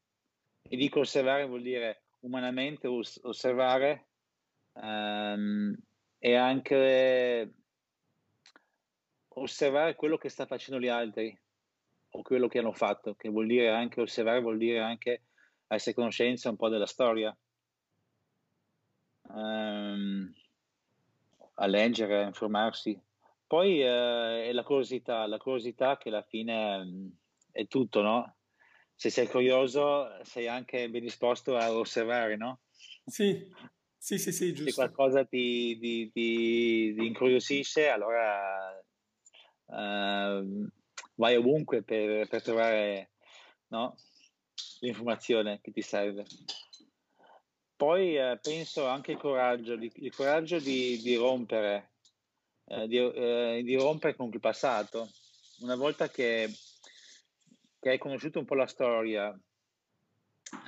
E 0.62 0.76
dico 0.76 1.00
osservare 1.00 1.46
vuol 1.46 1.62
dire 1.62 2.02
umanamente 2.20 2.86
osservare 2.86 4.06
um, 4.72 5.74
e 6.18 6.34
anche 6.34 7.52
osservare 9.28 9.94
quello 9.94 10.16
che 10.16 10.28
sta 10.28 10.46
facendo 10.46 10.80
gli 10.80 10.88
altri 10.88 11.36
o 12.10 12.22
quello 12.22 12.48
che 12.48 12.58
hanno 12.58 12.72
fatto, 12.72 13.14
che 13.14 13.28
vuol 13.28 13.46
dire 13.46 13.70
anche 13.70 14.00
osservare, 14.00 14.40
vuol 14.40 14.58
dire 14.58 14.80
anche 14.80 15.22
essere 15.68 15.94
conoscenza 15.94 16.50
un 16.50 16.56
po' 16.56 16.68
della 16.68 16.86
storia. 16.86 17.36
Um, 19.22 20.34
a 21.54 21.66
leggere, 21.66 22.24
a 22.24 22.26
informarsi. 22.26 23.00
Poi 23.46 23.82
eh, 23.82 24.48
è 24.48 24.52
la 24.52 24.62
curiosità, 24.62 25.26
la 25.26 25.38
curiosità 25.38 25.96
che 25.96 26.08
alla 26.08 26.22
fine 26.22 26.84
mm, 26.84 27.08
è 27.52 27.66
tutto, 27.66 28.00
no? 28.00 28.34
Se 29.00 29.08
sei 29.08 29.28
curioso 29.28 30.10
sei 30.24 30.46
anche 30.46 30.90
ben 30.90 31.00
disposto 31.00 31.56
a 31.56 31.72
osservare, 31.72 32.36
no? 32.36 32.60
Sì, 33.06 33.50
sì, 33.96 34.18
sì, 34.18 34.30
sì, 34.30 34.52
giusto. 34.52 34.68
Se 34.68 34.74
qualcosa 34.76 35.24
ti, 35.24 35.78
ti, 35.78 36.10
ti, 36.12 36.94
ti 36.94 37.06
incuriosisce, 37.06 37.88
allora 37.88 38.78
uh, 39.64 40.68
vai 41.14 41.34
ovunque 41.34 41.82
per, 41.82 42.28
per 42.28 42.42
trovare 42.42 43.12
no? 43.68 43.96
l'informazione 44.80 45.60
che 45.62 45.70
ti 45.70 45.80
serve. 45.80 46.26
Poi 47.76 48.18
eh, 48.18 48.38
penso 48.42 48.86
anche 48.86 49.12
il 49.12 49.18
coraggio, 49.18 49.72
il 49.72 50.14
coraggio 50.14 50.58
di, 50.58 51.00
di 51.00 51.14
rompere, 51.14 51.92
eh, 52.66 52.86
di, 52.86 52.98
eh, 52.98 53.62
di, 53.64 53.76
rompere 53.76 54.14
con 54.14 54.28
il 54.30 54.40
passato. 54.40 55.08
Una 55.60 55.76
volta 55.76 56.10
che, 56.10 56.52
che 57.80 57.88
hai 57.88 57.98
conosciuto 57.98 58.38
un 58.38 58.44
po' 58.44 58.54
la 58.54 58.66
storia, 58.66 59.36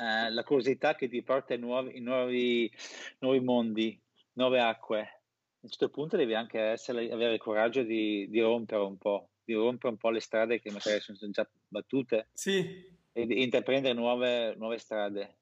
eh, 0.00 0.30
la 0.30 0.42
curiosità 0.44 0.94
che 0.94 1.08
ti 1.08 1.22
porta 1.22 1.54
in 1.54 1.60
nuovi, 1.60 1.96
in 1.96 2.04
nuovi, 2.04 2.70
nuovi 3.18 3.40
mondi, 3.40 4.00
nuove 4.32 4.60
acque, 4.60 5.00
a 5.00 5.58
un 5.60 5.68
certo 5.68 5.90
punto 5.90 6.16
devi 6.16 6.34
anche 6.34 6.58
essere, 6.58 7.10
avere 7.12 7.34
il 7.34 7.40
coraggio 7.40 7.82
di, 7.82 8.28
di 8.28 8.40
rompere 8.40 8.82
un 8.82 8.96
po', 8.96 9.28
di 9.44 9.54
rompere 9.54 9.92
un 9.92 9.98
po' 9.98 10.10
le 10.10 10.20
strade 10.20 10.60
che 10.60 10.72
magari 10.72 11.00
sono 11.00 11.18
già 11.30 11.48
battute 11.68 12.28
sì. 12.32 12.84
e 13.12 13.26
di 13.26 13.42
intraprendere 13.42 13.94
nuove, 13.94 14.54
nuove 14.56 14.78
strade. 14.78 15.36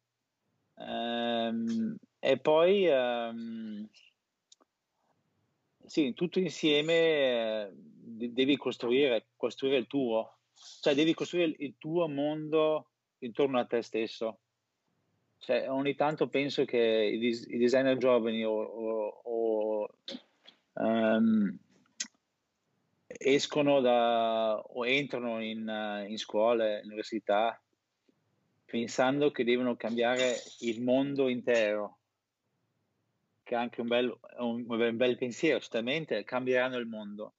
Um, 0.74 1.96
e 2.18 2.38
poi 2.38 2.86
um, 2.88 3.88
sì, 5.86 6.12
tutto 6.14 6.38
insieme 6.38 6.94
eh, 6.94 7.70
devi 7.72 8.56
costruire, 8.56 9.28
costruire 9.36 9.76
il 9.76 9.86
tuo, 9.86 10.39
cioè 10.80 10.94
devi 10.94 11.14
costruire 11.14 11.54
il 11.58 11.74
tuo 11.78 12.08
mondo 12.08 12.90
intorno 13.18 13.58
a 13.58 13.64
te 13.64 13.82
stesso. 13.82 14.40
Cioè, 15.38 15.70
ogni 15.70 15.94
tanto 15.94 16.28
penso 16.28 16.64
che 16.64 16.78
i, 16.78 17.18
dis- 17.18 17.46
i 17.48 17.56
designer 17.56 17.96
giovani 17.96 18.44
o, 18.44 18.52
o, 18.52 19.20
o 19.24 19.94
um, 20.74 21.58
escono 23.06 23.80
da 23.80 24.60
o 24.60 24.86
entrano 24.86 25.42
in, 25.42 26.04
in 26.06 26.18
scuole, 26.18 26.82
università, 26.84 27.60
pensando 28.66 29.30
che 29.30 29.44
devono 29.44 29.76
cambiare 29.76 30.36
il 30.60 30.82
mondo 30.82 31.28
intero, 31.28 31.98
che 33.42 33.54
è 33.54 33.58
anche 33.58 33.80
un 33.80 33.88
bel, 33.88 34.18
un, 34.38 34.64
un 34.68 34.96
bel 34.96 35.16
pensiero, 35.16 35.58
certamente 35.58 36.22
cambieranno 36.24 36.76
il 36.76 36.86
mondo. 36.86 37.34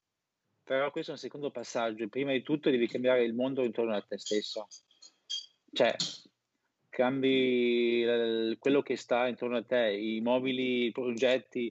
Però 0.71 0.89
questo 0.89 1.11
è 1.11 1.15
un 1.15 1.19
secondo 1.19 1.51
passaggio. 1.51 2.07
Prima 2.07 2.31
di 2.31 2.43
tutto 2.43 2.69
devi 2.69 2.87
cambiare 2.87 3.25
il 3.25 3.33
mondo 3.33 3.65
intorno 3.65 3.93
a 3.93 4.01
te 4.01 4.17
stesso. 4.17 4.67
Cioè, 5.69 5.93
cambi 6.87 8.55
quello 8.57 8.81
che 8.81 8.95
sta 8.95 9.27
intorno 9.27 9.57
a 9.57 9.65
te, 9.65 9.91
i 9.91 10.21
mobili, 10.21 10.85
i 10.85 10.91
progetti, 10.93 11.69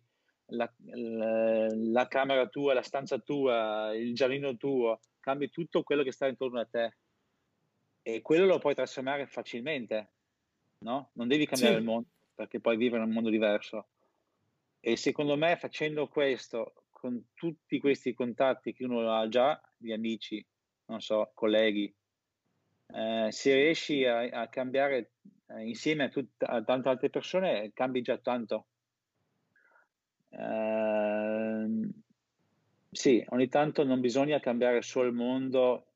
la, 0.49 0.71
la, 0.93 1.67
la, 1.75 2.09
camera 2.09 2.47
tua, 2.49 2.75
la 2.75 2.83
stanza 2.83 3.17
tua, 3.17 3.95
il 3.95 4.15
giardino 4.15 4.55
tuo, 4.59 5.01
cambi 5.19 5.49
tutto 5.49 5.83
quello 5.83 6.03
che 6.03 6.13
sta 6.13 6.27
intorno 6.27 6.61
a 6.61 6.67
te 6.67 6.97
e 8.03 8.21
quello 8.21 8.45
lo 8.45 8.59
puoi 8.59 8.75
trasformare 8.75 9.27
facilmente, 9.29 10.11
no? 10.81 11.09
Non 11.15 11.27
devi 11.27 11.47
cambiare 11.47 11.77
sì. 11.77 11.81
il 11.81 11.87
mondo 11.87 12.09
perché 12.35 12.61
puoi 12.61 12.77
vivere 12.77 13.03
in 13.03 13.09
un 13.09 13.15
mondo 13.15 13.31
diverso. 13.31 13.89
E 14.79 14.97
secondo 14.97 15.39
me 15.39 15.57
facendo 15.57 16.07
questo 16.07 16.75
con 17.01 17.31
tutti 17.33 17.81
questi 17.81 18.13
contatti 18.13 18.75
che 18.75 18.85
uno 18.85 19.11
ha 19.11 19.27
già 19.29 19.59
di 19.77 19.93
amici, 19.93 20.45
non 20.87 21.01
so, 21.01 21.31
colleghi, 21.35 21.93
eh, 22.93 23.29
se 23.31 23.55
riesci 23.55 24.05
a, 24.05 24.21
a 24.21 24.49
cambiare 24.49 25.13
eh, 25.47 25.67
insieme 25.67 26.05
a, 26.05 26.09
tut- 26.11 26.43
a, 26.43 26.63
tante 26.63 26.89
altre 26.91 27.09
persone, 27.09 27.71
cambi 27.73 28.03
già 28.03 28.19
tanto. 28.19 28.67
Eh, 30.29 31.89
sì, 32.91 33.25
ogni 33.29 33.49
tanto 33.49 33.85
non 33.85 34.01
bisogna 34.01 34.39
cambiare 34.39 34.83
solo 34.83 35.09
il 35.09 35.15
mondo, 35.15 35.87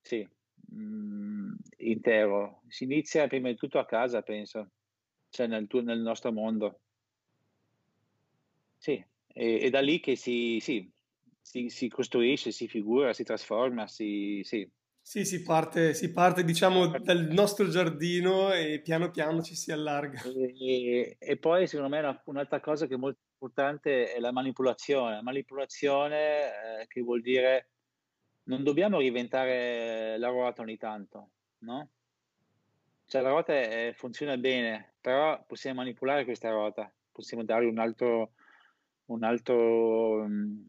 sì, 0.00 0.26
mh, 0.70 0.76
mm, 0.78 1.52
intero. 1.78 2.62
Si 2.68 2.84
inizia 2.84 3.26
prima 3.26 3.48
di 3.48 3.56
tutto 3.56 3.78
a 3.78 3.84
casa, 3.84 4.22
penso, 4.22 4.70
cioè 5.28 5.46
nel, 5.46 5.66
tuo, 5.66 5.82
nel 5.82 6.00
nostro 6.00 6.32
mondo. 6.32 6.80
Sì, 8.78 9.02
e, 9.34 9.60
e 9.60 9.70
da 9.70 9.80
lì 9.80 10.00
che 10.00 10.16
si, 10.16 10.58
sì, 10.60 10.90
si, 11.42 11.68
si, 11.68 11.88
costruisce, 11.88 12.50
si 12.52 12.68
figura, 12.68 13.12
si 13.12 13.24
trasforma, 13.24 13.86
si, 13.86 14.40
sì. 14.44 14.66
Sì, 15.02 15.26
si 15.26 15.42
parte, 15.42 15.92
si 15.92 16.12
parte 16.12 16.44
diciamo 16.44 16.86
dal 16.86 17.26
nostro 17.26 17.68
giardino 17.68 18.54
e 18.54 18.80
piano 18.80 19.10
piano 19.10 19.42
ci 19.42 19.54
si 19.54 19.70
allarga. 19.70 20.22
E, 20.58 21.16
e 21.18 21.36
poi 21.36 21.66
secondo 21.66 21.90
me 21.90 21.98
una, 21.98 22.22
un'altra 22.24 22.60
cosa 22.60 22.86
che 22.86 22.94
è 22.94 22.96
molto 22.96 23.18
importante 23.32 24.14
è 24.14 24.18
la 24.20 24.32
manipolazione. 24.32 25.16
La 25.16 25.22
manipolazione 25.22 26.46
eh, 26.80 26.86
che 26.88 27.02
vuol 27.02 27.20
dire 27.20 27.68
non 28.44 28.62
dobbiamo 28.62 28.98
riventare 28.98 30.16
la 30.16 30.28
ruota 30.28 30.62
ogni 30.62 30.78
tanto, 30.78 31.30
no? 31.58 31.90
Cioè 33.06 33.20
la 33.20 33.28
ruota 33.28 33.52
è, 33.52 33.92
funziona 33.94 34.36
bene, 34.36 34.94
però 35.00 35.44
possiamo 35.46 35.80
manipolare 35.80 36.24
questa 36.24 36.50
ruota, 36.50 36.90
possiamo 37.12 37.44
dargli 37.44 37.66
un 37.66 37.78
altro, 37.78 38.32
un 39.06 39.22
altro, 39.22 40.22
um, 40.22 40.64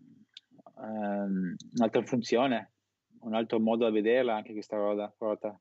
un'altra 0.76 2.04
funzione, 2.04 2.74
un 3.22 3.34
altro 3.34 3.60
modo 3.60 3.86
da 3.86 3.92
vederla 3.92 4.36
anche 4.36 4.54
questa 4.54 4.78
ruota. 4.78 5.60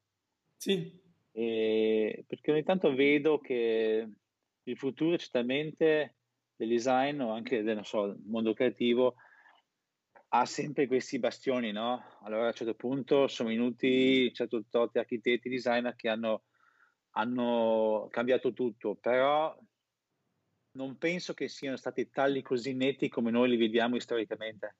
Sì. 0.56 1.02
E 1.32 2.24
perché 2.26 2.52
ogni 2.52 2.62
tanto 2.62 2.94
vedo 2.94 3.38
che 3.38 4.08
il 4.62 4.76
futuro 4.76 5.16
certamente 5.18 6.16
del 6.56 6.68
design 6.68 7.20
o 7.20 7.32
anche 7.32 7.62
del 7.62 7.84
so, 7.84 8.16
mondo 8.26 8.54
creativo 8.54 9.16
ha 10.28 10.46
sempre 10.46 10.86
questi 10.86 11.18
bastioni, 11.18 11.70
no? 11.70 12.02
Allora 12.22 12.44
a 12.44 12.46
un 12.48 12.52
certo 12.54 12.74
punto 12.74 13.28
sono 13.28 13.50
venuti 13.50 14.32
certo 14.32 14.64
tot 14.68 14.96
architetti, 14.96 15.48
designer 15.48 15.94
che 15.94 16.08
hanno, 16.08 16.44
hanno 17.10 18.08
cambiato 18.10 18.52
tutto, 18.52 18.96
però 18.96 19.56
non 20.74 20.96
penso 20.98 21.34
che 21.34 21.48
siano 21.48 21.76
stati 21.76 22.10
tagli 22.10 22.42
così 22.42 22.74
netti 22.74 23.08
come 23.08 23.30
noi 23.30 23.50
li 23.50 23.56
vediamo 23.56 23.98
storicamente. 23.98 24.76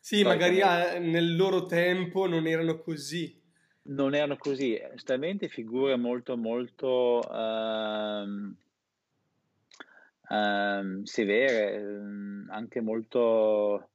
Sì, 0.00 0.22
magari 0.22 0.60
ah, 0.60 0.98
nel 0.98 1.34
loro 1.36 1.66
tempo 1.66 2.26
non 2.26 2.46
erano 2.46 2.78
così. 2.78 3.42
Non 3.88 4.14
erano 4.14 4.36
così, 4.36 4.80
giustamente 4.92 5.48
figure 5.48 5.96
molto 5.96 6.36
molto 6.36 7.20
um, 7.28 8.56
um, 10.28 11.02
severe, 11.02 11.78
um, 11.78 12.46
anche 12.50 12.80
molto 12.80 13.90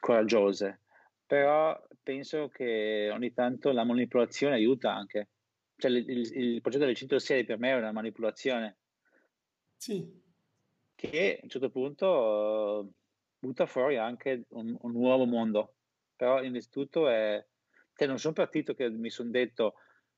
coraggiose, 0.00 0.80
però 1.26 1.78
penso 2.02 2.48
che 2.48 3.10
ogni 3.12 3.34
tanto 3.34 3.72
la 3.72 3.84
manipolazione 3.84 4.54
aiuta 4.54 4.94
anche. 4.94 5.28
Cioè 5.76 5.90
il, 5.90 6.08
il, 6.08 6.36
il 6.36 6.60
progetto 6.60 6.84
del 6.84 6.94
106 6.94 7.44
per 7.44 7.58
me 7.58 7.70
è 7.70 7.76
una 7.76 7.92
manipolazione. 7.92 8.78
Sì. 9.76 10.22
Che 10.94 11.38
a 11.38 11.42
un 11.42 11.48
certo 11.48 11.70
punto 11.70 12.06
uh, 12.06 12.92
butta 13.38 13.66
fuori 13.66 13.96
anche 13.96 14.44
un, 14.50 14.76
un, 14.80 14.92
nuovo 14.92 15.24
mondo. 15.24 15.74
Però 16.16 16.42
innanzitutto 16.42 17.08
è... 17.08 17.44
Cioè 17.96 18.08
non 18.08 18.18
sono 18.18 18.34
partito 18.34 18.74
che 18.74 18.88
mi 18.90 19.10
sono 19.10 19.30
detto 19.30 19.74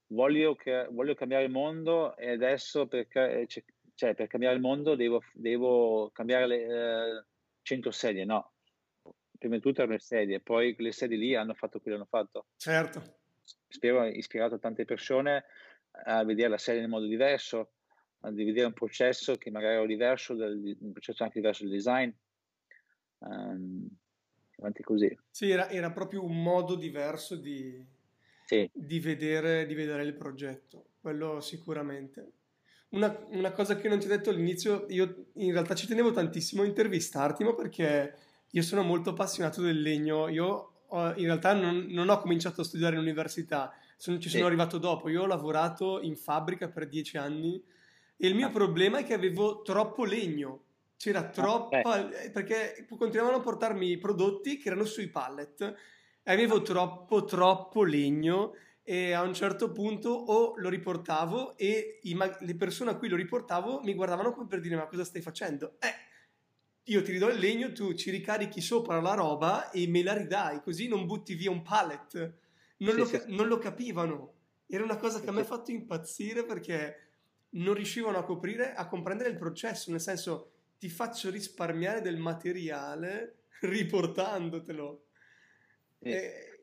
voglio, 0.08 0.54
che, 0.54 0.88
voglio 0.90 1.14
cambiare 1.14 1.44
il 1.44 1.50
mondo 1.50 2.16
e 2.16 2.30
adesso 2.30 2.86
per, 2.86 3.06
cioè, 3.08 4.14
per 4.14 4.26
cambiare 4.28 4.54
il 4.54 4.60
mondo 4.60 4.94
devo, 4.94 5.22
devo 5.32 6.10
cambiare 6.12 6.46
le... 6.46 7.18
Uh, 7.20 7.24
100 7.66 7.90
sedie, 7.90 8.24
no. 8.24 8.52
Prima 9.36 9.56
di 9.56 9.60
tutto 9.60 9.80
erano 9.80 9.94
le 9.94 10.00
sedie, 10.00 10.40
poi 10.40 10.74
le 10.78 10.92
sedie 10.92 11.18
lì 11.18 11.34
hanno 11.34 11.52
fatto 11.52 11.80
quello 11.80 11.96
che 11.96 12.02
hanno 12.02 12.24
fatto. 12.24 12.46
Certo. 12.56 13.18
Spero 13.76 14.00
ha 14.00 14.08
ispirato 14.08 14.58
tante 14.58 14.86
persone 14.86 15.44
a 16.06 16.24
vedere 16.24 16.48
la 16.48 16.58
serie 16.58 16.82
in 16.82 16.88
modo 16.88 17.04
diverso, 17.04 17.72
a 18.20 18.30
vedere 18.30 18.64
un 18.64 18.72
processo 18.72 19.34
che 19.34 19.50
magari 19.50 19.74
era 19.74 19.86
diverso, 19.86 20.34
del, 20.34 20.76
un 20.80 20.92
processo 20.92 21.22
anche 21.24 21.40
diverso 21.40 21.64
del 21.64 21.72
design. 21.72 22.10
Um, 23.18 23.86
avanti 24.58 24.82
così. 24.82 25.14
Sì, 25.30 25.50
era, 25.50 25.68
era, 25.68 25.92
proprio 25.92 26.24
un 26.24 26.42
modo 26.42 26.74
diverso 26.74 27.36
di, 27.36 27.84
sì. 28.46 28.68
di, 28.72 28.98
vedere, 28.98 29.66
di 29.66 29.74
vedere 29.74 30.04
il 30.04 30.14
progetto, 30.14 30.92
quello 31.02 31.40
sicuramente. 31.40 32.32
Una, 32.90 33.14
una, 33.28 33.52
cosa 33.52 33.76
che 33.76 33.88
non 33.88 33.98
ti 33.98 34.06
ho 34.06 34.08
detto 34.08 34.30
all'inizio, 34.30 34.86
io 34.88 35.26
in 35.34 35.52
realtà 35.52 35.74
ci 35.74 35.86
tenevo 35.86 36.12
tantissimo 36.12 36.62
a 36.62 36.66
intervistarti, 36.66 37.44
ma 37.44 37.54
perché 37.54 38.14
io 38.48 38.62
sono 38.62 38.82
molto 38.82 39.10
appassionato 39.10 39.60
del 39.60 39.82
legno. 39.82 40.28
Io 40.28 40.75
ho, 40.88 41.14
in 41.14 41.24
realtà 41.24 41.52
non, 41.52 41.86
non, 41.88 42.08
ho 42.08 42.18
cominciato 42.18 42.60
a 42.60 42.64
studiare 42.64 42.96
all'università, 42.96 43.72
sono, 43.96 44.18
ci 44.18 44.28
sono 44.28 44.42
sì. 44.42 44.46
arrivato 44.48 44.78
dopo. 44.78 45.08
Io 45.08 45.22
ho 45.22 45.26
lavorato 45.26 46.00
in 46.00 46.16
fabbrica 46.16 46.68
per 46.68 46.88
dieci 46.88 47.16
anni 47.16 47.62
e 48.16 48.26
il 48.26 48.34
mio 48.34 48.46
ah. 48.46 48.50
problema 48.50 48.98
è 48.98 49.04
che 49.04 49.14
avevo 49.14 49.62
troppo 49.62 50.04
legno. 50.04 50.62
C'era 50.96 51.20
ah, 51.20 51.28
troppa... 51.28 52.10
Eh. 52.22 52.30
perché 52.30 52.86
continuavano 52.96 53.36
a 53.38 53.40
portarmi 53.40 53.98
prodotti 53.98 54.56
che 54.58 54.68
erano 54.68 54.84
sui 54.84 55.08
pallet 55.08 55.74
avevo 56.26 56.62
troppo, 56.62 57.24
troppo 57.24 57.84
legno 57.84 58.54
e 58.82 59.12
a 59.12 59.22
un 59.22 59.34
certo 59.34 59.72
punto 59.72 60.10
o 60.10 60.54
lo 60.56 60.68
riportavo 60.68 61.56
e 61.56 62.00
ma- 62.14 62.36
le 62.40 62.54
persone 62.54 62.90
a 62.90 62.96
cui 62.96 63.08
lo 63.08 63.16
riportavo 63.16 63.80
mi 63.82 63.94
guardavano 63.94 64.32
come 64.32 64.46
per 64.46 64.60
dire 64.60 64.76
ma 64.76 64.86
cosa 64.86 65.04
stai 65.04 65.22
facendo? 65.22 65.76
Eh, 65.80 65.92
io 66.88 67.02
ti 67.02 67.12
ridò 67.12 67.28
il 67.28 67.38
legno, 67.38 67.72
tu 67.72 67.94
ci 67.94 68.10
ricarichi 68.10 68.60
sopra 68.60 69.00
la 69.00 69.14
roba 69.14 69.70
e 69.70 69.86
me 69.88 70.02
la 70.02 70.14
ridai, 70.14 70.60
così 70.62 70.86
non 70.88 71.06
butti 71.06 71.34
via 71.34 71.50
un 71.50 71.62
pallet. 71.62 72.34
Non, 72.78 72.92
sì, 72.92 72.96
lo, 72.98 73.04
sì. 73.06 73.22
non 73.28 73.48
lo 73.48 73.58
capivano. 73.58 74.34
Era 74.66 74.84
una 74.84 74.96
cosa 74.96 75.20
che 75.20 75.28
a 75.28 75.32
me 75.32 75.40
ha 75.40 75.44
fatto 75.44 75.70
impazzire 75.70 76.44
perché 76.44 77.06
non 77.50 77.74
riuscivano 77.74 78.18
a 78.18 78.24
coprire, 78.24 78.74
a 78.74 78.86
comprendere 78.86 79.30
il 79.30 79.36
processo, 79.36 79.90
nel 79.90 80.00
senso 80.00 80.52
ti 80.78 80.88
faccio 80.88 81.30
risparmiare 81.30 82.00
del 82.00 82.18
materiale 82.18 83.46
riportandotelo. 83.60 85.06
Sì. 86.00 86.08
E, 86.08 86.55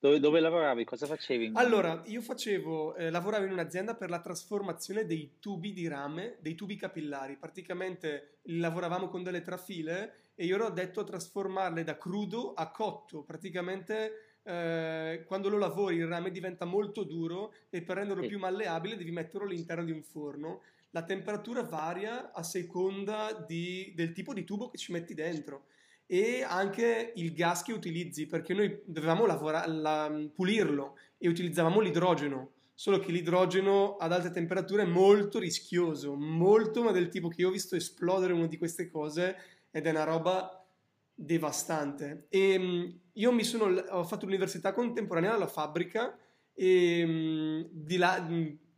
dove, 0.00 0.20
dove, 0.20 0.40
lavoravi? 0.40 0.84
Cosa 0.84 1.06
facevi? 1.06 1.52
Allora, 1.54 2.02
io 2.06 2.20
facevo, 2.20 2.94
eh, 2.94 3.10
lavoravo 3.10 3.44
in 3.44 3.52
un'azienda 3.52 3.94
per 3.94 4.10
la 4.10 4.20
trasformazione 4.20 5.04
dei 5.06 5.36
tubi 5.40 5.72
di 5.72 5.88
rame, 5.88 6.36
dei 6.40 6.54
tubi 6.54 6.76
capillari. 6.76 7.36
Praticamente 7.36 8.38
lavoravamo 8.42 9.08
con 9.08 9.22
delle 9.22 9.42
trafile 9.42 10.32
e 10.34 10.44
io 10.44 10.54
ero 10.54 10.70
detto 10.70 11.00
a 11.00 11.04
trasformarle 11.04 11.82
da 11.82 11.98
crudo 11.98 12.54
a 12.54 12.70
cotto. 12.70 13.22
Praticamente 13.22 14.38
eh, 14.44 15.24
quando 15.26 15.48
lo 15.48 15.58
lavori 15.58 15.96
il 15.96 16.06
rame 16.06 16.30
diventa 16.30 16.64
molto 16.64 17.02
duro 17.02 17.52
e 17.68 17.82
per 17.82 17.96
renderlo 17.96 18.22
sì. 18.22 18.28
più 18.28 18.38
malleabile 18.38 18.96
devi 18.96 19.10
metterlo 19.10 19.46
all'interno 19.46 19.84
di 19.84 19.92
un 19.92 20.02
forno. 20.02 20.62
La 20.90 21.02
temperatura 21.02 21.62
varia 21.62 22.32
a 22.32 22.42
seconda 22.42 23.44
di, 23.46 23.92
del 23.94 24.12
tipo 24.12 24.32
di 24.32 24.44
tubo 24.44 24.68
che 24.68 24.78
ci 24.78 24.92
metti 24.92 25.12
dentro 25.12 25.66
e 26.10 26.42
anche 26.42 27.12
il 27.16 27.34
gas 27.34 27.62
che 27.62 27.74
utilizzi, 27.74 28.26
perché 28.26 28.54
noi 28.54 28.80
dovevamo 28.86 29.26
lavorare, 29.26 29.70
la, 29.70 30.10
pulirlo 30.34 30.96
e 31.18 31.28
utilizzavamo 31.28 31.80
l'idrogeno, 31.80 32.52
solo 32.74 32.98
che 32.98 33.12
l'idrogeno 33.12 33.96
ad 33.96 34.12
alte 34.12 34.30
temperature 34.30 34.84
è 34.84 34.86
molto 34.86 35.38
rischioso, 35.38 36.14
molto, 36.14 36.82
ma 36.82 36.92
del 36.92 37.10
tipo 37.10 37.28
che 37.28 37.42
io 37.42 37.48
ho 37.48 37.52
visto 37.52 37.76
esplodere 37.76 38.32
una 38.32 38.46
di 38.46 38.56
queste 38.56 38.88
cose 38.88 39.36
ed 39.70 39.86
è 39.86 39.90
una 39.90 40.04
roba 40.04 40.66
devastante. 41.14 42.24
E 42.30 43.00
io 43.12 43.42
sono, 43.42 43.66
ho 43.66 44.04
fatto 44.04 44.24
l'università 44.24 44.72
contemporanea 44.72 45.34
alla 45.34 45.46
fabbrica 45.46 46.16
e 46.54 47.68
di, 47.70 47.96
la, 47.98 48.26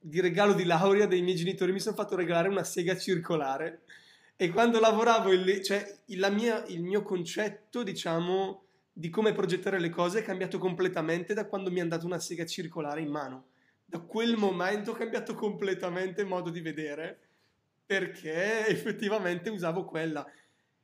di 0.00 0.20
regalo 0.20 0.52
di 0.54 0.64
laurea 0.64 1.06
dei 1.06 1.22
miei 1.22 1.36
genitori 1.36 1.70
mi 1.70 1.78
sono 1.78 1.94
fatto 1.94 2.16
regalare 2.16 2.48
una 2.48 2.64
sega 2.64 2.96
circolare 2.96 3.82
e 4.43 4.49
quando 4.49 4.80
lavoravo, 4.80 5.30
il, 5.32 5.62
cioè, 5.62 5.99
mia, 6.30 6.64
il 6.68 6.82
mio 6.82 7.03
concetto, 7.03 7.82
diciamo, 7.82 8.62
di 8.91 9.11
come 9.11 9.34
progettare 9.34 9.78
le 9.78 9.91
cose 9.91 10.20
è 10.20 10.22
cambiato 10.22 10.57
completamente 10.57 11.34
da 11.34 11.45
quando 11.45 11.70
mi 11.70 11.80
è 11.80 11.82
andata 11.82 12.07
una 12.07 12.18
sega 12.18 12.47
circolare 12.47 13.03
in 13.03 13.11
mano. 13.11 13.49
Da 13.84 13.99
quel 13.99 14.38
momento 14.38 14.93
ho 14.93 14.95
cambiato 14.95 15.34
completamente 15.34 16.22
il 16.22 16.26
modo 16.26 16.49
di 16.49 16.62
vedere 16.62 17.18
perché 17.84 18.66
effettivamente 18.66 19.51
usavo 19.51 19.84
quella. 19.84 20.26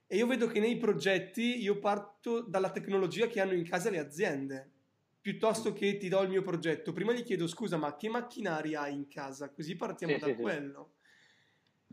E 0.06 0.16
io 0.18 0.26
vedo 0.26 0.48
che 0.48 0.60
nei 0.60 0.76
progetti 0.76 1.62
io 1.62 1.78
parto 1.78 2.42
dalla 2.42 2.70
tecnologia 2.70 3.26
che 3.26 3.40
hanno 3.40 3.54
in 3.54 3.66
casa 3.66 3.88
le 3.88 4.00
aziende, 4.00 4.70
piuttosto 5.18 5.72
che 5.72 5.96
ti 5.96 6.10
do 6.10 6.20
il 6.20 6.28
mio 6.28 6.42
progetto. 6.42 6.92
Prima 6.92 7.14
gli 7.14 7.22
chiedo 7.22 7.46
scusa, 7.46 7.78
ma 7.78 7.96
che 7.96 8.10
macchinari 8.10 8.74
hai 8.74 8.92
in 8.92 9.08
casa? 9.08 9.48
Così 9.48 9.76
partiamo 9.76 10.12
sì, 10.12 10.20
da 10.20 10.26
sì, 10.26 10.34
quello. 10.34 10.90
Sì. 10.90 10.94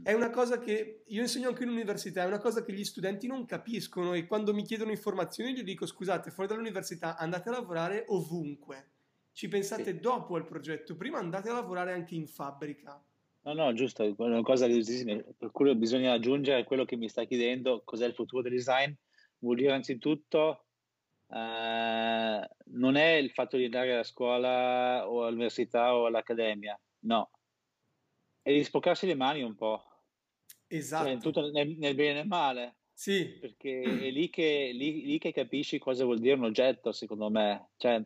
È 0.02 0.12
una 0.12 0.32
cosa 0.32 0.60
che 0.60 1.04
io 1.06 1.22
insegno 1.22 1.50
anche 1.50 1.64
in 1.64 1.70
università, 1.70 2.24
è 2.24 2.28
una 2.28 2.40
cosa 2.40 2.64
che 2.64 2.74
gli 2.74 2.84
studenti 2.84 3.28
non 3.28 3.46
capiscono 3.46 4.14
e 4.14 4.26
quando 4.26 4.54
mi 4.54 4.64
chiedono 4.64 4.92
informazioni 4.92 5.54
gli 5.54 5.64
dico 5.64 5.86
scusate, 5.86 6.32
fuori 6.32 6.50
dall'università 6.50 7.16
andate 7.16 7.50
a 7.50 7.54
lavorare 7.54 8.06
ovunque, 8.08 8.90
ci 9.32 9.48
pensate 9.48 9.94
sì. 9.94 10.00
dopo 10.00 10.36
al 10.36 10.46
progetto, 10.46 10.96
prima 10.96 11.20
andate 11.20 11.50
a 11.50 11.54
lavorare 11.54 11.94
anche 11.94 12.16
in 12.16 12.28
fabbrica. 12.28 13.02
No, 13.44 13.54
no, 13.54 13.74
giusto, 13.74 14.04
è 14.04 14.14
una 14.18 14.42
cosa 14.42 14.68
per 14.68 15.52
cui 15.52 15.76
bisogna 15.76 16.14
aggiungere 16.14 16.64
quello 16.64 16.86
che 16.86 16.96
mi 16.96 17.10
stai 17.10 17.28
chiedendo, 17.28 17.82
cos'è 17.84 18.06
il 18.06 18.14
futuro 18.14 18.42
del 18.42 18.54
design, 18.54 18.92
vuol 19.40 19.58
dire 19.58 19.74
anzitutto 19.74 20.66
eh, 21.30 22.50
non 22.66 22.96
è 22.96 23.12
il 23.14 23.32
fatto 23.32 23.58
di 23.58 23.66
andare 23.66 23.98
a 23.98 24.04
scuola 24.04 25.10
o 25.10 25.26
all'università 25.26 25.96
o 25.96 26.06
all'accademia, 26.06 26.80
no, 27.02 27.30
e 28.44 28.54
di 28.54 28.64
sporcarsi 28.64 29.08
le 29.08 29.16
mani 29.16 29.42
un 29.42 29.56
po'. 29.56 29.84
Esatto. 30.68 31.08
Cioè, 31.08 31.18
tutto 31.18 31.50
nel, 31.50 31.76
nel, 31.78 31.96
bene 31.96 32.12
e 32.12 32.14
nel 32.14 32.28
male. 32.28 32.76
Sì. 32.94 33.38
Perché 33.40 33.82
è 33.82 34.12
lì 34.12 34.30
che, 34.30 34.72
lì, 34.74 35.06
lì 35.06 35.18
che 35.18 35.32
capisci 35.32 35.80
cosa 35.80 36.04
vuol 36.04 36.20
dire 36.20 36.36
un 36.36 36.44
oggetto, 36.44 36.92
secondo 36.92 37.30
me. 37.30 37.70
Cioè, 37.78 38.04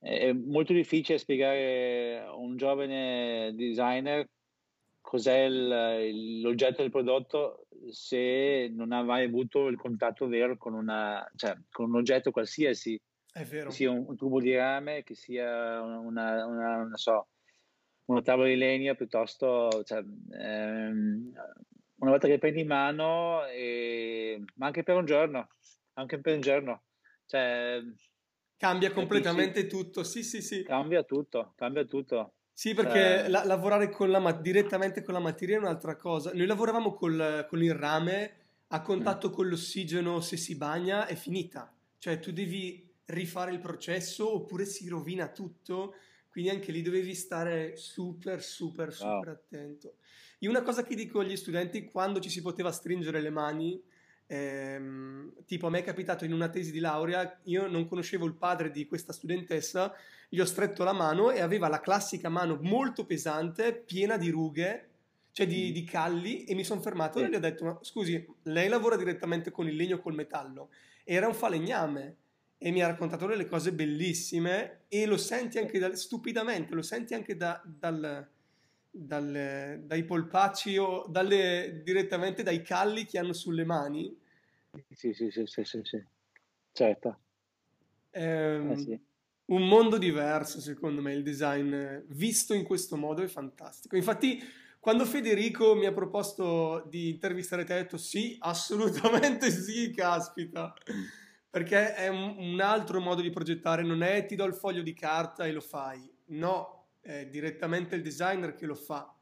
è 0.00 0.32
molto 0.32 0.72
difficile 0.72 1.18
spiegare 1.18 2.20
a 2.20 2.34
un 2.34 2.56
giovane 2.56 3.52
designer 3.56 4.28
cos'è 5.08 5.44
il, 5.44 6.40
l'oggetto 6.42 6.82
del 6.82 6.90
prodotto 6.90 7.66
se 7.90 8.68
non 8.70 8.92
ha 8.92 9.02
mai 9.02 9.24
avuto 9.24 9.68
il 9.68 9.78
contatto 9.78 10.28
vero 10.28 10.58
con, 10.58 10.74
una, 10.74 11.26
cioè, 11.34 11.56
con 11.70 11.86
un 11.86 11.96
oggetto 11.96 12.30
qualsiasi. 12.30 13.00
È 13.32 13.42
vero. 13.44 13.68
Che 13.68 13.74
sia 13.74 13.90
un, 13.90 14.04
un 14.06 14.16
tubo 14.16 14.38
di 14.38 14.54
rame, 14.54 15.02
che 15.04 15.14
sia 15.14 15.80
una, 15.80 15.98
una, 15.98 16.46
una, 16.46 16.76
una 16.82 16.96
so, 16.96 17.28
una 18.08 18.22
tavola 18.22 18.48
di 18.48 18.56
legno 18.56 18.94
piuttosto, 18.94 19.82
cioè, 19.84 19.98
ehm, 19.98 21.32
una 21.98 22.10
volta 22.10 22.26
che 22.26 22.38
prendi 22.38 22.60
in 22.60 22.66
mano, 22.66 23.44
e, 23.46 24.42
ma 24.54 24.66
anche 24.66 24.82
per 24.82 24.96
un 24.96 25.04
giorno, 25.04 25.48
anche 25.94 26.18
per 26.18 26.34
un 26.34 26.40
giorno, 26.40 26.82
cioè, 27.26 27.80
cambia 28.56 28.92
completamente 28.92 29.66
capisci? 29.66 29.76
tutto, 29.76 30.04
sì 30.04 30.22
sì 30.22 30.40
sì. 30.40 30.62
Cambia 30.62 31.02
tutto, 31.02 31.52
cambia 31.56 31.84
tutto. 31.84 32.32
Sì, 32.52 32.74
perché 32.74 33.24
eh. 33.24 33.28
la, 33.28 33.44
lavorare 33.44 33.90
con 33.90 34.10
la, 34.10 34.32
direttamente 34.32 35.02
con 35.02 35.14
la 35.14 35.20
materia 35.20 35.56
è 35.56 35.60
un'altra 35.60 35.96
cosa. 35.96 36.32
Noi 36.32 36.46
lavoravamo 36.46 36.94
col, 36.94 37.46
con 37.48 37.62
il 37.62 37.74
rame 37.74 38.36
a 38.68 38.80
contatto 38.80 39.28
mm. 39.28 39.32
con 39.32 39.48
l'ossigeno, 39.48 40.20
se 40.20 40.36
si 40.36 40.56
bagna 40.56 41.06
è 41.06 41.14
finita. 41.14 41.72
Cioè 41.98 42.18
tu 42.18 42.32
devi 42.32 42.90
rifare 43.06 43.52
il 43.52 43.60
processo 43.60 44.34
oppure 44.34 44.64
si 44.64 44.88
rovina 44.88 45.28
tutto 45.28 45.94
quindi 46.38 46.56
anche 46.56 46.70
lì 46.70 46.82
dovevi 46.82 47.16
stare 47.16 47.76
super, 47.76 48.40
super, 48.44 48.92
super 48.92 49.26
wow. 49.26 49.34
attento. 49.34 49.94
Io 50.38 50.50
una 50.50 50.62
cosa 50.62 50.84
che 50.84 50.94
dico 50.94 51.18
agli 51.18 51.34
studenti 51.34 51.84
quando 51.84 52.20
ci 52.20 52.30
si 52.30 52.42
poteva 52.42 52.70
stringere 52.70 53.20
le 53.20 53.30
mani, 53.30 53.82
ehm, 54.28 55.32
tipo 55.46 55.66
a 55.66 55.70
me 55.70 55.80
è 55.80 55.82
capitato 55.82 56.24
in 56.24 56.32
una 56.32 56.48
tesi 56.48 56.70
di 56.70 56.78
laurea, 56.78 57.40
io 57.46 57.66
non 57.66 57.88
conoscevo 57.88 58.24
il 58.24 58.34
padre 58.34 58.70
di 58.70 58.86
questa 58.86 59.12
studentessa, 59.12 59.92
gli 60.28 60.38
ho 60.38 60.44
stretto 60.44 60.84
la 60.84 60.92
mano 60.92 61.32
e 61.32 61.40
aveva 61.40 61.66
la 61.66 61.80
classica 61.80 62.28
mano 62.28 62.56
molto 62.62 63.04
pesante, 63.04 63.74
piena 63.74 64.16
di 64.16 64.30
rughe, 64.30 64.90
cioè 65.32 65.44
di, 65.44 65.70
mm. 65.70 65.72
di 65.72 65.82
calli, 65.82 66.44
e 66.44 66.54
mi 66.54 66.62
sono 66.62 66.80
fermato 66.80 67.18
sì. 67.18 67.24
e 67.24 67.30
gli 67.30 67.34
ho 67.34 67.40
detto, 67.40 67.64
ma 67.64 67.78
scusi, 67.82 68.24
lei 68.42 68.68
lavora 68.68 68.94
direttamente 68.94 69.50
con 69.50 69.66
il 69.66 69.74
legno 69.74 69.96
o 69.96 70.00
col 70.00 70.14
metallo? 70.14 70.70
Era 71.02 71.26
un 71.26 71.34
falegname 71.34 72.16
e 72.58 72.70
mi 72.72 72.82
ha 72.82 72.88
raccontato 72.88 73.26
delle 73.26 73.46
cose 73.46 73.72
bellissime 73.72 74.84
e 74.88 75.06
lo 75.06 75.16
senti 75.16 75.58
anche 75.58 75.78
da, 75.78 75.94
stupidamente, 75.94 76.74
lo 76.74 76.82
senti 76.82 77.14
anche 77.14 77.36
da, 77.36 77.62
dal, 77.64 78.28
dal, 78.90 79.80
dai 79.84 80.04
polpacci 80.04 80.76
o 80.76 81.06
dalle, 81.08 81.82
direttamente 81.84 82.42
dai 82.42 82.62
calli 82.62 83.06
che 83.06 83.18
hanno 83.18 83.32
sulle 83.32 83.64
mani. 83.64 84.16
Sì, 84.90 85.12
sì, 85.12 85.30
sì, 85.30 85.44
sì, 85.46 85.62
sì, 85.64 85.80
sì. 85.84 86.04
certo. 86.72 87.18
Ehm, 88.10 88.72
eh 88.72 88.76
sì. 88.76 89.00
Un 89.48 89.66
mondo 89.66 89.98
diverso, 89.98 90.60
secondo 90.60 91.02
me, 91.02 91.14
il 91.14 91.22
design 91.22 91.74
visto 92.08 92.54
in 92.54 92.64
questo 92.64 92.96
modo 92.96 93.22
è 93.22 93.28
fantastico. 93.28 93.96
Infatti, 93.96 94.40
quando 94.80 95.06
Federico 95.06 95.74
mi 95.74 95.86
ha 95.86 95.92
proposto 95.92 96.86
di 96.88 97.10
intervistare 97.10 97.64
te, 97.64 97.74
ho 97.74 97.76
detto 97.78 97.96
sì, 97.98 98.36
assolutamente 98.40 99.50
sì, 99.50 99.90
caspita 99.92 100.74
perché 101.50 101.94
è 101.94 102.08
un, 102.08 102.60
altro 102.60 103.00
modo 103.00 103.22
di 103.22 103.30
progettare, 103.30 103.82
non 103.82 104.02
è 104.02 104.26
ti 104.26 104.36
do 104.36 104.44
il 104.44 104.54
foglio 104.54 104.82
di 104.82 104.92
carta 104.92 105.46
e 105.46 105.52
lo 105.52 105.60
fai, 105.60 106.10
no, 106.26 106.88
è 107.00 107.26
direttamente 107.26 107.94
il 107.94 108.02
designer 108.02 108.54
che 108.54 108.66
lo 108.66 108.74
fa 108.74 109.14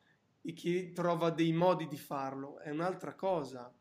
e 0.42 0.52
che 0.52 0.92
trova 0.92 1.30
dei 1.30 1.52
modi 1.52 1.86
di 1.86 1.96
farlo, 1.96 2.58
è 2.58 2.70
un'altra 2.70 3.14
cosa. 3.14 3.72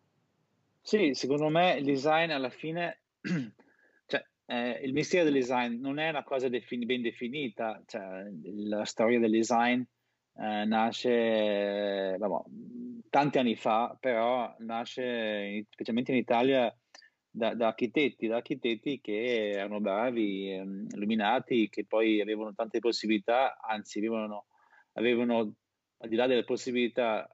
Sì, 0.81 1.13
secondo 1.13 1.49
me 1.49 1.77
il 1.77 1.85
design 1.85 2.29
alla 2.29 2.51
fine, 2.51 3.01
cioè 4.05 4.25
eh, 4.45 4.79
il 4.83 4.93
mestiere 4.93 5.25
del 5.25 5.33
design 5.33 5.79
non 5.79 5.97
è 5.97 6.09
una 6.09 6.23
cosa 6.23 6.47
defini- 6.47 6.85
ben 6.85 7.01
definita, 7.01 7.81
cioè 7.87 8.27
la 8.43 8.85
storia 8.85 9.19
del 9.19 9.31
design 9.31 9.81
eh, 10.37 10.65
nasce 10.65 12.13
eh, 12.13 12.17
vabbè, 12.19 12.43
tanti 13.09 13.39
anni 13.39 13.55
fa, 13.55 13.97
però 13.99 14.53
nasce 14.59 15.65
specialmente 15.71 16.11
in 16.11 16.17
Italia 16.17 16.75
da, 17.35 17.53
da, 17.53 17.67
architetti, 17.67 18.27
da 18.27 18.37
architetti 18.37 19.01
che 19.01 19.49
erano 19.49 19.81
bravi, 19.81 20.53
ehm, 20.53 20.87
illuminati, 20.91 21.67
che 21.67 21.85
poi 21.85 22.21
avevano 22.21 22.53
tante 22.53 22.79
possibilità, 22.79 23.59
anzi 23.59 23.99
avevano, 23.99 24.45
avevano 24.93 25.55
al 25.97 26.09
di 26.09 26.15
là 26.15 26.27
delle 26.27 26.45
possibilità, 26.45 27.29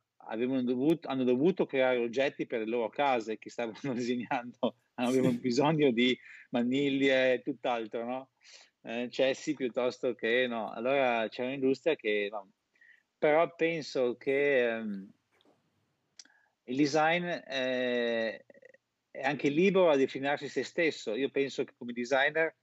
dovuto, 0.64 1.08
hanno 1.08 1.24
dovuto 1.24 1.68
creare 1.68 2.00
oggetti 2.00 2.48
per 2.48 2.60
le 2.60 2.66
loro 2.66 2.90
case 2.90 3.38
che 3.38 3.52
stavano 3.52 3.78
disegnando, 3.94 4.76
avevano 4.96 5.38
bisogno 5.38 5.92
di 5.92 6.18
maniglie 6.50 7.34
e 7.34 7.42
tutt'altro, 7.42 8.04
no? 8.04 8.30
Eh, 8.84 9.08
cessi 9.12 9.54
piuttosto 9.54 10.16
che 10.16 10.48
no. 10.48 10.72
Allora 10.72 11.28
c'è 11.30 11.46
un'industria 11.46 11.96
che 11.96 12.28
no. 12.32 12.50
Però 13.20 13.54
penso 13.56 14.16
che 14.18 14.68
um, 14.82 15.08
il 16.64 16.76
design 16.76 17.24
è, 17.24 18.44
è 19.12 19.22
anche 19.22 19.50
libero 19.50 19.90
a 19.90 19.98
definirsi 19.98 20.48
se 20.48 20.64
stesso. 20.64 21.14
Io 21.16 21.30
penso 21.30 21.64
che 21.64 21.74
come 21.78 21.94
designer 21.94 22.56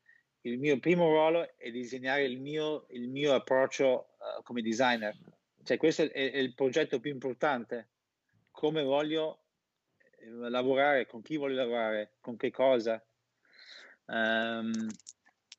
il 0.42 0.58
mio 0.58 0.78
primo 0.78 1.08
ruolo 1.08 1.56
è 1.56 1.70
disegnare 1.70 2.24
il 2.24 2.40
mio, 2.40 2.86
il 2.90 3.08
mio 3.08 3.34
approccio 3.34 4.14
uh, 4.18 4.42
come 4.42 4.62
designer. 4.62 5.16
Cioè, 5.62 5.76
questo 5.76 6.02
è, 6.02 6.10
è, 6.10 6.38
il 6.38 6.54
progetto 6.54 7.00
più 7.00 7.10
importante. 7.10 7.88
Come 8.50 8.82
voglio 8.82 9.42
eh, 10.18 10.30
lavorare, 10.30 11.06
con 11.06 11.22
chi 11.22 11.36
voglio 11.36 11.56
lavorare, 11.56 12.14
con 12.20 12.36
che 12.36 12.50
cosa. 12.50 13.04
Um, 14.06 14.72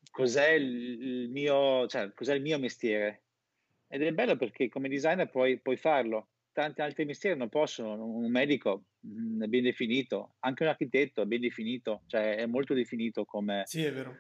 cos'è 0.10 0.50
il, 0.52 1.02
il, 1.02 1.30
mio, 1.30 1.88
cioè, 1.88 2.12
cos'è 2.14 2.34
il 2.34 2.42
mio 2.42 2.58
mestiere. 2.58 3.22
Ed 3.88 4.02
è 4.02 4.12
bello 4.12 4.36
perché 4.36 4.70
come 4.70 4.90
designer 4.90 5.30
puoi, 5.30 5.60
puoi 5.60 5.78
farlo. 5.78 6.28
Tanti 6.52 6.82
altri 6.82 7.06
mestieri 7.06 7.38
non 7.38 7.50
possono. 7.50 8.04
Un 8.04 8.30
medico 8.30 8.86
mh, 9.00 9.10
mm, 9.10 9.44
è 9.44 9.48
ben 9.48 9.64
definito, 9.64 10.36
anche 10.40 10.64
un 10.64 10.70
architetto 10.70 11.22
è 11.22 11.26
ben 11.26 11.42
definito, 11.42 12.04
cioè 12.08 12.36
è 12.36 12.46
molto 12.46 12.74
definito 12.74 13.26
come... 13.26 13.64
Sì, 13.66 13.84
è 13.84 13.94
vero 13.94 14.18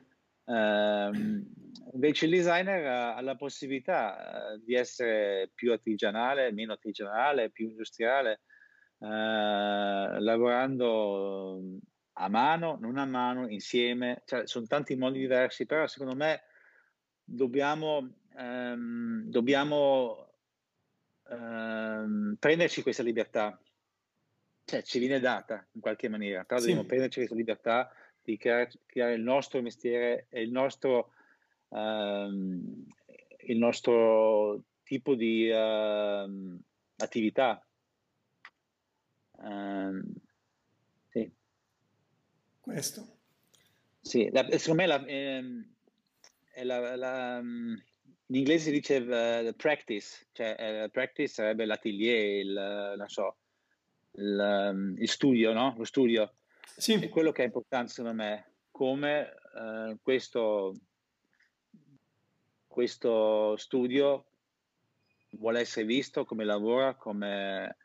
Uh, 0.50 1.14
invece 1.94 2.26
il 2.26 2.32
designer 2.32 2.84
ha 2.84 3.22
la 3.22 3.36
possibilità 3.36 4.56
uh, 4.56 4.64
di 4.64 4.74
essere 4.74 5.52
più 5.54 5.72
artigianale, 5.72 6.52
meno 6.52 6.72
artigianale, 6.72 7.52
più 7.52 7.68
industriale, 7.68 8.42
uh, 8.98 9.08
lavorando 9.08 11.62
a 12.14 12.30
mano, 12.30 12.80
non 12.82 12.98
a 12.98 13.06
mano, 13.06 13.48
insieme, 13.48 14.24
cioè, 14.26 14.48
sono 14.48 14.66
tanti 14.66 14.96
modi 14.96 15.20
diversi, 15.20 15.68
però 15.68 15.86
secondo 15.86 16.16
me 16.16 16.42
dobbiamo, 17.24 18.16
um, 18.34 19.30
dobbiamo 19.30 20.29
um, 21.30 22.36
prenderci 22.40 22.82
questa 22.82 23.04
libertà, 23.04 23.60
cioè 24.66 24.82
ci 24.84 25.00
viene 25.00 25.20
data 25.20 25.66
in 25.72 25.82
qualche 25.82 26.10
maniera, 26.10 26.44
però 26.44 26.60
sì. 26.60 26.68
dobbiamo 26.68 26.88
prenderci 26.88 27.20
questa 27.20 27.36
libertà 27.36 27.92
di 28.22 28.38
creare, 28.38 28.72
creare 28.86 29.14
il 29.14 29.22
nostro 29.22 29.62
mestiere 29.62 30.28
e 30.30 30.42
il 30.42 30.52
nostro, 30.52 31.14
um, 31.70 32.86
il 33.46 33.58
nostro 33.58 34.64
tipo 34.84 35.16
di 35.16 35.50
uh, 35.50 36.60
attività. 36.98 37.66
Um, 39.32 40.04
sì. 41.08 41.32
Questo. 42.60 43.18
Sì, 44.02 44.30
la, 44.32 44.44
secondo 44.58 44.82
me 44.82 44.88
la, 44.88 45.06
eh, 45.06 45.44
la, 46.64 46.96
la, 46.96 47.42
in 48.30 48.36
inglese 48.36 48.66
si 48.66 48.72
dice 48.72 48.98
uh, 48.98 49.56
practice, 49.56 50.28
cioè 50.34 50.84
uh, 50.86 50.90
practice 50.90 51.34
sarebbe 51.34 51.66
l'atelier, 51.66 52.46
il, 52.46 52.94
non 52.96 53.08
so, 53.08 53.38
il, 54.12 54.70
um, 54.72 54.96
il 54.98 55.10
studio, 55.10 55.52
no? 55.52 55.74
Lo 55.78 55.84
studio. 55.84 56.36
Sì. 56.62 56.94
È 56.94 57.10
quello 57.10 57.32
che 57.32 57.42
è 57.42 57.46
importante 57.46 57.92
secondo 57.92 58.16
me, 58.16 58.54
come 58.72 59.34
eh, 59.56 59.98
questo, 60.02 60.74
questo 62.68 63.58
studio 63.58 64.28
vuole 65.32 65.60
essere 65.60 65.86
visto, 65.86 66.24
come 66.24 66.46
lavora, 66.46 66.96
come, 66.96 67.78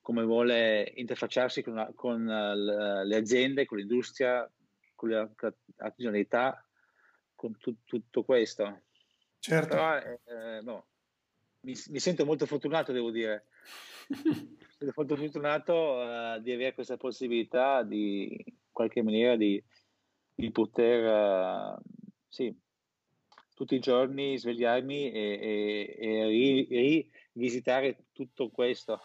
come 0.00 0.24
vuole 0.24 0.90
interfacciarsi 0.96 1.62
con, 1.62 1.92
con 1.94 2.24
le 2.24 3.16
aziende, 3.16 3.66
con 3.66 3.78
l'industria, 3.78 4.50
con 4.94 5.10
l'artigianalità, 5.10 6.66
con 7.34 7.56
tu, 7.58 7.76
tutto 7.84 8.24
questo. 8.24 8.85
Certo. 9.38 9.68
Però, 9.68 9.96
eh, 9.96 10.60
no, 10.62 10.86
mi, 11.60 11.74
mi, 11.88 11.98
sento 11.98 12.24
molto 12.24 12.46
fortunato, 12.46 12.92
devo 12.92 13.10
dire. 13.10 13.46
sono 14.78 14.92
molto 14.94 15.16
fortunato 15.16 15.72
uh, 15.72 16.40
di 16.40 16.52
avere 16.52 16.74
questa 16.74 16.96
possibilità 16.96 17.82
di 17.82 18.28
in 18.44 18.54
qualche 18.70 19.02
maniera 19.02 19.36
di, 19.36 19.62
di 20.34 20.50
poter 20.50 21.74
uh, 21.74 21.80
sì, 22.28 22.54
tutti 23.54 23.74
i 23.74 23.80
giorni 23.80 24.38
svegliarmi 24.38 25.10
e, 25.10 25.96
e, 25.98 26.66
e 26.68 27.08
rivisitare 27.32 28.06
tutto 28.12 28.50
questo 28.50 29.00